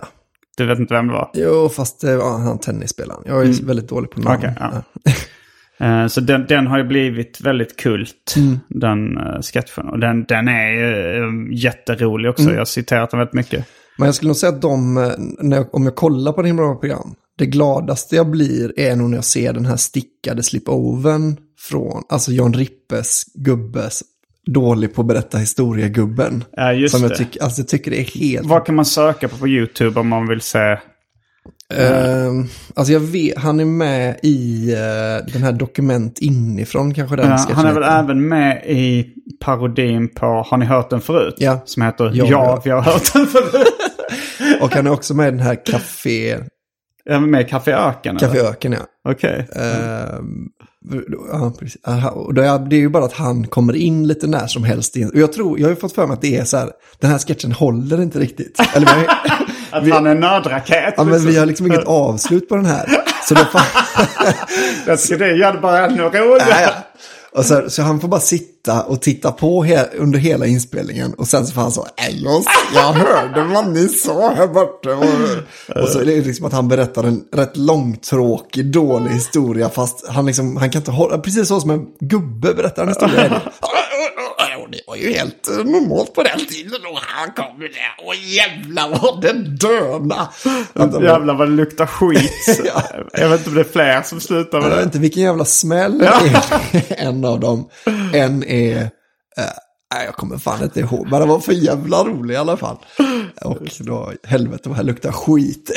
Du 0.56 0.66
vet 0.66 0.78
inte 0.78 0.94
vem 0.94 1.06
det 1.06 1.12
var? 1.12 1.30
Jo, 1.34 1.68
fast 1.68 2.04
eh, 2.04 2.10
ja, 2.10 2.36
han 2.36 2.58
tennisspelaren. 2.58 3.22
Jag 3.26 3.42
är 3.46 3.66
väldigt 3.66 3.88
dålig 3.88 4.10
på 4.10 4.20
namn. 4.20 4.36
Okej, 4.38 4.54
ja. 4.60 4.82
Eh, 5.78 6.06
Så 6.06 6.20
den, 6.20 6.46
den 6.48 6.66
har 6.66 6.78
ju 6.78 6.84
blivit 6.84 7.40
väldigt 7.40 7.76
kult, 7.76 8.34
Mm. 8.36 8.58
den 8.68 9.18
uh, 9.18 9.40
sketchen. 9.42 9.88
Och 9.88 9.98
den, 9.98 10.24
den 10.24 10.48
är 10.48 10.68
ju 10.70 11.16
eh, 11.16 11.58
jätterolig 11.64 12.30
också. 12.30 12.42
Mm. 12.42 12.54
Jag 12.54 12.60
har 12.60 12.64
citerat 12.64 13.10
den 13.10 13.18
väldigt 13.18 13.34
mycket. 13.34 13.66
Men 13.98 14.06
jag 14.06 14.14
skulle 14.14 14.28
nog 14.28 14.36
säga 14.36 14.52
att 14.52 14.62
de, 14.62 14.96
jag, 15.40 15.74
om 15.74 15.84
jag 15.84 15.96
kollar 15.96 16.32
på 16.32 16.42
det 16.42 16.48
himla 16.48 16.62
bra 16.62 16.74
program, 16.76 17.14
det 17.38 17.46
gladaste 17.46 18.16
jag 18.16 18.30
blir 18.30 18.80
är 18.80 18.96
nog 18.96 19.10
när 19.10 19.16
jag 19.16 19.24
ser 19.24 19.52
den 19.52 19.66
här 19.66 19.76
stickade 19.76 20.42
slipovern 20.42 21.36
från, 21.58 22.02
alltså 22.08 22.32
Jan 22.32 22.52
Rippes 22.54 23.24
gubbes 23.34 24.02
dålig 24.46 24.94
på 24.94 25.00
att 25.00 25.06
berätta 25.06 25.38
historia-gubben. 25.38 26.44
Ja, 26.52 26.72
just 26.72 26.94
som 26.94 27.02
jag, 27.02 27.10
det. 27.10 27.16
tycker, 27.16 27.42
alltså, 27.42 27.60
jag 27.60 27.68
tycker 27.68 27.90
det 27.90 28.00
är 28.00 28.04
helt... 28.04 28.46
Vad 28.46 28.66
kan 28.66 28.74
man 28.74 28.84
söka 28.84 29.28
på 29.28 29.36
på 29.36 29.48
YouTube 29.48 30.00
om 30.00 30.08
man 30.08 30.28
vill 30.28 30.40
se? 30.40 30.78
Ehm, 31.74 32.48
alltså 32.74 32.92
jag 32.92 33.00
vet, 33.00 33.38
han 33.38 33.60
är 33.60 33.64
med 33.64 34.20
i 34.22 34.72
eh, 34.72 35.32
den 35.32 35.42
här 35.42 35.52
Dokument 35.52 36.18
inifrån 36.18 36.94
kanske 36.94 37.16
den 37.16 37.30
Ja, 37.30 37.36
sketchen 37.36 37.56
han 37.56 37.66
är 37.66 37.72
väl 37.72 37.82
heter. 37.82 37.98
även 37.98 38.28
med 38.28 38.64
i 38.66 39.06
parodin 39.40 40.08
på 40.08 40.26
Har 40.26 40.56
ni 40.56 40.66
hört 40.66 40.90
den 40.90 41.00
förut? 41.00 41.34
Ja. 41.38 41.62
Som 41.64 41.82
heter 41.82 42.10
ja. 42.14 42.60
vi 42.64 42.70
har 42.70 42.82
hört 42.82 43.12
den 43.12 43.26
förut. 43.26 43.68
Och 44.60 44.74
han 44.74 44.86
är 44.86 44.90
också 44.90 45.14
med 45.14 45.28
i 45.28 45.30
den 45.30 45.40
här 45.40 45.66
Café, 45.66 46.38
Med 47.20 47.48
Café 47.48 47.72
Öken? 47.72 48.16
Café? 48.16 48.38
Öken 48.38 48.72
ja. 48.72 49.12
Okej. 49.12 49.48
Ja, 51.32 51.52
precis. 51.58 51.80
Aha, 51.86 52.10
och 52.10 52.34
det 52.34 52.46
är, 52.46 52.72
ju 52.72 52.88
bara 52.88 53.04
att 53.04 53.12
han 53.12 53.46
kommer 53.46 53.76
in 53.76 54.06
lite 54.06 54.26
när 54.26 54.46
som 54.46 54.64
helst. 54.64 54.96
Och 55.12 55.18
jag 55.20 55.32
tror, 55.32 55.58
jag 55.58 55.66
har 55.66 55.70
ju 55.70 55.76
fått 55.76 55.94
för 55.94 56.06
mig 56.06 56.14
att 56.14 56.20
det 56.22 56.36
är 56.36 56.44
så 56.44 56.56
här, 56.56 56.70
den 57.00 57.10
här 57.10 57.18
sketchen 57.18 57.52
håller 57.52 58.02
inte 58.02 58.18
riktigt. 58.18 58.60
Eller, 58.74 58.86
vi 59.00 59.06
Att 59.70 59.84
vi, 59.84 59.90
han 59.90 60.06
är 60.06 60.14
nödraket. 60.14 60.94
ja, 60.96 61.04
men 61.04 61.26
vi 61.26 61.38
har 61.38 61.46
liksom 61.46 61.66
inget 61.66 61.84
avslut 61.84 62.48
på 62.48 62.56
den 62.56 62.66
här. 62.66 62.86
Så 63.28 63.34
då 63.34 63.44
får, 63.44 63.60
Jag 64.86 65.00
tycker 65.00 65.18
det 65.18 65.36
gör 65.36 65.52
det 65.52 65.58
bara 65.58 65.86
ännu 65.86 66.02
roligare. 66.02 66.70
Och 67.36 67.44
så, 67.44 67.70
så 67.70 67.82
han 67.82 68.00
får 68.00 68.08
bara 68.08 68.20
sitta 68.20 68.82
och 68.82 69.02
titta 69.02 69.32
på 69.32 69.62
he, 69.62 69.84
under 69.98 70.18
hela 70.18 70.46
inspelningen. 70.46 71.14
Och 71.14 71.28
sen 71.28 71.46
så 71.46 71.52
får 71.52 71.60
han 71.60 71.72
så, 71.72 71.86
jag, 71.96 72.42
jag 72.74 72.92
hörde 72.92 73.44
vad 73.54 73.68
ni 73.68 73.88
sa 73.88 74.34
här 74.34 74.46
borta. 74.46 74.96
Och, 74.96 75.82
och 75.82 75.88
så 75.88 76.00
är 76.00 76.04
det 76.04 76.20
liksom 76.20 76.46
att 76.46 76.52
han 76.52 76.68
berättar 76.68 77.04
en 77.04 77.24
rätt 77.32 77.56
långtråkig, 77.56 78.72
dålig 78.72 79.10
historia. 79.10 79.68
Fast 79.68 80.06
han, 80.08 80.26
liksom, 80.26 80.56
han 80.56 80.70
kan 80.70 80.80
inte 80.80 80.90
hålla, 80.90 81.18
precis 81.18 81.48
så 81.48 81.60
som 81.60 81.70
en 81.70 81.86
gubbe 82.00 82.54
berättar 82.54 82.82
en 82.82 82.88
historia. 82.88 83.42
Och 84.66 84.72
det 84.72 84.80
var 84.86 84.96
ju 84.96 85.12
helt 85.12 85.48
eh, 85.50 85.56
normalt 85.56 86.14
på 86.14 86.22
den 86.22 86.46
tiden. 86.46 86.80
Och 86.86 86.98
han 87.02 87.32
kom 87.32 87.62
ju 87.62 87.68
där. 87.68 88.06
Och 88.06 88.14
jävlar 88.14 88.88
vad 88.88 89.22
den 89.22 89.56
döna. 89.56 90.28
Jävlar 91.02 91.34
vad 91.34 91.48
det 91.48 91.54
luktar 91.54 91.86
skit. 91.86 92.32
Ja. 92.64 92.82
Jag 93.12 93.28
vet 93.28 93.38
inte 93.40 93.50
om 93.50 93.54
det 93.54 93.60
är 93.60 93.72
fler 93.72 94.02
som 94.02 94.20
slutar 94.20 94.60
med 94.60 94.64
Jag 94.66 94.70
vet 94.70 94.78
det. 94.78 94.84
inte 94.84 94.98
vilken 94.98 95.22
jävla 95.22 95.44
smäll 95.44 95.98
det 95.98 96.10
en 96.98 97.24
av 97.24 97.40
dem. 97.40 97.68
En 98.12 98.44
är... 98.44 98.90
nej, 99.96 100.06
jag 100.06 100.14
kommer 100.14 100.38
fan 100.38 100.62
inte 100.62 100.80
ihåg. 100.80 101.06
Men 101.10 101.20
det 101.20 101.26
var 101.26 101.38
för 101.38 101.52
jävla 101.52 102.04
rolig 102.04 102.34
i 102.34 102.36
alla 102.36 102.56
fall. 102.56 102.76
Och 103.44 103.56
då, 103.80 104.12
helvete 104.24 104.68
vad 104.68 104.76
här 104.76 104.84
luktar 104.84 105.12
skit. 105.12 105.70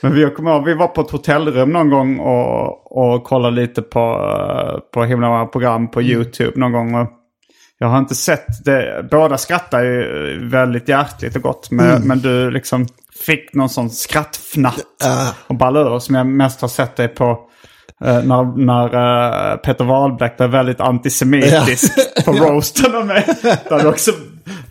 Men 0.00 0.14
vi, 0.14 0.30
kommer 0.30 0.50
ihåg, 0.50 0.64
vi 0.64 0.74
var 0.74 0.88
på 0.88 1.00
ett 1.00 1.10
hotellrum 1.10 1.72
någon 1.72 1.90
gång 1.90 2.18
och, 2.18 2.96
och 3.02 3.24
kollade 3.24 3.56
lite 3.56 3.82
på, 3.82 4.00
eh, 4.00 4.80
på 4.94 5.04
himla 5.04 5.28
många 5.28 5.46
program 5.46 5.90
på 5.90 6.02
YouTube 6.02 6.60
någon 6.60 6.72
gång. 6.72 6.94
Och 6.94 7.08
jag 7.78 7.88
har 7.88 7.98
inte 7.98 8.14
sett 8.14 8.64
det. 8.64 9.08
Båda 9.10 9.38
skrattar 9.38 9.82
ju 9.82 10.48
väldigt 10.48 10.88
hjärtligt 10.88 11.36
och 11.36 11.42
gott. 11.42 11.70
Men, 11.70 12.02
men 12.02 12.18
du 12.18 12.50
liksom 12.50 12.86
fick 13.26 13.54
någon 13.54 13.68
sån 13.68 13.90
skrattfnatt 13.90 14.86
och 15.46 15.54
ballade 15.54 15.90
ur 15.90 15.98
som 15.98 16.14
jag 16.14 16.26
mest 16.26 16.60
har 16.60 16.68
sett 16.68 16.96
dig 16.96 17.08
på. 17.08 17.48
Eh, 18.04 18.22
när 18.22 18.64
när 18.64 18.84
eh, 19.52 19.56
Peter 19.56 19.84
Wahlbeck 19.84 20.36
blev 20.36 20.50
väldigt 20.50 20.80
antisemitisk 20.80 21.92
på 22.24 22.32
roasten 22.32 22.94
av 22.94 23.06
mig. 23.06 23.24
Där 23.68 23.80
du 23.80 23.88
också 23.88 24.10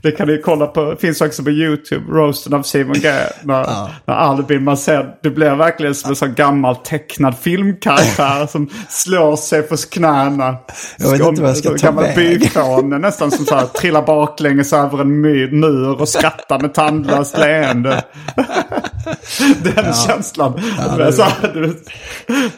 Det 0.02 0.12
kan 0.12 0.28
du 0.28 0.42
kolla 0.42 0.68
på. 0.68 0.96
finns 1.00 1.22
också 1.22 1.44
på 1.44 1.50
YouTube. 1.50 2.12
Roasten 2.12 2.54
av 2.54 2.62
Simon 2.64 2.94
G. 3.00 3.12
När, 3.44 3.66
när 4.06 4.14
Albin, 4.16 4.64
man 4.64 4.78
ser, 4.78 5.16
det 5.24 5.30
blir 5.30 5.56
verkligen 5.56 5.96
som 5.96 6.10
en 6.10 6.16
sån 6.16 6.34
gammal 6.34 6.76
tecknad 6.76 7.38
filmkaraktär 7.38 8.48
som 8.48 8.70
slår 8.90 9.36
sig 9.36 9.62
på 9.62 9.78
knäna. 9.78 10.56
Jag 10.98 11.12
vet 11.12 11.22
inte 11.22 11.42
vad 11.42 11.50
jag 11.50 11.58
ska 11.58 11.70
ta 11.70 11.76
gammal 11.76 12.06
byfåne 12.16 12.98
nästan 12.98 13.32
som 13.32 13.46
så 13.46 13.56
här 13.56 13.66
trillar 13.66 14.02
baklänges 14.02 14.74
över 14.74 15.02
en 15.02 15.22
mur 15.22 16.02
och 16.02 16.10
skrattar 16.10 16.60
med 16.60 16.74
tandlöst 16.74 17.38
leende. 17.38 18.04
Den 19.64 19.94
känslan. 20.08 20.62
Det 20.98 21.04
är 21.04 21.12
så 21.12 21.22
här, 21.22 21.52
du, 21.54 21.84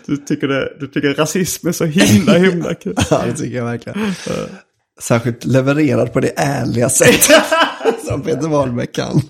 du, 0.06 0.18
tycker 0.18 0.48
det, 0.48 0.74
du 0.80 0.88
tycker 0.88 1.14
rasism 1.14 1.68
är 1.68 1.72
så 1.72 1.86
himla 1.86 2.34
himla 2.34 2.74
kul. 2.74 2.96
Ja, 3.10 3.22
det 3.26 3.34
tycker 3.34 3.58
jag 3.58 3.66
verkligen. 3.66 4.16
Särskilt 5.02 5.46
levererad 5.46 6.14
på 6.14 6.20
det 6.20 6.34
ärliga 6.36 6.90
sättet 6.90 7.46
som 8.08 8.22
Peter 8.22 8.48
Wahlbeck 8.48 8.96
kan. 8.96 9.22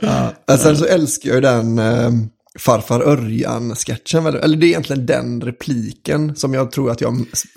Ja. 0.00 0.32
Sen 0.56 0.76
så 0.76 0.86
älskar 0.86 1.28
jag 1.28 1.34
ju 1.34 1.40
den 1.40 1.78
eh, 1.78 2.10
Farfar 2.58 3.00
Örjan-sketchen. 3.02 4.26
Eller 4.26 4.56
det 4.56 4.66
är 4.66 4.68
egentligen 4.68 5.06
den 5.06 5.40
repliken 5.40 6.36
som 6.36 6.54
jag 6.54 6.70
tror 6.70 6.90
att 6.90 7.00
jag 7.00 7.14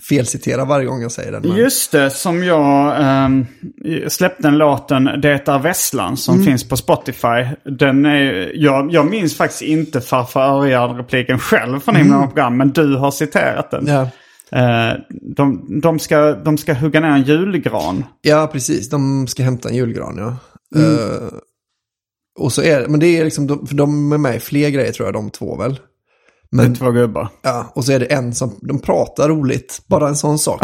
felciterar 0.10 0.66
varje 0.66 0.86
gång 0.86 1.02
jag 1.02 1.12
säger 1.12 1.32
den. 1.32 1.42
men- 1.42 1.58
Just 1.58 1.92
det, 1.92 2.10
som 2.10 2.44
jag 2.44 2.96
ehm, 3.02 3.46
släppte 4.08 4.48
en 4.48 4.58
låten 4.58 5.04
Det 5.22 5.30
är 5.48 5.60
Vesslan 5.60 6.18
som 6.18 6.34
Mm. 6.36 6.46
finns 6.46 6.70
på 6.70 6.78
Spotify. 6.78 7.46
Den 7.66 8.06
är, 8.06 8.52
jag, 8.56 8.92
jag 8.94 9.06
minns 9.10 9.38
faktiskt 9.38 9.62
inte 9.62 10.02
Farfar 10.02 10.42
Örjan-repliken 10.62 11.40
själv 11.40 11.80
från 11.80 11.96
himla 11.96 12.28
program, 12.28 12.58
men 12.58 12.70
du 12.70 12.96
har 12.96 13.12
citerat 13.12 13.72
den. 13.72 13.88
Ja. 13.88 14.02
Eh, 14.52 14.94
de, 15.36 15.66
de, 15.82 16.00
ska, 16.00 16.34
de 16.34 16.58
ska 16.58 16.74
hugga 16.74 17.00
ner 17.00 17.08
en 17.10 17.24
julgran. 17.24 18.04
ja, 18.22 18.50
precis. 18.54 18.90
De 18.90 19.28
ska 19.28 19.44
hämta 19.44 19.70
en 19.70 19.76
julgran, 19.76 20.16
ja. 20.18 20.38
Mm. 20.80 20.96
Eh, 20.96 21.00
och 22.40 22.54
så 22.54 22.62
är 22.62 22.88
men 22.88 23.00
det 23.00 23.08
är 23.18 23.24
liksom, 23.24 23.48
de, 23.48 23.68
för 23.68 23.76
de 23.76 24.12
är 24.12 24.18
med 24.18 24.36
i 24.36 24.40
fler 24.40 24.70
grejer 24.70 24.92
tror 24.92 25.08
jag, 25.08 25.14
de 25.14 25.30
två 25.30 25.56
väl. 25.56 25.80
Men, 26.52 26.76
Två 26.76 26.92
gubbar. 26.92 27.30
ja, 27.42 27.72
och 27.76 27.86
så 27.86 27.92
är 27.92 28.00
det 28.00 28.06
en 28.06 28.36
som, 28.36 28.60
de 28.62 28.80
pratar 28.80 29.30
roligt, 29.30 29.82
bara 29.88 30.08
en 30.08 30.16
sån 30.16 30.40
sak. 30.40 30.62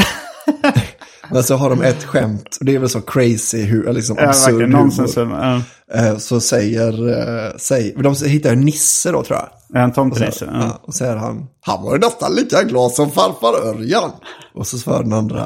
Men 1.31 1.43
så 1.43 1.55
har 1.55 1.69
de 1.69 1.81
ett 1.81 2.03
skämt, 2.03 2.57
och 2.59 2.65
det 2.65 2.75
är 2.75 2.79
väl 2.79 2.89
så 2.89 3.01
crazy, 3.01 3.61
hur, 3.63 3.93
liksom 3.93 4.17
Ja, 4.19 4.27
absurd 4.29 4.53
verkligen. 4.53 4.71
humor. 4.73 4.83
Nonsens. 4.83 5.15
Ja. 5.17 5.61
Eh, 5.93 6.17
Så 6.17 6.39
säger, 6.39 7.09
eh, 7.09 7.51
säg, 7.57 7.95
de 7.97 8.15
hittar 8.25 8.55
Nisse 8.55 9.11
då 9.11 9.23
tror 9.23 9.39
jag. 9.39 9.83
En 9.83 9.93
tomtenisse. 9.93 10.45
Ja. 10.45 10.57
ja, 10.59 10.79
och 10.83 10.93
säger 10.93 11.15
han, 11.15 11.45
han 11.61 11.83
var 11.83 11.93
ju 11.93 11.99
nästan 11.99 12.35
lika 12.35 12.63
glad 12.63 12.91
som 12.91 13.11
farfar 13.11 13.67
Örjan. 13.67 14.11
Och 14.55 14.67
så 14.67 14.77
svarar 14.77 15.03
den 15.03 15.13
andra, 15.13 15.39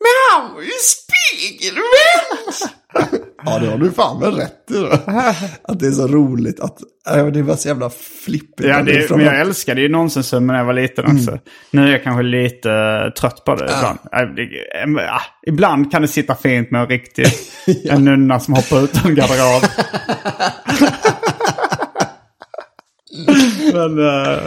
men 0.00 0.14
han 0.34 0.54
var 0.54 0.60
ju 0.62 0.70
spegelvänd. 0.92 2.72
Ja, 3.44 3.58
det 3.58 3.66
har 3.66 3.78
du 3.78 3.90
fan 3.90 4.20
väl 4.20 4.34
rätt 4.34 4.70
i 4.70 4.74
då. 4.74 4.98
Att 5.62 5.80
det 5.80 5.86
är 5.86 5.90
så 5.90 6.06
roligt 6.06 6.60
att, 6.60 6.78
det 7.32 7.42
var 7.42 7.56
så 7.56 7.68
jävla 7.68 7.90
flippigt. 8.24 8.66
Ja, 8.66 8.82
det, 8.82 9.10
men 9.10 9.20
jag 9.20 9.40
älskade 9.40 9.80
ju 9.80 9.88
nonsensum 9.88 10.46
när 10.46 10.58
jag 10.58 10.64
var 10.64 10.72
liten 10.72 11.04
också. 11.04 11.38
Nu 11.70 11.88
är 11.88 11.92
jag 11.92 12.02
kanske 12.02 12.22
lite 12.22 12.70
eh, 12.70 13.12
trött 13.12 13.44
på 13.44 13.54
det 13.54 13.64
ibland. 13.64 13.98
Äh, 14.98 15.20
ibland 15.46 15.92
kan 15.92 16.02
det 16.02 16.08
sitta 16.08 16.34
fint 16.34 16.70
med 16.70 16.80
en 16.80 16.88
riktig 16.88 17.26
en 17.90 18.04
nunna 18.04 18.40
som 18.40 18.54
hoppar 18.54 18.84
ut 18.84 19.04
ur 19.04 19.08
en 19.08 19.14
garderob. 19.14 19.62
men, 23.76 23.98
eh, 23.98 24.42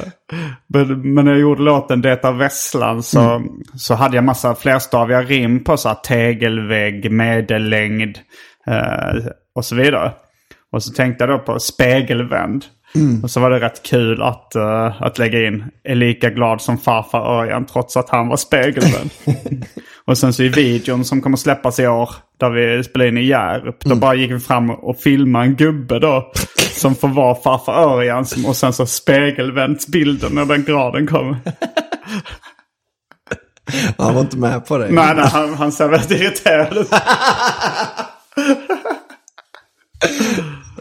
men, 0.67 1.13
men 1.13 1.25
när 1.25 1.31
jag 1.31 1.41
gjorde 1.41 1.61
låten 1.61 2.01
Det 2.01 2.09
är 2.23 2.31
Vesslan 2.31 3.03
så, 3.03 3.43
så 3.75 3.93
hade 3.93 4.15
jag 4.15 4.23
massa 4.23 4.55
flerstaviga 4.55 5.21
rim 5.21 5.63
på 5.63 5.77
så 5.77 5.89
här 5.89 5.95
tegelvägg, 5.95 7.11
medellängd 7.11 8.19
eh, 8.67 9.25
och 9.55 9.65
så 9.65 9.75
vidare. 9.75 10.11
Och 10.71 10.83
så 10.83 10.93
tänkte 10.93 11.23
jag 11.23 11.29
då 11.29 11.39
på 11.39 11.59
spegelvänd. 11.59 12.65
Och 13.23 13.31
så 13.31 13.39
var 13.39 13.49
det 13.49 13.59
rätt 13.59 13.83
kul 13.83 14.21
att, 14.21 14.55
eh, 14.55 15.01
att 15.01 15.17
lägga 15.17 15.47
in 15.47 15.65
är 15.83 15.95
lika 15.95 16.29
glad 16.29 16.61
som 16.61 16.77
farfar 16.77 17.39
Örjan 17.39 17.65
trots 17.65 17.97
att 17.97 18.09
han 18.09 18.27
var 18.27 18.37
spegelvänd. 18.37 19.09
och 20.05 20.17
sen 20.17 20.33
så 20.33 20.43
i 20.43 20.49
videon 20.49 21.05
som 21.05 21.21
kommer 21.21 21.37
släppas 21.37 21.79
i 21.79 21.87
år 21.87 22.09
där 22.39 22.49
vi 22.49 22.83
spelar 22.83 23.05
in 23.05 23.17
i 23.17 23.25
Hjärup. 23.25 23.79
Då 23.79 23.95
bara 23.95 24.15
gick 24.15 24.31
vi 24.31 24.39
fram 24.39 24.69
och 24.69 24.99
filmade 24.99 25.45
en 25.45 25.55
gubbe 25.55 25.99
då. 25.99 26.31
Som 26.71 26.95
får 26.95 27.07
vara 27.07 27.35
farfar 27.35 27.73
Örjan 27.73 28.25
och 28.47 28.55
sen 28.55 28.73
så 28.73 28.85
spegelvänds 28.85 29.87
bilden 29.87 30.35
när 30.35 30.45
den 30.45 30.63
graden 30.63 31.07
kommer. 31.07 31.37
Han 33.97 34.13
var 34.13 34.21
inte 34.21 34.37
med 34.37 34.65
på 34.65 34.77
det. 34.77 34.91
Nej, 34.91 35.15
nej, 35.15 35.25
han, 35.31 35.53
han 35.53 35.71
ser 35.71 35.87
väldigt 35.87 36.11
irriterad 36.11 36.77
ut. 36.77 36.89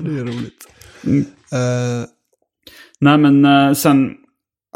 Det 0.00 0.10
är 0.10 0.24
roligt. 0.24 0.68
Mm. 1.04 1.20
Eh, 1.52 2.08
Nej 3.00 3.18
men 3.18 3.44
eh, 3.44 3.72
sen 3.72 4.10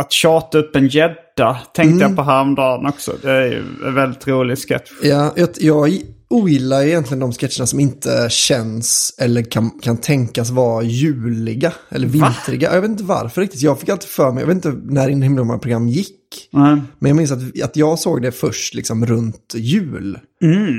att 0.01 0.13
tjata 0.13 0.59
upp 0.59 0.77
en 0.77 0.89
gädda 0.89 1.59
tänkte 1.75 2.05
jag 2.05 2.17
på 2.17 2.23
häromdagen 2.23 2.87
också. 2.87 3.13
Det 3.23 3.31
är 3.31 3.47
ju 3.47 3.59
en 3.87 3.95
väldigt 3.95 4.29
rolig 4.29 4.59
sketch. 4.59 4.91
Ja, 5.03 5.33
jag, 5.37 5.49
jag 5.61 5.89
ogillar 6.33 6.83
egentligen 6.83 7.21
de 7.21 7.33
sketcherna 7.33 7.67
som 7.67 7.81
inte 7.81 8.27
känns 8.31 9.15
eller 9.19 9.43
kan, 9.43 9.71
kan 9.71 9.97
tänkas 9.97 10.51
vara 10.51 10.83
juliga 10.85 11.73
eller 11.89 12.07
vintriga. 12.07 12.75
Jag 12.75 12.81
vet 12.81 12.91
inte 12.91 13.05
varför 13.05 13.41
riktigt. 13.41 13.63
Jag 13.63 13.81
fick 13.81 13.89
alltid 13.89 14.09
för 14.09 14.33
mig, 14.33 14.43
jag 14.43 14.47
vet 14.47 14.55
inte 14.55 14.81
när 14.85 15.09
In 15.09 15.23
himla 15.23 15.45
många 15.45 15.59
program 15.59 15.89
gick. 15.89 16.22
Nej. 16.51 16.83
Men 16.99 17.09
jag 17.09 17.17
minns 17.17 17.33
att, 17.33 17.63
att 17.65 17.77
jag 17.77 17.99
såg 17.99 18.23
det 18.23 18.33
först 18.33 18.75
liksom 18.75 19.07
runt 19.07 19.55
jul. 19.55 20.19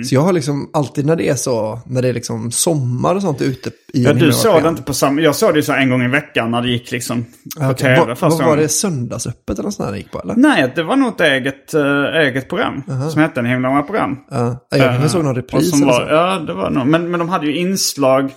Så 0.06 0.16
jag 0.16 0.22
har 0.22 0.34
liksom 0.34 0.70
alltid 0.74 1.06
när 1.06 1.16
det 1.16 1.30
är 1.30 1.36
så, 1.36 1.80
när 1.86 2.02
det 2.02 2.08
är 2.08 2.14
liksom 2.14 2.52
sommar 2.52 3.16
och 3.16 3.22
sånt 3.22 3.42
ute 3.42 3.70
i 3.94 4.04
Ja, 4.04 4.14
du 4.14 4.32
såg 4.34 4.64
det 4.64 4.70
inte 4.70 4.82
på 4.82 4.94
samma... 4.94 5.22
Jag 5.22 5.36
såg 5.36 5.54
det 5.54 5.64
så 5.64 5.74
en 5.74 5.90
gång 5.90 6.04
i 6.04 6.08
veckan 6.08 6.52
när 6.52 6.62
det 6.62 6.70
gick 6.70 6.92
liksom 6.92 7.26
på 7.60 7.66
Okej, 7.66 7.76
tv 7.76 8.06
vad 8.08 8.18
första 8.18 8.38
var 8.38 8.46
gången. 8.46 8.60
det, 8.60 8.70
söndagsöppet 8.70 9.50
eller 9.60 9.64
något 9.64 9.74
sånt 9.74 9.88
där 9.88 9.92
det 9.92 9.98
gick 9.98 10.12
på 10.12 10.20
eller? 10.22 10.36
Nej, 10.36 10.72
det 10.76 10.84
var 10.84 10.96
nog 10.96 11.14
ett 11.14 11.22
eget, 11.22 11.74
äh, 11.74 12.06
eget 12.16 12.50
program. 12.50 12.84
Som 13.12 13.22
hette 13.22 13.40
En 13.40 13.46
himla 13.46 13.70
många 13.70 13.84
program. 13.84 14.18
Ja, 14.32 14.68
jag 14.70 14.80
kanske 14.80 15.10
såg 15.10 15.24
någon 15.24 15.36
repris 15.36 15.74
eller 15.74 15.86
var, 15.86 16.06
så. 16.08 16.14
Ja, 16.14 16.40
det 16.40 16.54
var 16.54 16.70
nog. 16.70 16.88
Men, 16.88 17.12
men 17.12 17.20
de 17.20 17.30
hade 17.30 17.46
ju 17.46 17.56
inslag. 17.58 18.32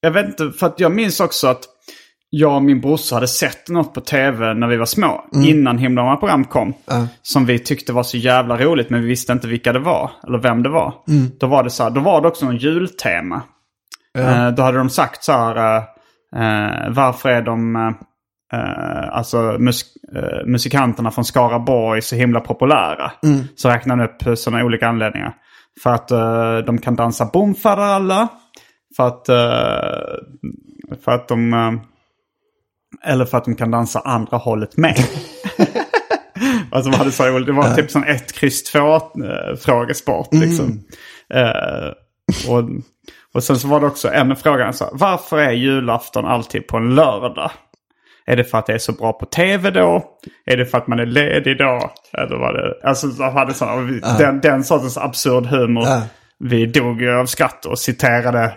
Jag 0.00 0.10
vet 0.10 0.26
inte, 0.26 0.58
för 0.58 0.66
att 0.66 0.80
jag 0.80 0.92
minns 0.92 1.20
också 1.20 1.46
att 1.46 1.62
jag 2.34 2.56
och 2.56 2.62
min 2.62 2.80
brorsa 2.80 3.14
hade 3.14 3.28
sett 3.28 3.68
något 3.68 3.94
på 3.94 4.00
tv 4.00 4.54
när 4.54 4.66
vi 4.66 4.76
var 4.76 4.86
små. 4.86 5.24
Innan 5.44 5.78
himla 5.78 6.02
många 6.02 6.16
program 6.16 6.44
kom. 6.44 6.74
Som 7.22 7.46
vi 7.46 7.58
tyckte 7.58 7.92
var 7.92 8.02
så 8.02 8.16
jävla 8.16 8.56
roligt 8.56 8.90
men 8.90 9.00
vi 9.00 9.06
visste 9.08 9.32
inte 9.32 9.46
vilka 9.48 9.72
det 9.72 9.78
var. 9.78 10.10
Eller 10.26 10.38
vem 10.38 10.62
det 10.62 10.68
var. 10.68 10.94
Då 11.40 11.46
var 11.46 11.62
det 11.62 11.70
så 11.70 11.82
här, 11.82 11.90
då 11.90 12.00
var 12.00 12.20
det 12.20 12.28
också 12.28 12.44
någon 12.44 12.56
jultema. 12.56 13.42
Eh, 14.18 14.50
då 14.50 14.62
hade 14.62 14.78
de 14.78 14.90
sagt 14.90 15.24
så 15.24 15.32
här, 15.32 15.76
eh, 15.76 15.82
eh, 16.36 16.90
varför 16.90 17.28
är 17.28 17.42
de, 17.42 17.76
eh, 18.52 19.08
alltså 19.12 19.56
mus 19.58 19.84
eh, 20.16 20.46
musikanterna 20.46 21.10
från 21.10 21.24
Skaraborg 21.24 22.02
så 22.02 22.16
himla 22.16 22.40
populära? 22.40 23.12
Så 23.56 23.68
räknade 23.68 24.02
de 24.02 24.28
upp 24.30 24.38
sådana 24.38 24.64
olika 24.64 24.88
anledningar. 24.88 25.34
För 25.82 25.90
att 25.90 26.10
eh, 26.10 26.58
de 26.58 26.78
kan 26.78 26.96
dansa 26.96 27.30
bomfaderalla. 27.32 28.28
För 28.96 29.06
att, 29.06 29.26
för 31.04 31.12
att 31.12 31.28
de, 31.28 31.80
eller 33.02 33.24
för 33.24 33.38
att 33.38 33.44
de 33.44 33.54
kan 33.54 33.70
dansa 33.70 34.00
andra 34.00 34.36
hållet 34.36 34.76
med. 34.76 34.96
Alltså 36.72 36.90
de 36.90 36.96
hade 36.96 37.12
så 37.12 37.26
roligt. 37.26 37.46
Det 37.46 37.52
var 37.52 37.74
typ 37.74 37.90
sån 37.90 38.04
ett 38.04 38.32
kryss 38.32 38.62
två 38.62 38.94
eh, 38.94 39.56
frågesport 39.60 40.34
liksom. 40.34 40.84
Eh, 41.34 41.92
och, 42.48 42.64
och 43.34 43.44
sen 43.44 43.56
så 43.58 43.68
var 43.68 43.80
det 43.80 43.86
också 43.86 44.08
en 44.12 44.36
fråga. 44.36 44.72
Så, 44.72 44.84
här, 44.84 44.92
varför 44.94 45.38
är 45.38 45.52
julafton 45.52 46.24
alltid 46.24 46.66
på 46.66 46.76
en 46.76 46.94
lördag? 46.94 47.50
Är 48.26 48.36
det 48.36 48.44
för 48.44 48.58
att 48.58 48.66
det 48.66 48.72
är 48.72 48.78
så 48.78 48.92
bra 48.92 49.12
på 49.12 49.26
tv 49.26 49.70
då? 49.70 50.04
Är 50.46 50.56
det 50.56 50.66
för 50.66 50.78
att 50.78 50.86
man 50.86 50.98
är 50.98 51.06
ledig 51.06 51.58
då? 51.58 51.90
Eller 52.18 52.36
var 52.36 52.52
det... 52.52 52.88
Alltså 52.88 53.06
de 53.06 53.32
hade 53.32 53.80
och 53.80 53.90
vi, 53.90 54.00
den, 54.18 54.40
den 54.40 54.64
sortens 54.64 54.98
absurd 54.98 55.46
humor. 55.46 55.84
Ja. 55.86 56.02
Vi 56.38 56.66
dog 56.66 57.02
ju 57.02 57.12
av 57.12 57.26
skratt 57.26 57.66
och 57.66 57.78
citerade 57.78 58.52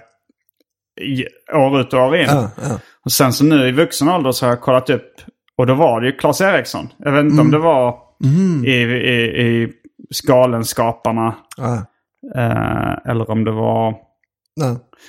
år 1.53 1.81
ut 1.81 1.93
och 1.93 1.99
år 1.99 2.15
in. 2.15 2.25
Ja, 2.27 2.49
ja. 2.61 2.79
Och 3.05 3.11
sen 3.11 3.33
så 3.33 3.43
nu 3.45 3.67
i 3.67 3.71
vuxen 3.71 4.09
ålder 4.09 4.31
så 4.31 4.45
har 4.45 4.51
jag 4.51 4.61
kollat 4.61 4.89
upp. 4.89 5.11
Och 5.57 5.67
då 5.67 5.73
var 5.73 6.01
det 6.01 6.07
ju 6.07 6.17
Claes 6.17 6.41
Eriksson. 6.41 6.87
Jag 6.97 7.11
vet 7.11 7.25
inte 7.25 7.41
om 7.41 7.51
det 7.51 7.57
var 7.57 7.95
i, 8.65 8.71
i, 8.71 9.41
i 9.45 9.73
Galenskaparna. 10.27 11.35
Ja, 11.57 11.85
Eh, 12.35 13.11
eller 13.11 13.31
om 13.31 13.43
det 13.43 13.51
var... 13.51 13.95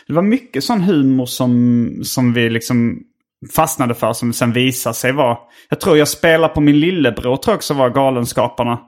Det 0.06 0.12
var 0.12 0.22
mycket 0.22 0.64
sån 0.64 0.80
humor 0.80 1.26
som, 1.26 1.90
som 2.02 2.32
vi 2.32 2.50
liksom 2.50 3.00
fastnade 3.54 3.94
för 3.94 4.12
som 4.12 4.32
sen 4.32 4.52
visade 4.52 4.94
sig 4.94 5.12
vara... 5.12 5.36
Jag 5.68 5.80
tror 5.80 5.98
jag 5.98 6.08
spelar 6.08 6.48
på 6.48 6.60
min 6.60 6.80
lillebror 6.80 7.36
tror 7.36 7.52
jag 7.52 7.56
också 7.56 7.74
var 7.74 7.90
Galenskaparna. 7.90 8.78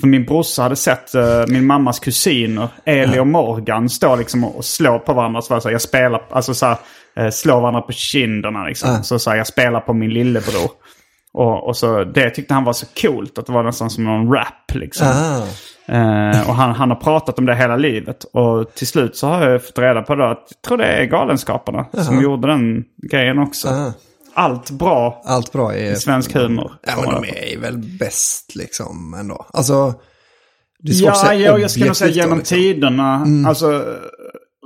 För 0.00 0.06
min 0.06 0.24
brorsa 0.24 0.62
hade 0.62 0.76
sett 0.76 1.14
eh, 1.14 1.44
min 1.48 1.66
mammas 1.66 1.98
kusiner, 1.98 2.68
Eli 2.84 3.18
och 3.18 3.26
Morgan, 3.26 3.88
stå 3.88 4.16
liksom 4.16 4.44
och, 4.44 4.56
och 4.56 4.64
slå 4.64 4.98
på 4.98 5.12
varandra. 5.12 5.42
Så 5.42 5.54
var 5.54 5.60
så 5.60 5.70
jag 5.70 5.82
spelar, 5.82 6.22
alltså 6.30 6.54
så 6.54 6.66
här, 6.66 6.76
eh, 7.16 7.30
slå 7.30 7.60
varandra 7.60 7.80
på 7.80 7.92
kinderna 7.92 8.64
liksom. 8.64 8.90
Ja. 8.90 9.02
Så, 9.02 9.18
så 9.18 9.30
här, 9.30 9.36
jag 9.36 9.46
spelar 9.46 9.80
på 9.80 9.92
min 9.92 10.10
lillebror. 10.10 10.70
Och, 11.32 11.68
och 11.68 11.76
så, 11.76 12.04
det 12.04 12.30
tyckte 12.30 12.54
han 12.54 12.64
var 12.64 12.72
så 12.72 12.86
coolt 13.00 13.38
att 13.38 13.46
det 13.46 13.52
var 13.52 13.62
nästan 13.62 13.90
som 13.90 14.04
någon 14.04 14.32
rap 14.32 14.74
liksom. 14.74 15.08
Ah. 15.08 15.46
Eh, 15.86 16.48
och 16.48 16.54
han, 16.54 16.72
han 16.74 16.90
har 16.90 16.96
pratat 16.96 17.38
om 17.38 17.46
det 17.46 17.54
hela 17.56 17.76
livet. 17.76 18.24
Och 18.24 18.74
till 18.74 18.86
slut 18.86 19.16
så 19.16 19.26
har 19.26 19.48
jag 19.50 19.66
fått 19.66 19.78
reda 19.78 20.02
på 20.02 20.14
då 20.14 20.24
att 20.24 20.46
jag 20.50 20.62
tror 20.62 20.78
det 20.78 20.84
är 20.84 21.04
Galenskaparna 21.04 21.86
som 22.04 22.22
gjorde 22.22 22.48
den 22.48 22.84
grejen 23.10 23.38
också. 23.38 23.68
Ah. 23.68 23.92
Allt 24.34 24.70
bra 24.70 25.22
Allt 25.24 25.52
bra 25.52 25.74
är... 25.74 25.92
i 25.92 25.96
svensk 25.96 26.34
humor. 26.34 26.72
Ja, 26.82 26.92
men 26.96 27.22
de 27.22 27.28
är 27.28 27.58
väl 27.58 27.78
bäst 27.78 28.54
liksom 28.54 29.14
ändå. 29.20 29.46
Alltså, 29.52 29.94
det 30.78 30.90
är 30.90 30.94
svårt 30.94 31.10
att 31.10 31.16
Ja, 31.16 31.28
säga 31.28 31.50
ja, 31.50 31.58
jag 31.58 31.70
skulle 31.70 31.86
nog 31.86 31.96
säga 31.96 32.10
då, 32.10 32.16
genom 32.16 32.38
liksom. 32.38 32.56
tiderna. 32.56 33.26
Alltså, 33.48 33.84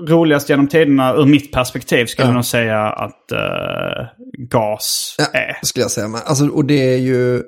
roligast 0.09 0.49
genom 0.51 0.69
tiderna 0.69 1.15
ur 1.15 1.27
mitt 1.27 1.53
perspektiv 1.53 2.07
skulle 2.07 2.25
Ja. 2.27 2.31
jag 2.31 2.35
nog 2.35 2.45
säga 2.45 2.81
att 2.87 3.33
eh, 3.33 4.07
GAS 4.39 5.15
Ja, 5.19 5.25
är. 5.39 5.57
skulle 5.63 5.85
jag 5.85 5.91
säga. 5.91 6.09
Men, 6.09 6.21
alltså, 6.27 6.47
och 6.49 6.65
det 6.65 6.95
är 6.95 6.99
ju... 6.99 7.43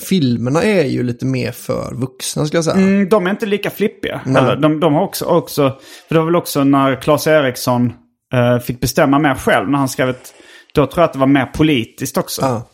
Filmerna 0.00 0.62
är 0.62 0.84
ju 0.84 1.02
lite 1.02 1.26
mer 1.26 1.52
för 1.52 1.94
vuxna 1.94 2.46
skulle 2.46 2.58
jag 2.58 2.64
säga. 2.64 2.76
Mm, 2.76 3.08
de 3.08 3.26
är 3.26 3.30
inte 3.30 3.46
lika 3.46 3.70
flippiga. 3.70 4.20
Eller, 4.26 4.56
de, 4.56 4.80
de 4.80 4.94
har 4.94 5.02
också, 5.02 5.24
också, 5.24 5.70
för 6.08 6.14
det 6.14 6.18
var 6.18 6.26
väl 6.26 6.36
också 6.36 6.64
när 6.64 7.00
Claes 7.00 7.26
Eriksson 7.26 7.92
eh, 8.34 8.58
fick 8.58 8.80
bestämma 8.80 9.18
mer 9.18 9.34
själv 9.34 9.68
när 9.70 9.78
han 9.78 9.88
skrev 9.88 10.08
ett, 10.08 10.34
då 10.74 10.86
tror 10.86 11.00
jag 11.02 11.04
att 11.04 11.12
det 11.12 11.18
var 11.18 11.26
mer 11.26 11.46
politiskt 11.46 12.16
också. 12.18 12.42
Ja, 12.42 12.68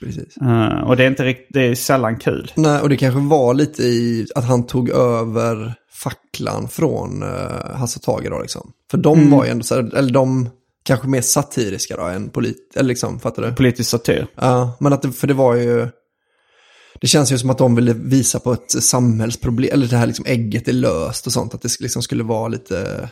precis. 0.00 0.36
Eh, 0.36 0.80
och 0.88 0.96
det 0.96 1.04
är 1.04 1.08
inte 1.08 1.24
riktigt, 1.24 1.46
det 1.50 1.60
är 1.60 1.74
sällan 1.74 2.18
kul. 2.18 2.52
Nej, 2.54 2.80
och 2.80 2.88
det 2.88 2.96
kanske 2.96 3.20
var 3.20 3.54
lite 3.54 3.82
i 3.82 4.26
att 4.34 4.44
han 4.44 4.66
tog 4.66 4.90
över 4.90 5.74
facklan 5.92 6.68
från 6.68 7.22
uh, 7.22 7.74
Hasse 7.74 8.00
Tage 8.00 8.30
då 8.30 8.40
liksom. 8.40 8.72
För 8.90 8.98
de 8.98 9.18
Mm. 9.18 9.30
var 9.30 9.44
ju 9.44 9.50
ändå 9.50 9.64
så 9.64 9.74
här, 9.74 9.94
eller 9.94 10.12
de 10.12 10.48
kanske 10.82 11.08
mer 11.08 11.20
satiriska 11.20 11.96
då 11.96 12.02
än 12.02 12.28
polit, 12.30 12.72
eller 12.76 12.88
liksom, 12.88 13.20
fattar 13.20 13.42
du? 13.42 13.52
Politisk 13.54 13.90
satir. 13.90 14.26
Ja, 14.34 14.76
men 14.80 14.92
att 14.92 15.02
det, 15.02 15.12
för 15.12 15.26
det 15.26 15.34
var 15.34 15.54
ju... 15.54 15.88
Det 17.00 17.06
känns 17.06 17.32
ju 17.32 17.38
som 17.38 17.50
att 17.50 17.58
de 17.58 17.74
ville 17.74 17.92
visa 17.92 18.38
på 18.40 18.52
ett 18.52 18.70
samhällsproblem, 18.70 19.70
eller 19.72 19.86
det 19.86 19.96
här 19.96 20.06
liksom 20.06 20.24
ägget 20.28 20.68
är 20.68 20.72
löst 20.72 21.26
och 21.26 21.32
sånt. 21.32 21.54
Att 21.54 21.62
det 21.62 21.80
liksom 21.80 22.02
skulle 22.02 22.24
vara 22.24 22.48
lite... 22.48 23.08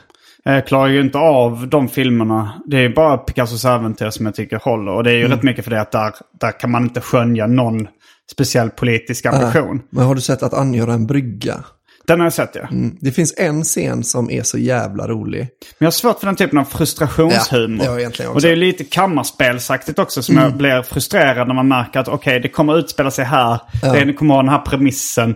Jag 0.49 0.67
klarar 0.67 0.87
ju 0.89 1.01
inte 1.01 1.19
av 1.19 1.69
de 1.69 1.89
filmerna. 1.89 2.63
Det 2.67 2.77
är 2.85 2.89
bara 2.89 3.19
Picassos 3.19 3.65
äventyr 3.65 4.11
som 4.11 4.27
jag 4.27 4.35
tycker 4.35 4.57
håller. 4.57 4.93
Och 4.93 5.05
det 5.05 5.11
är 5.11 5.15
ju 5.15 5.25
Mm. 5.25 5.33
rätt 5.37 5.43
mycket 5.43 5.65
för 5.65 5.71
det 5.71 5.81
att 5.81 5.93
där, 5.93 6.13
där 6.41 6.61
kan 6.61 6.71
man 6.71 6.83
inte 6.83 7.01
skönja 7.01 7.47
någon 7.47 7.89
speciell 8.33 8.71
politisk 8.71 9.27
ambition. 9.27 9.83
Men 9.91 10.05
har 10.05 10.15
du 10.15 10.21
sett 10.21 10.43
att 10.43 10.55
angöra 10.55 10.93
en 10.93 11.07
brygga? 11.07 11.65
Den 12.07 12.21
har 12.21 12.27
jag 12.27 12.33
sett 12.33 12.51
ja. 12.55 12.61
Mm. 12.71 12.97
Det 13.01 13.11
finns 13.13 13.35
en 13.37 13.65
scen 13.65 14.05
som 14.05 14.31
är 14.31 14.43
så 14.43 14.59
jävla 14.59 15.09
rolig. 15.09 15.41
Men 15.41 15.49
jag 15.79 15.87
har 15.87 15.91
svårt 15.91 16.19
för 16.21 16.27
den 16.27 16.37
typen 16.37 16.59
av 16.59 16.65
frustrationshumor. 16.65 17.87
Ja, 17.87 17.99
egentligen 17.99 18.31
och 18.33 18.41
det 18.41 18.49
är 18.51 18.57
lite 18.57 18.85
kammarspelsaktigt 18.85 19.99
också 19.99 20.23
som 20.23 20.37
jag 20.37 20.57
blir 20.57 20.83
frustrerad 20.83 21.49
när 21.49 21.55
man 21.55 21.69
märker 21.69 22.01
att 22.01 22.09
okej, 22.09 22.41
det 22.41 22.49
kommer 22.49 22.79
utspela 22.79 23.11
sig 23.11 23.25
här. 23.25 23.61
Det 23.83 24.13
kommer 24.13 24.35
ha 24.35 24.43
den 24.43 24.51
här 24.51 24.59
premissen 24.63 25.35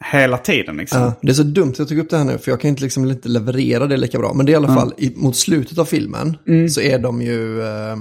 hela 0.00 0.38
tiden 0.38 0.76
liksom. 0.76 1.00
Ja, 1.00 1.14
det 1.22 1.30
är 1.30 1.34
så 1.34 1.42
dumt 1.42 1.70
att 1.70 1.78
jag 1.78 1.88
tog 1.88 1.98
upp 1.98 2.10
det 2.10 2.16
här 2.16 2.24
nu, 2.24 2.38
för 2.38 2.50
jag 2.50 2.60
kan 2.60 2.68
inte 2.68 2.82
liksom 2.82 3.10
inte 3.10 3.28
leverera 3.28 3.86
det 3.86 3.96
lika 3.96 4.18
bra. 4.18 4.32
Men 4.34 4.46
det 4.46 4.50
är 4.50 4.54
i 4.54 4.56
alla 4.56 4.74
fall, 4.74 4.94
i, 4.98 5.12
mot 5.16 5.36
slutet 5.36 5.78
av 5.78 5.84
filmen 5.84 6.36
så 6.70 6.80
är 6.80 6.98
de 6.98 7.22
ju... 7.22 7.62
Eh, 7.62 7.96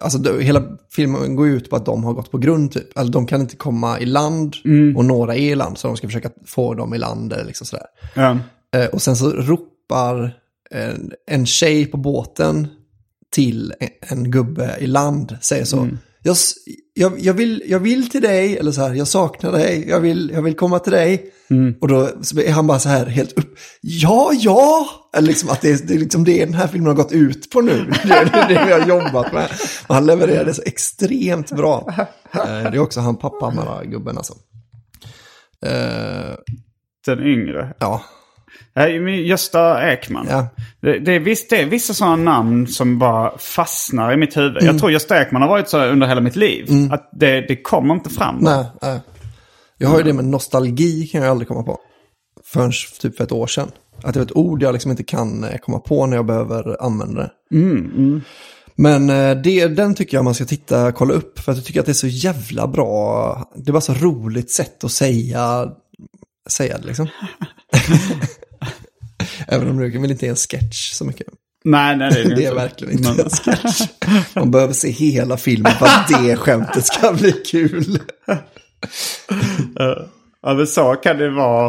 alltså 0.00 0.18
det, 0.18 0.42
hela 0.42 0.62
filmen 0.92 1.36
går 1.36 1.48
ut 1.48 1.70
på 1.70 1.76
att 1.76 1.86
de 1.86 2.04
har 2.04 2.12
gått 2.12 2.30
på 2.30 2.38
grund 2.38 2.72
typ. 2.72 2.98
Alltså 2.98 3.12
de 3.12 3.26
kan 3.26 3.40
inte 3.40 3.56
komma 3.56 4.00
i 4.00 4.06
land 4.06 4.56
och 4.96 5.04
några 5.04 5.36
är 5.36 5.52
i 5.52 5.54
land, 5.54 5.78
så 5.78 5.88
de 5.88 5.96
ska 5.96 6.06
försöka 6.06 6.30
få 6.46 6.74
dem 6.74 6.94
i 6.94 6.98
land. 6.98 7.32
eller 7.32 7.44
Liksom 7.44 7.66
sådär. 7.66 7.86
Ja. 8.14 8.38
Eh, 8.76 8.86
och 8.86 9.02
sen 9.02 9.16
så 9.16 9.30
ropar 9.30 10.32
en, 10.70 11.12
en 11.26 11.46
tjej 11.46 11.86
på 11.86 11.96
båten 11.96 12.66
till 13.30 13.74
en, 13.80 13.88
en 14.00 14.30
gubbe 14.30 14.76
i 14.80 14.86
land, 14.86 15.36
säger 15.40 15.64
så. 15.64 15.88
Jag, 16.22 16.36
jag, 16.94 17.20
jag, 17.20 17.34
vill, 17.34 17.62
jag 17.66 17.78
vill 17.78 18.10
till 18.10 18.22
dig, 18.22 18.58
eller 18.58 18.72
så 18.72 18.80
här, 18.80 18.94
jag 18.94 19.08
saknar 19.08 19.52
dig, 19.52 19.88
jag 19.88 20.00
vill, 20.00 20.30
jag 20.34 20.42
vill 20.42 20.54
komma 20.56 20.78
till 20.78 20.92
dig. 20.92 21.32
Och 21.80 21.88
då 21.88 22.00
är 22.46 22.50
han 22.52 22.66
bara 22.66 22.78
så 22.78 22.88
här 22.88 23.06
helt 23.06 23.32
upp, 23.32 23.58
ja, 23.80 24.30
ja! 24.34 24.86
Eller 25.16 25.28
liksom 25.28 25.50
att 25.50 25.60
det, 25.60 25.70
är- 25.70 25.86
det 25.86 25.94
är 25.94 25.98
liksom 25.98 26.24
det 26.24 26.44
den 26.44 26.54
här 26.54 26.66
filmen 26.66 26.86
har 26.86 26.94
gått 26.94 27.12
ut 27.12 27.50
på 27.50 27.60
nu. 27.60 27.72
Det 28.04 28.12
är 28.12 28.24
det, 28.24 28.54
det 28.54 28.64
vi 28.66 28.72
har 28.72 28.88
jobbat 28.88 29.32
med. 29.32 29.48
Och 29.86 29.94
han 29.94 30.06
levererade 30.06 30.54
så 30.54 30.62
extremt 30.66 31.52
bra. 31.52 31.94
Eh, 32.34 32.44
Det 32.44 32.76
är 32.76 32.78
också 32.78 33.00
han 33.00 33.16
pappa-gubben 33.16 34.16
alltså. 34.18 34.34
Eh, 35.66 36.34
Den 37.06 37.22
yngre. 37.26 37.74
ja, 37.78 38.02
men 38.02 38.27
Gösta 39.24 39.92
Ekman. 39.92 40.26
ja. 40.30 40.48
Det, 40.80 40.98
det, 40.98 41.12
är 41.12 41.20
visst, 41.20 41.50
det 41.50 41.56
är 41.56 41.66
vissa 41.66 41.94
sådana 41.94 42.16
namn 42.16 42.66
som 42.66 42.98
bara 42.98 43.38
fastnar 43.38 44.12
i 44.12 44.16
mitt 44.16 44.36
huvud. 44.36 44.56
Mm. 44.56 44.66
Jag 44.66 44.78
tror 44.78 44.90
Gösta 44.90 45.22
Ekman 45.22 45.42
har 45.42 45.48
varit 45.48 45.68
så 45.68 45.84
under 45.84 46.06
hela 46.06 46.20
mitt 46.20 46.36
liv. 46.36 46.66
Att 46.92 47.10
det, 47.12 47.40
det 47.40 47.56
kommer 47.56 47.94
inte 47.94 48.10
fram. 48.10 48.36
Nej, 48.40 48.64
nej. 48.82 49.00
Jag 49.78 49.88
har 49.88 49.98
ju 49.98 50.04
det 50.04 50.12
med 50.12 50.24
nostalgi 50.24 51.06
kan 51.06 51.22
jag 51.22 51.30
aldrig 51.30 51.48
komma 51.48 51.62
på. 51.62 51.78
Förrän 52.44 52.72
typ 53.00 53.16
för 53.16 53.24
ett 53.24 53.32
år 53.32 53.46
sedan. 53.46 53.70
Att 54.02 54.14
det 54.14 54.20
är 54.20 54.24
ett 54.24 54.36
ord 54.36 54.62
jag 54.62 54.72
liksom 54.72 54.90
inte 54.90 55.02
kan 55.02 55.44
eh, 55.44 55.56
komma 55.56 55.78
på 55.78 56.06
när 56.06 56.16
jag 56.16 56.26
behöver 56.26 56.82
använda 56.82 57.20
det. 57.20 57.30
Men 58.74 59.10
eh, 59.10 59.36
det, 59.42 59.68
den 59.68 59.94
tycker 59.94 60.16
jag 60.16 60.24
man 60.24 60.34
ska 60.34 60.44
titta, 60.44 60.92
kolla 60.92 61.14
upp. 61.14 61.38
För 61.38 61.52
att 61.52 61.58
jag 61.58 61.66
tycker 61.66 61.80
att 61.80 61.86
det 61.86 61.92
är 61.92 61.94
så 61.94 62.06
jävla 62.06 62.66
bra. 62.66 63.50
Det 63.56 63.70
är 63.70 63.72
bara 63.72 63.80
så 63.80 63.94
roligt 63.94 64.50
sätt 64.50 64.84
att 64.84 64.92
säga, 64.92 65.72
säga 66.48 66.78
det 66.78 66.86
liksom. 66.86 67.08
Även 69.48 69.70
om 69.70 69.78
det 69.78 69.98
väl 69.98 70.10
inte 70.10 70.26
är 70.26 70.30
en 70.30 70.36
sketch 70.36 70.92
så 70.92 71.04
mycket. 71.04 71.26
Nej, 71.64 71.96
nej, 71.96 72.10
det 72.10 72.20
är 72.20 72.36
det, 72.36 72.44
är 72.46 72.54
verkligen 72.54 72.92
inte 72.92 73.08
Men- 73.10 73.20
en 73.20 73.30
sketch. 73.30 73.80
Man 74.34 74.50
behöver 74.50 74.72
se 74.72 74.90
hela 74.90 75.36
filmen 75.36 75.72
för 75.72 75.86
att 75.86 76.08
det 76.08 76.36
skämtet 76.36 76.84
ska 76.86 77.12
bli 77.12 77.32
kul. 77.32 77.98
Ja, 80.42 80.54
men 80.54 80.66
så 80.66 80.94
kan 80.94 81.18
det 81.18 81.30
vara 81.30 81.66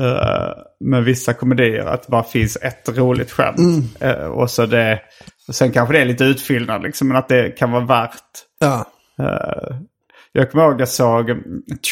eh, 0.00 0.52
med 0.80 1.04
vissa 1.04 1.32
komedier. 1.34 1.86
Att 1.86 2.02
det 2.02 2.10
bara 2.10 2.22
finns 2.22 2.56
ett 2.56 2.88
roligt 2.88 3.30
skämt. 3.30 3.58
Mm. 3.58 3.82
Eh, 4.00 4.26
och, 4.26 4.50
så 4.50 4.66
det, 4.66 5.00
och 5.48 5.54
sen 5.54 5.72
kanske 5.72 5.94
det 5.94 6.00
är 6.00 6.04
lite 6.04 6.24
utfyllnad, 6.24 6.82
liksom, 6.82 7.08
men 7.08 7.16
att 7.16 7.28
det 7.28 7.50
kan 7.50 7.70
vara 7.72 7.84
värt. 7.84 8.20
Ja, 8.60 8.84
eh, 9.18 9.76
jag 10.32 10.50
kommer 10.50 10.64
ihåg 10.64 10.80
jag 10.80 10.88
såg 10.88 11.30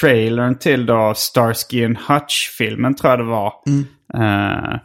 trailern 0.00 0.58
till 0.58 0.86
då 0.86 1.12
Starsky 1.16 1.84
and 1.84 1.96
Hutch-filmen 2.08 2.94
tror 2.94 3.10
jag 3.10 3.18
det 3.18 3.24
var. 3.24 3.52
Eh, 4.14 4.78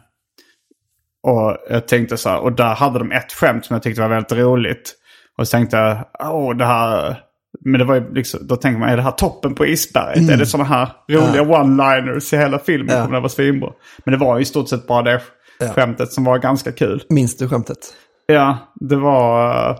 och 1.22 1.56
jag 1.70 1.88
tänkte 1.88 2.16
så 2.16 2.28
här, 2.28 2.40
och 2.40 2.52
där 2.52 2.74
hade 2.74 2.98
de 2.98 3.12
ett 3.12 3.32
skämt 3.32 3.64
som 3.64 3.74
jag 3.74 3.82
tyckte 3.82 4.00
var 4.00 4.08
väldigt 4.08 4.32
roligt. 4.32 4.94
Och 5.38 5.48
så 5.48 5.56
tänkte 5.56 5.76
jag, 5.76 5.98
åh 6.32 6.56
det 6.56 6.64
här... 6.64 7.20
Men 7.64 7.78
det 7.78 7.84
var 7.84 7.94
ju 7.94 8.14
liksom, 8.14 8.40
då 8.46 8.56
tänker 8.56 8.80
man, 8.80 8.88
är 8.88 8.96
det 8.96 9.02
här 9.02 9.10
toppen 9.10 9.54
på 9.54 9.66
isberget? 9.66 10.30
Är 10.30 10.36
det 10.36 10.46
sådana 10.46 10.68
här 10.68 10.88
roliga 11.08 11.42
one-liners 11.42 12.34
i 12.34 12.36
hela 12.36 12.58
filmen? 12.58 12.96
Ja. 12.96 13.02
Kommer 13.02 13.16
det 13.16 13.20
vara 13.20 13.28
svinbra? 13.28 13.72
Men 14.04 14.12
det 14.12 14.18
var 14.18 14.36
ju 14.36 14.42
i 14.42 14.44
stort 14.44 14.68
sett 14.68 14.86
bara 14.86 15.02
det 15.02 15.22
Ja. 15.60 15.68
skämtet 15.68 16.12
som 16.12 16.24
var 16.24 16.38
ganska 16.38 16.72
kul. 16.72 17.02
minns 17.08 17.36
du 17.36 17.48
skämtet? 17.48 17.78
Ja, 18.26 18.58
det 18.74 18.96
var... 18.96 19.70
eh, 19.70 19.76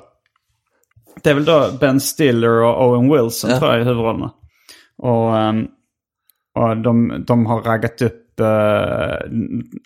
Det 1.22 1.30
är 1.30 1.34
väl 1.34 1.44
då 1.44 1.68
Ben 1.80 2.00
Stiller 2.00 2.62
och 2.62 2.88
Owen 2.88 3.12
Wilson 3.12 3.50
Ja. 3.50 3.58
tror 3.58 3.70
jag 3.72 3.80
i 3.80 3.84
huvudrollerna. 3.84 4.30
Och, 5.02 5.38
ehm, 5.38 5.66
och 6.58 6.76
de, 6.76 7.24
de 7.26 7.46
har 7.46 7.62
raggat 7.62 8.02
upp... 8.02 8.14
eh, 8.40 9.16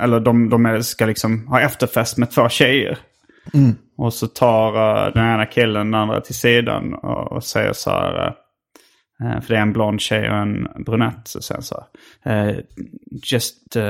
eller 0.05 0.21
de, 0.21 0.49
de 0.51 0.83
ska 0.83 1.07
liksom 1.07 1.47
ha 1.49 1.61
efterfest 1.61 2.19
med 2.19 2.31
två 2.31 2.49
tjejer. 2.49 2.99
Och 3.97 4.15
så 4.15 4.27
tar 4.27 4.75
eh, 5.07 5.13
den 5.13 5.35
ena 5.35 5.47
killen 5.47 5.91
den 5.91 6.01
andra 6.01 6.21
till 6.21 6.35
sidan 6.35 6.95
och, 6.95 7.33
och 7.33 7.45
säger 7.45 7.73
så 7.73 7.91
här... 7.91 8.27
eh, 8.27 9.41
för 9.41 9.55
det 9.55 9.57
är 9.59 9.63
en 9.63 9.73
blond 9.73 10.01
tjej 10.01 10.31
och 10.31 10.37
en 10.37 10.69
brunett. 10.85 11.29
Så 11.29 11.43
sen 11.43 11.63
så 11.63 11.85
här, 12.21 12.63
Just 13.33 13.77
uh, 13.77 13.83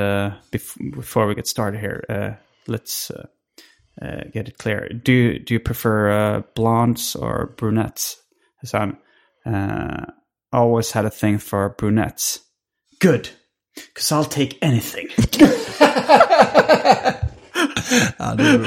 bef- 0.52 0.96
before 0.96 1.26
we 1.26 1.34
get 1.34 1.46
started 1.46 1.80
here, 1.80 2.00
uh, 2.08 2.34
let's 2.66 3.10
uh, 3.10 3.24
uh, 4.02 4.24
get 4.34 4.48
it 4.48 4.58
clear. 4.58 4.88
Do 4.88 5.38
do 5.46 5.54
you 5.54 5.60
prefer 5.60 6.10
uh, 6.10 6.42
blondes 6.56 7.16
or 7.16 7.54
brunettes? 7.58 8.16
Så 8.64 8.78
han, 8.78 8.96
uh, 9.46 10.04
always 10.52 10.92
had 10.92 11.06
a 11.06 11.10
thing 11.10 11.38
for 11.38 11.74
brunettes. 11.78 12.38
Good, 13.00 13.28
because 13.94 14.14
I'll 14.14 14.24
take 14.24 14.58
anything. 14.66 15.08
Ja, 18.18 18.34
det 18.34 18.42
är 18.42 18.60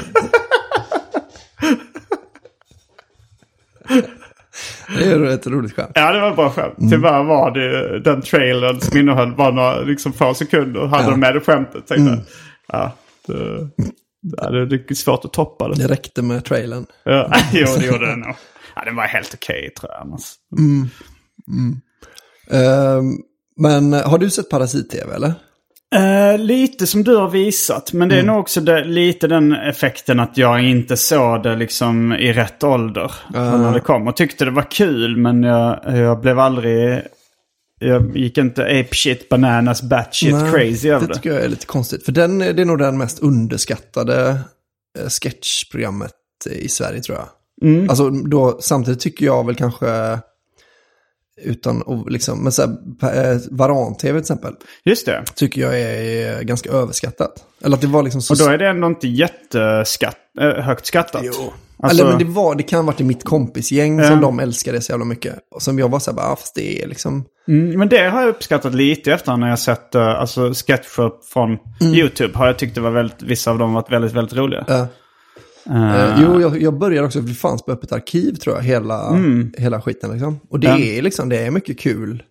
Det 4.98 5.04
är 5.04 5.24
ett 5.24 5.46
roligt 5.46 5.74
skämt. 5.76 5.90
ja, 5.94 6.12
det 6.12 6.20
var 6.20 6.30
ett 6.30 6.36
bra 6.36 6.50
skämt. 6.50 6.74
Tyvärr 6.90 7.22
var 7.24 7.50
det 7.50 8.00
den 8.00 8.22
trailern 8.22 8.80
som 8.80 8.98
innehöll 8.98 9.34
bara 9.36 9.50
några 9.50 9.80
liksom, 9.80 10.12
få 10.12 10.34
sekunder. 10.34 10.86
Hade 10.86 11.10
de 11.10 11.20
med 11.20 11.34
det 11.34 11.40
skämtet. 11.40 11.86
Tänkte, 11.86 12.10
jag. 12.12 12.20
Ja, 12.68 12.92
det, 13.26 13.68
ja, 14.36 14.50
det, 14.50 14.66
det 14.66 14.90
är 14.90 14.94
svårt 14.94 15.24
att 15.24 15.32
toppa 15.32 15.68
det. 15.68 15.74
Det 15.74 15.86
räckte 15.88 16.22
med 16.22 16.44
trailern. 16.44 16.86
Ja, 17.04 17.32
jo, 17.52 17.66
det 17.78 17.86
gjorde 17.86 18.06
den 18.06 18.20
nog. 18.20 18.34
Ja, 18.76 18.82
den 18.84 18.96
var 18.96 19.04
helt 19.04 19.34
okej 19.34 19.70
tror 19.80 19.92
jag 19.92 20.00
annars. 20.00 20.22
Ehm, 22.50 23.18
men 23.60 23.92
har 23.92 24.18
du 24.18 24.30
sett 24.30 24.50
Parasit-TV 24.50 25.14
eller? 25.14 25.32
Eh, 25.94 26.38
lite 26.38 26.86
som 26.86 27.04
du 27.04 27.16
har 27.16 27.30
visat. 27.30 27.92
Men 27.92 28.08
det 28.08 28.18
är 28.18 28.22
nog 28.22 28.38
också 28.38 28.60
det, 28.60 28.84
lite 28.84 29.26
den 29.26 29.52
effekten 29.52 30.20
att 30.20 30.36
jag 30.36 30.64
inte 30.64 30.96
såg 30.96 31.42
det 31.42 31.56
liksom 31.56 32.12
i 32.12 32.32
rätt 32.32 32.64
ålder. 32.64 33.12
När 33.32 33.74
det 33.74 33.80
kom. 33.80 34.08
Och 34.08 34.16
tyckte 34.16 34.44
det 34.44 34.50
var 34.50 34.70
kul 34.70 35.16
men 35.16 35.42
jag, 35.42 35.80
jag 35.98 36.20
blev 36.20 36.38
aldrig... 36.38 37.02
Jag 37.80 38.16
gick 38.16 38.38
inte 38.38 38.62
ape 38.62 38.94
shit 38.94 39.28
bananas 39.28 39.82
batshit 39.82 40.34
Nej, 40.34 40.50
crazy 40.50 40.88
över 40.88 41.00
det 41.00 41.06
det. 41.06 41.14
tycker 41.14 41.32
jag 41.32 41.44
är 41.44 41.48
lite 41.48 41.66
konstigt. 41.66 42.04
För 42.04 42.12
den, 42.12 42.38
det 42.38 42.62
är 42.62 42.64
nog 42.64 42.78
den 42.78 42.98
mest 42.98 43.18
underskattade 43.18 44.40
eh, 44.98 45.08
sketchprogrammet 45.08 46.12
i 46.50 46.68
Sverige 46.68 47.00
tror 47.00 47.18
jag. 47.18 47.28
Mm. 47.68 47.90
Alltså 47.90 48.10
då, 48.10 48.58
samtidigt 48.60 49.00
tycker 49.00 49.26
jag 49.26 49.46
väl 49.46 49.54
kanske, 49.54 50.18
utan 51.42 51.82
att 51.86 52.12
liksom, 52.12 52.42
men 52.42 52.52
så 52.52 52.62
här, 53.02 53.32
eh, 53.32 53.38
Varan-TV 53.50 54.12
till 54.12 54.20
exempel, 54.20 54.52
Just 54.84 55.06
det. 55.06 55.24
tycker 55.34 55.60
jag 55.60 55.80
är 55.80 56.42
ganska 56.42 56.70
överskattat. 56.70 57.32
Eller 57.64 57.76
att 57.76 57.80
det 57.80 57.86
var 57.86 58.02
liksom 58.02 58.22
så... 58.22 58.34
Och 58.34 58.38
då 58.38 58.44
är 58.54 58.58
det 58.58 58.68
ändå 58.68 58.86
inte 58.86 59.08
jätteskatt, 59.08 60.16
äh, 60.40 60.48
högt 60.48 60.86
skattat. 60.86 61.22
Jo. 61.24 61.52
Alltså- 61.82 62.02
Eller 62.02 62.10
men 62.10 62.18
det, 62.18 62.24
var, 62.24 62.54
det 62.54 62.62
kan 62.62 62.78
ha 62.78 62.86
varit 62.86 63.00
i 63.00 63.04
mitt 63.04 63.24
kompisgäng 63.24 64.04
som 64.04 64.20
de 64.20 64.40
älskade 64.40 64.80
så 64.80 64.92
jävla 64.92 65.04
mycket. 65.04 65.34
Och 65.54 65.62
som 65.62 65.78
jag 65.78 65.88
var 65.88 65.98
så 65.98 66.10
här, 66.10 66.16
bara, 66.16 66.26
ah, 66.26 66.36
fast 66.36 66.54
det 66.54 66.82
är 66.82 66.86
liksom... 66.86 67.24
Mm, 67.48 67.78
men 67.78 67.88
det 67.88 68.08
har 68.08 68.20
jag 68.20 68.28
uppskattat 68.28 68.74
lite 68.74 69.12
efter 69.12 69.36
när 69.36 69.48
jag 69.48 69.58
sett 69.58 69.94
uh, 69.94 70.02
alltså 70.02 70.52
sketcher 70.54 71.10
från 71.32 71.58
YouTube. 71.94 72.38
Har 72.38 72.46
jag 72.46 72.58
tyckt 72.58 72.74
det 72.74 72.80
var 72.80 72.90
väldigt, 72.90 73.22
vissa 73.22 73.50
av 73.50 73.58
dem 73.58 73.72
varit 73.72 73.92
väldigt, 73.92 74.12
väldigt 74.12 74.36
roliga. 74.36 74.64
Ja. 74.68 74.86
Eh, 75.70 75.94
Eh, 76.14 76.22
jo, 76.22 76.40
jag, 76.40 76.62
jag 76.62 76.78
började 76.78 77.06
också, 77.06 77.20
det 77.20 77.34
fanns 77.34 77.62
på 77.62 77.72
Öppet 77.72 77.92
arkiv 77.92 78.32
tror 78.34 78.56
jag, 78.56 78.62
hela, 78.62 79.12
hela 79.58 79.80
skiten 79.80 80.10
liksom. 80.10 80.40
Och 80.50 80.60
det 80.60 80.68
är 80.98 81.02
liksom, 81.02 81.28
det 81.28 81.38
är 81.46 81.50
mycket 81.50 81.78
kul. 81.80 82.22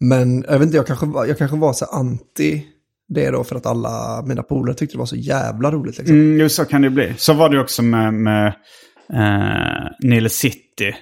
Men 0.00 0.42
jag 0.48 0.58
vet 0.58 0.62
inte, 0.62 0.76
jag 0.76 0.86
kanske, 0.86 1.06
jag 1.28 1.38
kanske 1.38 1.56
var 1.56 1.72
så 1.72 1.84
anti 1.84 2.62
det 3.08 3.30
då 3.30 3.44
för 3.44 3.56
att 3.56 3.66
alla 3.66 4.22
mina 4.26 4.42
polare 4.42 4.74
tyckte 4.76 4.94
det 4.94 4.98
var 4.98 5.06
så 5.06 5.16
jävla 5.16 5.70
roligt 5.72 5.98
liksom. 5.98 6.16
Mm, 6.16 6.40
jo, 6.40 6.48
så 6.48 6.64
kan 6.64 6.82
det 6.82 6.90
bli. 6.90 7.14
Så 7.16 7.32
var 7.32 7.48
det 7.48 7.60
också 7.60 7.82
med, 7.82 8.14
med 8.14 8.46
uh, 9.12 9.90
Nile 10.10 10.28
City 10.28 10.94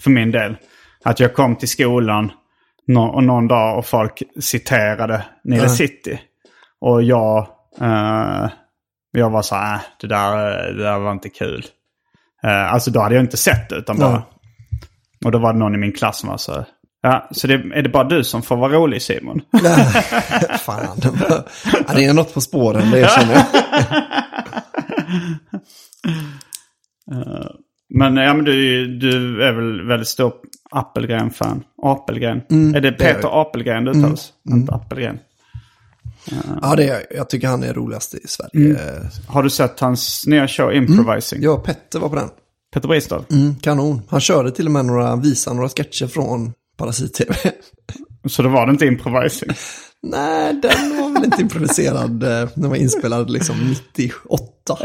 för 0.00 0.10
min 0.10 0.30
del. 0.30 0.56
Att 1.04 1.20
jag 1.20 1.34
kom 1.34 1.56
till 1.56 1.68
skolan 1.68 2.30
nå- 2.86 3.08
och 3.14 3.24
någon 3.24 3.48
dag 3.48 3.78
och 3.78 3.86
folk 3.86 4.22
citerade 4.40 5.24
Nile 5.44 5.62
Ja. 5.62 5.68
City. 5.68 6.20
Och 6.80 7.02
jag, 7.02 7.38
eh, 7.80 8.48
jag 9.12 9.30
var 9.30 9.42
så 9.42 9.54
här, 9.54 9.74
äh, 9.74 9.80
det, 10.00 10.06
där, 10.06 10.72
det 10.72 10.82
där 10.82 10.98
var 10.98 11.12
inte 11.12 11.28
kul. 11.28 11.64
Uh, 12.44 12.72
alltså 12.72 12.90
då 12.90 13.00
hade 13.00 13.14
jag 13.14 13.24
inte 13.24 13.36
sett 13.36 13.68
det 13.68 13.76
utan 13.76 13.98
bara... 13.98 14.10
Ja. 14.10 14.28
Och 15.24 15.32
då 15.32 15.38
var 15.38 15.52
det 15.52 15.58
någon 15.58 15.74
i 15.74 15.78
min 15.78 15.92
klass 15.92 16.18
som 16.18 16.28
var 16.28 16.36
så 16.36 16.52
här, 16.52 16.64
Ja, 17.04 17.28
så 17.30 17.46
det, 17.46 17.54
är 17.54 17.82
det 17.82 17.88
bara 17.88 18.04
du 18.04 18.24
som 18.24 18.42
får 18.42 18.56
vara 18.56 18.72
rolig 18.72 19.02
Simon? 19.02 19.40
Fan, 20.58 20.84
ja, 20.84 20.94
det 21.94 22.04
är 22.04 22.14
något 22.14 22.34
på 22.34 22.40
spåren, 22.40 22.90
det 22.90 23.10
känner 23.10 23.34
jag. 23.34 23.44
Men, 27.94 28.16
ja, 28.16 28.34
men 28.34 28.44
du, 28.44 28.86
du 28.98 29.44
är 29.44 29.52
väl 29.52 29.86
väldigt 29.86 30.08
stor 30.08 30.32
Appelgren-fan? 30.70 31.64
Apelgren? 31.82 32.38
är 32.38 32.44
det 32.48 32.54
Mm, 32.54 32.82
det 32.82 32.88
är 32.88 32.92
Peter. 32.92 33.28
Mm, 33.28 33.32
Apelgren 33.32 33.84
det 33.84 33.90
uttalas? 33.90 34.32
Inte 34.50 34.74
Appelgren. 34.74 35.18
Ja, 36.62 36.74
det 36.76 36.88
är, 36.88 37.02
jag 37.16 37.30
tycker 37.30 37.48
han 37.48 37.62
är 37.62 37.74
roligast 37.74 38.14
i 38.14 38.18
Sverige. 38.28 38.76
Har 39.26 39.42
du 39.42 39.50
sett 39.50 39.80
hans 39.80 40.26
nya 40.26 40.48
show 40.48 40.72
Improvising? 40.72 41.42
Jag 41.42 41.54
och 41.54 41.64
Petter 41.64 41.98
var 41.98 42.08
på 42.08 42.14
den. 42.16 42.28
Peter 42.74 42.88
Bristav? 42.88 43.24
Mm, 43.30 43.54
kanon. 43.60 44.02
Han 44.08 44.20
körde 44.20 44.50
till 44.50 44.66
och 44.66 44.72
med 44.72 44.84
några, 44.84 45.16
visade 45.16 45.56
några 45.56 45.68
sketcher 45.68 46.06
från 46.06 46.52
Parasit-TV. 46.78 47.34
Så 48.28 48.42
då 48.42 48.48
var 48.48 48.66
det 48.66 48.72
inte 48.72 48.86
Improvising? 48.86 49.48
Nej, 50.06 50.52
den 50.62 50.96
var 51.02 51.12
väl 51.14 51.24
inte 51.24 51.42
improviserad. 51.42 52.22
eh, 52.22 52.48
Den 52.54 52.68
var 52.70 52.76
inspelad 52.76 53.30
liksom 53.30 53.56
98. 53.96 54.76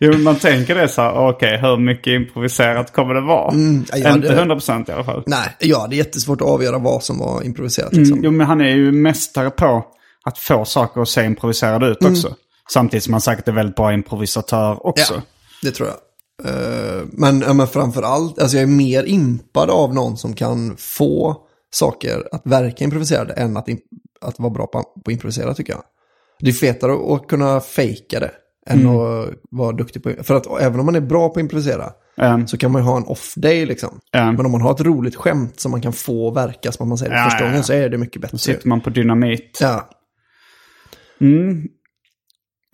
Jo, 0.00 0.12
men 0.12 0.22
man 0.22 0.36
tänker 0.36 0.74
det 0.74 0.88
så 0.88 1.02
här, 1.02 1.12
okej, 1.28 1.58
hur 1.60 1.76
mycket 1.76 2.06
improviserat 2.10 2.92
kommer 2.92 3.14
det 3.14 3.20
vara? 3.20 3.52
Mm, 3.52 3.84
ja, 3.92 3.96
ja, 3.98 4.14
inte 4.14 4.28
det- 4.28 4.42
100% 4.54 4.90
i 4.90 4.92
alla 4.92 5.04
fall. 5.04 5.22
Nej, 5.26 5.56
ja, 5.60 5.86
det 5.90 5.94
är 5.96 5.98
jättesvårt 5.98 6.40
att 6.40 6.46
avgöra 6.48 6.78
vad 6.78 7.02
som 7.02 7.18
var 7.18 7.42
improviserat. 7.42 7.92
Liksom. 7.92 8.12
Mm, 8.12 8.24
jo, 8.24 8.30
men 8.30 8.46
han 8.46 8.60
är 8.60 8.68
ju 8.74 8.92
mästare 8.92 9.50
på 9.50 9.84
att 10.26 10.38
få 10.38 10.64
saker 10.64 11.00
att 11.00 11.08
se 11.08 11.24
improviserade 11.24 11.86
ut 11.86 12.04
också. 12.04 12.34
Samtidigt 12.72 13.04
som 13.04 13.12
han 13.14 13.20
säkert 13.20 13.48
är 13.48 13.52
väldigt 13.52 13.76
bra 13.76 13.92
improvisatör 13.92 14.86
också. 14.86 15.14
Ja, 15.14 15.20
det 15.62 15.70
tror 15.70 15.88
jag. 15.88 15.96
Eh, 16.44 17.02
men, 17.12 17.38
men 17.38 17.66
framför 17.66 18.02
allt, 18.02 18.38
alltså 18.38 18.56
jag 18.56 18.62
är 18.62 18.66
mer 18.66 19.04
impad 19.04 19.70
av 19.70 19.94
någon 19.94 20.16
som 20.16 20.34
kan 20.34 20.76
få 20.78 21.36
saker 21.70 22.28
att 22.32 22.42
verka 22.44 22.84
improviserade 22.84 23.32
än 23.32 23.56
att, 23.56 23.68
att 24.20 24.38
vara 24.38 24.50
bra 24.50 24.66
på, 24.66 24.82
på 25.04 25.12
improvisera 25.12 25.54
tycker 25.54 25.72
jag. 25.72 25.82
Det 26.40 26.48
är 26.48 26.52
fetare 26.52 27.14
att, 27.14 27.28
kunna 27.28 27.60
fejka 27.60 28.20
det 28.20 28.30
än 28.66 28.86
att 28.86 29.28
vara 29.50 29.72
duktig 29.72 30.02
på 30.02 30.12
För 30.22 30.34
att 30.34 30.60
även 30.60 30.80
om 30.80 30.86
man 30.86 30.96
är 30.96 31.00
bra 31.00 31.28
på 31.28 31.32
att 31.32 31.42
improvisera 31.42 31.92
Mm. 32.18 32.46
så 32.46 32.58
kan 32.58 32.72
man 32.72 32.82
ju 32.82 32.86
ha 32.86 32.96
en 32.96 33.04
off-day 33.04 33.66
liksom. 33.66 34.00
Ja. 34.10 34.32
Men 34.32 34.46
om 34.46 34.52
man 34.52 34.60
har 34.60 34.72
ett 34.72 34.80
roligt 34.80 35.16
skämt 35.16 35.60
som 35.60 35.70
man 35.70 35.80
kan 35.80 35.92
få 35.92 36.30
verka 36.30 36.72
som 36.72 36.84
att 36.84 36.88
man 36.88 36.98
säger 36.98 37.12
det 37.12 37.18
Ja, 37.18 37.24
första 37.24 37.40
gången 37.40 37.56
ja. 37.56 37.62
så 37.62 37.72
är 37.72 37.88
det 37.88 37.98
mycket 37.98 38.22
bättre. 38.22 38.38
Sitter 38.38 38.68
man 38.68 38.80
på 38.80 38.90
dynamit. 38.90 39.58
Ja, 39.60 39.88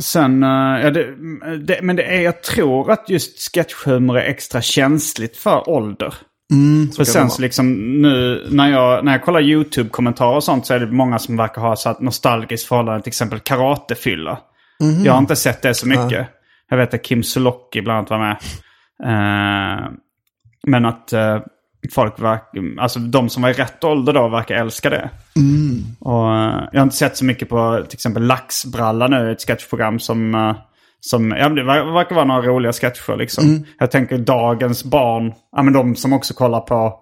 Sen, 0.03 0.43
eh, 0.43 0.85
ja, 0.85 0.91
det, 0.91 1.15
det, 1.57 1.83
men 1.83 1.97
det 1.97 2.03
är, 2.03 2.21
jag 2.21 2.43
tror 2.43 2.91
att 2.91 3.09
just 3.09 3.55
sketchhumor 3.55 4.19
är 4.19 4.25
extra 4.25 4.63
känsligt 4.63 5.37
för 5.37 5.69
ålder. 5.69 6.15
för 6.89 6.97
kan 6.97 7.05
det 7.05 7.11
sen 7.11 7.31
så 7.31 7.43
liksom 7.43 7.73
nu 8.03 8.47
när 8.51 8.71
jag, 8.71 9.05
när 9.05 9.13
jag 9.13 9.23
kollar 9.23 9.41
YouTube-kommentarer 9.41 10.37
och 10.37 10.45
sånt 10.45 10.67
så 10.67 10.75
är 10.75 10.81
det 10.81 10.87
många 10.87 11.19
som 11.19 11.37
verkar 11.37 11.63
ha 11.63 11.77
så 11.77 11.89
att 11.89 12.01
nostalgiskt 12.01 12.69
förhållande 12.69 13.03
till 13.03 13.11
exempel 13.11 13.39
karatefylla. 13.39 14.39
Mhm. 14.81 15.05
Jag 15.05 15.13
har 15.13 15.19
inte 15.19 15.37
sett 15.37 15.63
det 15.63 15.75
så 15.75 15.89
mycket. 15.89 16.29
Jag 16.69 16.77
vet 16.77 16.95
att 16.95 17.03
Kim 17.03 17.23
Sulocki 17.23 17.83
bland 17.83 17.99
annat 17.99 18.11
var 18.11 18.19
med. 18.19 18.37
Eh, 19.05 19.91
men 20.67 20.85
att 20.85 21.13
eh, 21.13 21.41
folk 21.95 22.15
alltså 22.79 22.99
de 22.99 23.29
som 23.29 23.43
var 23.43 23.51
i 23.51 23.53
rätt 23.53 23.85
ålder 23.85 24.13
då 24.13 24.29
verkar 24.29 24.55
älska 24.55 24.91
det. 24.91 25.11
Och, 26.01 26.35
eh, 26.35 26.69
jag 26.73 26.81
har 26.81 26.83
inte 26.83 26.97
sett 26.97 27.17
så 27.17 27.25
mycket 27.25 27.49
på 27.49 27.85
till 27.89 27.97
exempel 27.97 28.23
Laxbralla 28.27 29.07
nu, 29.09 29.33
ett 29.33 29.43
sketchprogram 29.47 29.99
som, 29.99 30.35
eh, 30.35 30.57
som 31.01 31.31
ja, 31.31 31.49
det 31.49 31.63
ver- 31.63 31.95
verkar 31.95 32.15
vara 32.15 32.25
några 32.25 32.43
roliga 32.43 32.73
sketcher 32.73 33.17
liksom. 33.17 33.65
Jag 33.79 33.91
tänker 33.91 34.19
dagens 34.19 34.85
barn, 34.85 35.33
ja 35.57 35.63
men 35.63 35.73
de 35.73 35.97
som 35.97 36.13
också 36.13 36.35
kollar 36.35 36.61
på 36.61 36.95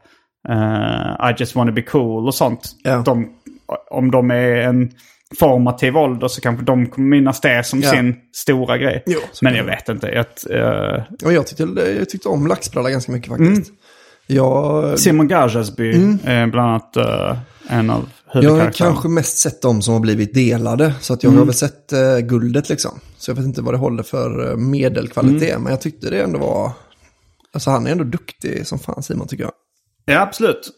eh, 0.49 1.31
I 1.31 1.35
just 1.39 1.55
wanna 1.57 1.72
be 1.72 1.83
cool 1.83 2.26
och 2.26 2.35
sånt. 2.35 2.70
Ja. 2.85 3.03
De, 3.07 3.28
om 3.91 4.11
de 4.11 4.31
är 4.31 4.57
en 4.57 4.91
formativ 5.39 5.97
ålder 5.97 6.28
så 6.28 6.41
kanske 6.41 6.64
de 6.64 6.87
kommer 6.87 7.09
minnas 7.09 7.41
det 7.41 7.66
som 7.66 7.81
Ja. 7.81 7.91
sin 7.91 8.16
stora 8.37 8.78
grej. 8.78 9.03
Jo, 9.07 9.18
men 9.43 9.55
jag 9.55 9.64
vet 9.64 9.89
inte. 9.89 10.09
Jag, 10.09 10.26
och 11.24 11.33
jag 11.33 11.47
tyckte, 11.47 11.62
jag 11.99 12.09
tyckte 12.09 12.28
om 12.28 12.47
Laxbralla 12.47 12.91
ganska 12.91 13.12
mycket 13.12 13.28
faktiskt. 13.28 13.72
Jag, 14.35 14.99
Simon 14.99 15.28
Gajasby 15.28 15.91
är 16.24 16.47
bland 16.47 16.70
annat 16.70 16.97
eh, 16.97 17.39
en 17.68 17.91
av 17.91 18.09
Jag 18.33 18.51
har 18.51 18.72
kanske 18.72 19.09
mest 19.09 19.39
sett 19.39 19.62
de 19.62 19.83
som 19.83 19.95
har 19.95 20.01
blivit 20.01 20.35
delade. 20.35 20.95
Så 21.01 21.14
att 21.14 21.22
jag 21.22 21.31
har 21.31 21.45
väl 21.45 21.55
sett 21.55 21.93
eh, 21.93 22.18
guldet 22.18 22.68
liksom. 22.68 23.01
Så 23.16 23.31
jag 23.31 23.37
vet 23.37 23.45
inte 23.45 23.62
vad 23.62 23.74
det 23.74 23.78
håller 23.78 24.03
för 24.03 24.51
eh, 24.51 24.57
medelkvalitet. 24.57 25.61
Men 25.61 25.70
jag 25.70 25.81
tyckte 25.81 26.11
det 26.11 26.22
ändå 26.22 26.39
var... 26.39 26.72
Alltså 27.53 27.70
han 27.70 27.87
är 27.87 27.91
ändå 27.93 28.05
duktig 28.05 28.66
som 28.66 28.78
fan 28.78 29.03
Simon 29.03 29.28
tycker 29.28 29.45
jag. 29.45 29.53
Ja, 30.05 30.20
absolut. 30.20 30.70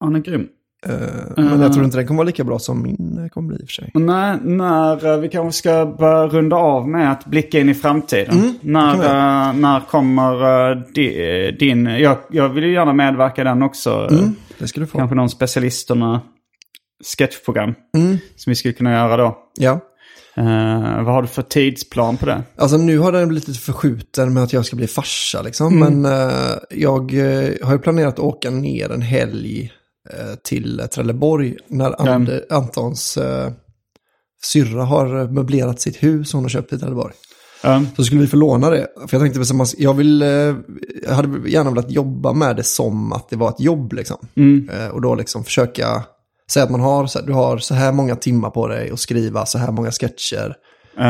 Han 0.00 0.16
är 0.16 0.20
grym. 0.20 0.46
Eh, 0.86 0.92
Men 1.36 1.60
jag 1.60 1.72
tror 1.72 1.84
inte 1.84 1.96
den 1.96 2.06
kommer 2.06 2.18
vara 2.18 2.26
lika 2.26 2.44
bra 2.44 2.58
som 2.58 2.82
min 2.82 3.18
eh, 3.24 3.28
kommer 3.28 3.48
bli 3.48 3.56
i 3.56 3.64
och 3.64 3.68
för 3.68 3.72
sig. 3.74 3.90
Och 3.94 4.00
när, 4.00 4.40
när 4.40 5.06
eh, 5.12 5.18
vi 5.20 5.28
kanske 5.28 5.58
ska 5.58 5.86
börja 5.98 6.26
runda 6.26 6.56
av 6.56 6.88
med 6.88 7.12
att 7.12 7.24
blicka 7.26 7.60
in 7.60 7.68
i 7.68 7.74
framtiden. 7.74 8.58
när, 8.60 8.92
vi 8.96 9.04
eh, 9.04 9.60
när 9.60 9.80
kommer 9.80 10.74
di, 10.94 11.56
din... 11.58 11.86
Jag, 11.86 12.16
jag 12.30 12.48
vill 12.48 12.64
ju 12.64 12.72
gärna 12.72 12.92
medverka 12.92 13.40
i 13.40 13.44
den 13.44 13.62
också. 13.62 14.08
eh, 14.10 14.18
Det 14.58 14.68
ska 14.68 14.80
du 14.80 14.86
få. 14.86 14.98
Kanske 14.98 15.16
någon 15.16 15.30
specialisterna 15.30 16.20
sketchprogram. 17.18 17.74
Mm. 17.96 18.18
Som 18.36 18.50
vi 18.50 18.54
skulle 18.54 18.74
kunna 18.74 18.92
göra 18.92 19.16
då. 19.16 19.38
Ja. 19.58 19.80
Eh, 20.36 21.02
vad 21.04 21.14
har 21.14 21.22
du 21.22 21.28
för 21.28 21.42
tidsplan 21.42 22.16
på 22.16 22.26
det? 22.26 22.42
Alltså 22.56 22.76
nu 22.76 22.98
har 22.98 23.12
den 23.12 23.28
blivit 23.28 23.48
lite 23.48 23.60
förskjuten 23.60 24.32
med 24.34 24.42
att 24.42 24.52
jag 24.52 24.64
ska 24.66 24.76
bli 24.76 24.86
farsa 24.86 25.42
liksom. 25.42 25.78
Men 25.78 26.04
eh, 26.04 26.30
jag 26.70 27.12
har 27.62 27.72
ju 27.72 27.78
planerat 27.78 28.14
att 28.14 28.18
åka 28.18 28.50
ner 28.50 28.92
en 28.92 29.02
helg 29.02 29.72
till 30.44 30.82
Trelleborg. 30.94 31.56
När 31.68 31.90
And- 31.90 32.40
Antons 32.50 33.16
uh, 33.18 33.48
syrra 34.42 34.84
har 34.84 35.28
möblerat 35.32 35.80
sitt 35.80 36.02
hus 36.02 36.32
hon 36.32 36.42
har 36.44 36.48
köpt 36.48 36.72
i 36.72 36.78
Trelleborg. 36.78 37.14
Um, 37.64 37.86
Så 37.96 38.04
skulle 38.04 38.20
vi 38.20 38.26
få 38.26 38.36
låna 38.36 38.70
det. 38.70 38.86
För 39.08 39.16
jag 39.16 39.22
tänkte, 39.22 39.54
att 39.62 39.78
jag, 39.78 39.94
vill, 39.94 40.22
eh, 40.22 40.28
jag 41.02 41.14
hade 41.14 41.50
gärna 41.50 41.70
velat 41.70 41.90
jobba 41.90 42.32
med 42.32 42.56
det 42.56 42.62
som 42.62 43.12
att 43.12 43.28
det 43.30 43.36
var 43.36 43.48
ett 43.48 43.60
jobb. 43.60 43.92
Liksom. 43.92 44.16
Eh, 44.72 44.88
Och 44.88 45.02
då 45.02 45.14
liksom 45.14 45.44
försöka 45.44 46.02
säga 46.50 46.64
att 46.64 46.70
man 46.70 46.80
har, 46.80 47.06
så 47.06 47.18
här, 47.18 47.26
du 47.26 47.32
har 47.32 47.58
så 47.58 47.74
här 47.74 47.92
många 47.92 48.16
timmar 48.16 48.50
på 48.50 48.68
dig 48.68 48.90
att 48.90 49.00
skriva 49.00 49.46
så 49.46 49.58
här 49.58 49.72
många 49.72 49.90
sketcher. 49.90 50.54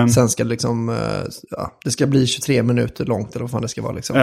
Sen 0.08 0.28
ska 0.28 0.44
det 0.44 0.50
liksom, 0.50 0.88
eh, 0.88 0.96
ja, 1.50 1.78
det 1.84 1.90
ska 1.90 2.06
bli 2.06 2.26
23 2.26 2.62
minuter 2.62 3.04
långt 3.04 3.30
eller 3.34 3.42
vad 3.44 3.50
fan 3.50 3.62
det 3.62 3.68
ska 3.68 3.82
vara. 3.82 3.92
Liksom. 3.92 4.16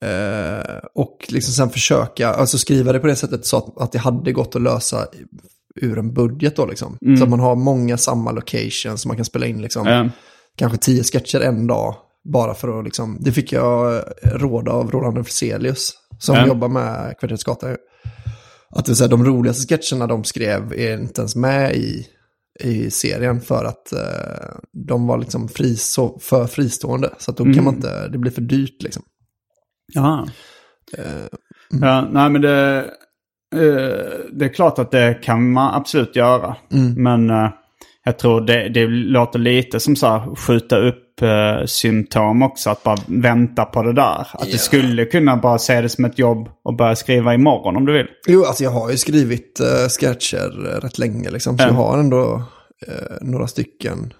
Eh, 0.00 0.76
och 0.94 1.26
liksom 1.28 1.52
sen 1.54 1.70
försöka, 1.70 2.28
alltså 2.28 2.58
skriva 2.58 2.92
det 2.92 2.98
på 2.98 3.06
det 3.06 3.16
sättet 3.16 3.46
så 3.46 3.56
att, 3.56 3.78
att 3.82 3.92
det 3.92 3.98
hade 3.98 4.32
gått 4.32 4.56
att 4.56 4.62
lösa 4.62 5.06
ur 5.80 5.98
en 5.98 6.14
budget 6.14 6.56
då 6.56 6.66
liksom. 6.66 6.98
Mm. 7.02 7.16
Så 7.16 7.24
att 7.24 7.30
man 7.30 7.40
har 7.40 7.56
många 7.56 7.96
samma 7.96 8.30
locations 8.32 9.00
så 9.02 9.08
man 9.08 9.16
kan 9.16 9.24
spela 9.24 9.46
in 9.46 9.62
liksom 9.62 9.86
Eh, 9.86 10.06
kanske 10.56 10.78
tio 10.78 11.02
sketcher 11.04 11.40
en 11.40 11.66
dag. 11.66 11.94
Bara 12.32 12.54
för 12.54 12.78
att 12.78 12.84
liksom, 12.84 13.16
det 13.20 13.32
fick 13.32 13.52
jag 13.52 14.02
råd 14.22 14.68
av 14.68 14.90
Roland 14.90 15.26
Friselius 15.26 15.92
som 16.18 16.36
Ja. 16.36 16.46
jobbar 16.46 16.68
med 16.68 17.14
Kvarterets 17.18 17.44
Gata. 17.44 17.76
Att 18.70 18.84
det 18.86 18.94
så 18.96 19.04
här, 19.04 19.10
de 19.10 19.24
roligaste 19.24 19.76
sketcherna 19.76 20.06
de 20.06 20.24
skrev 20.24 20.72
är 20.72 20.98
inte 20.98 21.20
ens 21.20 21.36
med 21.36 21.76
i, 21.76 22.06
i 22.60 22.90
serien 22.90 23.40
för 23.40 23.64
att 23.64 23.92
eh, 23.92 24.56
de 24.88 25.06
var 25.06 25.18
liksom 25.18 25.48
fri, 25.48 25.76
så, 25.76 26.18
för 26.20 26.46
fristående. 26.46 27.10
Så 27.18 27.30
att 27.30 27.36
då 27.36 27.44
Mm. 27.44 27.54
kan 27.54 27.64
man 27.64 27.74
inte, 27.74 28.08
det 28.08 28.18
blir 28.18 28.30
för 28.32 28.40
dyrt 28.42 28.82
liksom. 28.82 29.02
Jaha. 29.92 30.26
Eh, 30.98 31.04
Ja, 31.80 32.08
nej 32.12 32.30
men 32.30 32.40
det, 32.42 32.78
eh, 33.54 34.18
det 34.32 34.44
är 34.44 34.54
klart 34.54 34.78
att 34.78 34.90
det 34.90 35.18
kan 35.22 35.52
man 35.52 35.74
absolut 35.74 36.16
göra. 36.16 36.56
Men 36.96 37.30
eh, 37.30 37.48
jag 38.04 38.18
tror 38.18 38.40
det, 38.40 38.68
det 38.68 38.86
låter 38.86 39.38
lite 39.38 39.80
som 39.80 39.96
så 39.96 40.06
här 40.06 40.34
skjuta 40.36 40.76
upp 40.78 41.00
symptom 41.66 42.42
också. 42.42 42.70
Att 42.70 42.82
bara 42.82 42.96
vänta 43.06 43.64
på 43.64 43.82
det 43.82 43.92
där. 43.92 44.26
Att 44.32 44.50
du 44.50 44.58
skulle 44.58 45.04
kunna 45.04 45.36
bara 45.36 45.58
se 45.58 45.80
det 45.80 45.88
som 45.88 46.04
ett 46.04 46.18
jobb 46.18 46.48
och 46.64 46.76
börja 46.76 46.96
skriva 46.96 47.34
imorgon 47.34 47.76
om 47.76 47.86
du 47.86 47.92
vill. 47.92 48.06
Jo, 48.26 48.44
alltså 48.44 48.64
jag 48.64 48.70
har 48.70 48.90
ju 48.90 48.96
skrivit 48.96 49.60
uh, 49.60 49.88
sketcher 49.88 50.80
rätt 50.80 50.98
länge 50.98 51.30
liksom. 51.30 51.58
Så 51.58 51.64
Ja. 51.64 51.68
jag 51.68 51.74
har 51.74 51.98
ändå 51.98 52.42
eh, 52.88 53.16
några 53.20 53.46
stycken 53.46 54.12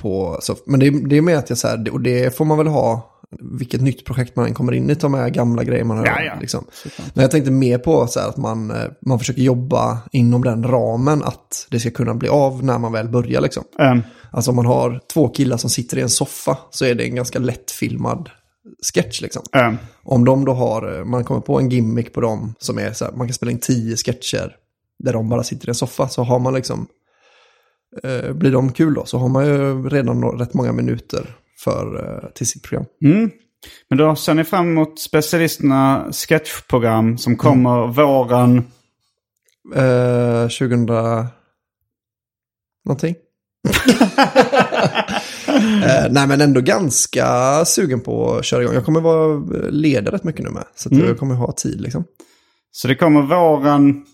på... 0.00 0.38
Så, 0.40 0.54
men 0.66 0.80
det, 0.80 0.86
är- 0.86 1.08
det 1.08 1.16
är 1.16 1.22
med 1.22 1.38
att 1.38 1.48
jag 1.48 1.58
så 1.58 1.68
här, 1.68 1.90
och 1.92 2.00
det 2.00 2.36
får 2.36 2.44
man 2.44 2.58
väl 2.58 2.66
ha, 2.66 3.10
vilket 3.58 3.80
nytt 3.80 4.04
projekt 4.04 4.36
man 4.36 4.46
än 4.46 4.54
kommer 4.54 4.72
in 4.72 4.90
i, 4.90 4.94
ta 4.94 5.08
med 5.08 5.34
gamla 5.34 5.64
grejer 5.64 5.84
man 5.84 5.98
har 5.98 6.06
Ja, 6.06 6.22
ja. 6.22 6.32
liksom. 6.40 6.64
Men 7.14 7.22
jag 7.22 7.30
tänkte 7.30 7.50
mer 7.50 7.78
på 7.78 8.06
så 8.06 8.20
att 8.20 8.36
man, 8.36 8.70
eh, 8.70 8.84
man 9.06 9.18
försöker 9.18 9.42
jobba 9.42 9.98
inom 10.12 10.44
den 10.44 10.64
ramen 10.64 11.22
att 11.22 11.66
det 11.70 11.80
ska 11.80 11.90
kunna 11.90 12.14
bli 12.14 12.28
av 12.28 12.64
när 12.64 12.78
man 12.78 12.92
väl 12.92 13.08
börjar 13.08 13.40
liksom. 13.40 13.64
Eh, 13.78 13.96
Alltså 14.30 14.50
om 14.50 14.56
man 14.56 14.66
har 14.66 15.00
två 15.12 15.28
killar 15.28 15.56
som 15.56 15.70
sitter 15.70 15.98
i 15.98 16.00
en 16.00 16.08
soffa 16.10 16.58
så 16.70 16.84
är 16.84 16.94
det 16.94 17.04
en 17.04 17.14
ganska 17.14 17.38
lättfilmad 17.38 18.30
sketch 18.94 19.20
liksom. 19.22 19.42
eh, 19.56 19.72
Om 20.04 20.24
de 20.24 20.44
då 20.44 20.52
har, 20.52 21.04
man 21.04 21.24
kommer 21.24 21.40
på 21.40 21.58
en 21.60 21.68
gimmick 21.68 22.12
på 22.12 22.20
dem 22.20 22.54
som 22.58 22.78
är 22.78 22.92
så 22.92 23.04
här, 23.04 23.12
man 23.12 23.26
kan 23.26 23.34
spela 23.34 23.52
in 23.52 23.58
tio 23.58 23.96
sketcher 23.96 24.56
där 24.98 25.12
de 25.12 25.28
bara 25.28 25.42
sitter 25.42 25.68
i 25.68 25.70
en 25.70 25.74
soffa 25.74 26.08
så 26.08 26.22
har 26.22 26.38
man 26.38 26.54
liksom, 26.54 26.86
eh, 28.02 28.32
blir 28.32 28.52
de 28.52 28.72
kul 28.72 28.94
då 28.94 29.04
så 29.04 29.18
har 29.18 29.28
man 29.28 29.46
ju 29.46 29.88
redan 29.88 30.24
rätt 30.38 30.54
många 30.54 30.72
minuter 30.72 31.36
för, 31.64 32.04
eh, 32.04 32.30
till 32.30 32.46
sitt 32.46 32.62
program. 32.62 32.86
mm. 33.04 33.30
Men 33.88 33.98
då 33.98 34.16
ser 34.16 34.34
ni 34.34 34.44
fram 34.44 34.68
emot 34.68 35.00
specialisterna 35.00 36.08
sketchprogram 36.12 37.18
som 37.18 37.36
kommer 37.36 37.86
våren. 37.86 38.58
Eh, 39.74 40.48
2000, 40.48 40.86
någonting. 42.84 43.14
eh, 45.84 46.06
nej 46.10 46.26
men 46.28 46.40
ändå 46.40 46.60
ganska 46.60 47.64
sugen 47.64 48.00
på 48.00 48.34
att 48.34 48.44
köra 48.44 48.62
igång. 48.62 48.74
Jag 48.74 48.84
kommer 48.84 49.00
vara 49.00 49.38
ledig 49.70 50.12
rätt 50.12 50.24
mycket 50.24 50.44
nu 50.44 50.50
med. 50.50 50.64
Så 50.74 50.88
att 50.88 50.98
jag 50.98 51.18
kommer 51.18 51.34
ha 51.34 51.52
tid 51.52 51.80
liksom. 51.80 52.04
Så 52.70 52.88
det 52.88 52.94
kommer 52.94 53.22
våren, 53.22 54.04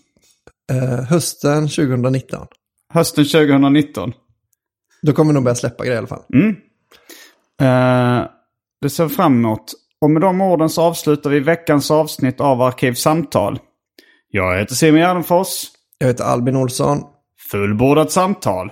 Eh, 0.71 1.03
hösten 1.03 1.67
2019. 1.67 2.47
hösten 2.93 3.25
2019. 3.25 4.13
Då 5.01 5.13
kommer 5.13 5.31
vi 5.31 5.33
nog 5.33 5.43
börja 5.43 5.55
släppa 5.55 5.83
grejer 5.83 5.95
i 5.95 5.97
alla 5.97 6.07
fall. 6.07 6.23
Eh, 7.61 8.23
det 8.81 8.89
ser 8.89 9.03
vi 9.03 9.15
fram 9.15 9.33
emot. 9.33 9.73
Och 10.01 10.11
med 10.11 10.21
de 10.21 10.41
orden 10.41 10.69
så 10.69 10.81
avslutar 10.81 11.29
vi 11.29 11.39
veckans 11.39 11.91
avsnitt 11.91 12.41
av 12.41 12.61
Arkivsamtal. 12.61 13.59
Jag 14.31 14.59
heter 14.59 14.75
Simon 14.75 14.99
Gärdenfors. 14.99 15.63
Jag 15.97 16.07
heter 16.07 16.23
Albin 16.23 16.55
Olsson. 16.55 17.03
Fullbordat 17.51 18.11
samtal. 18.11 18.71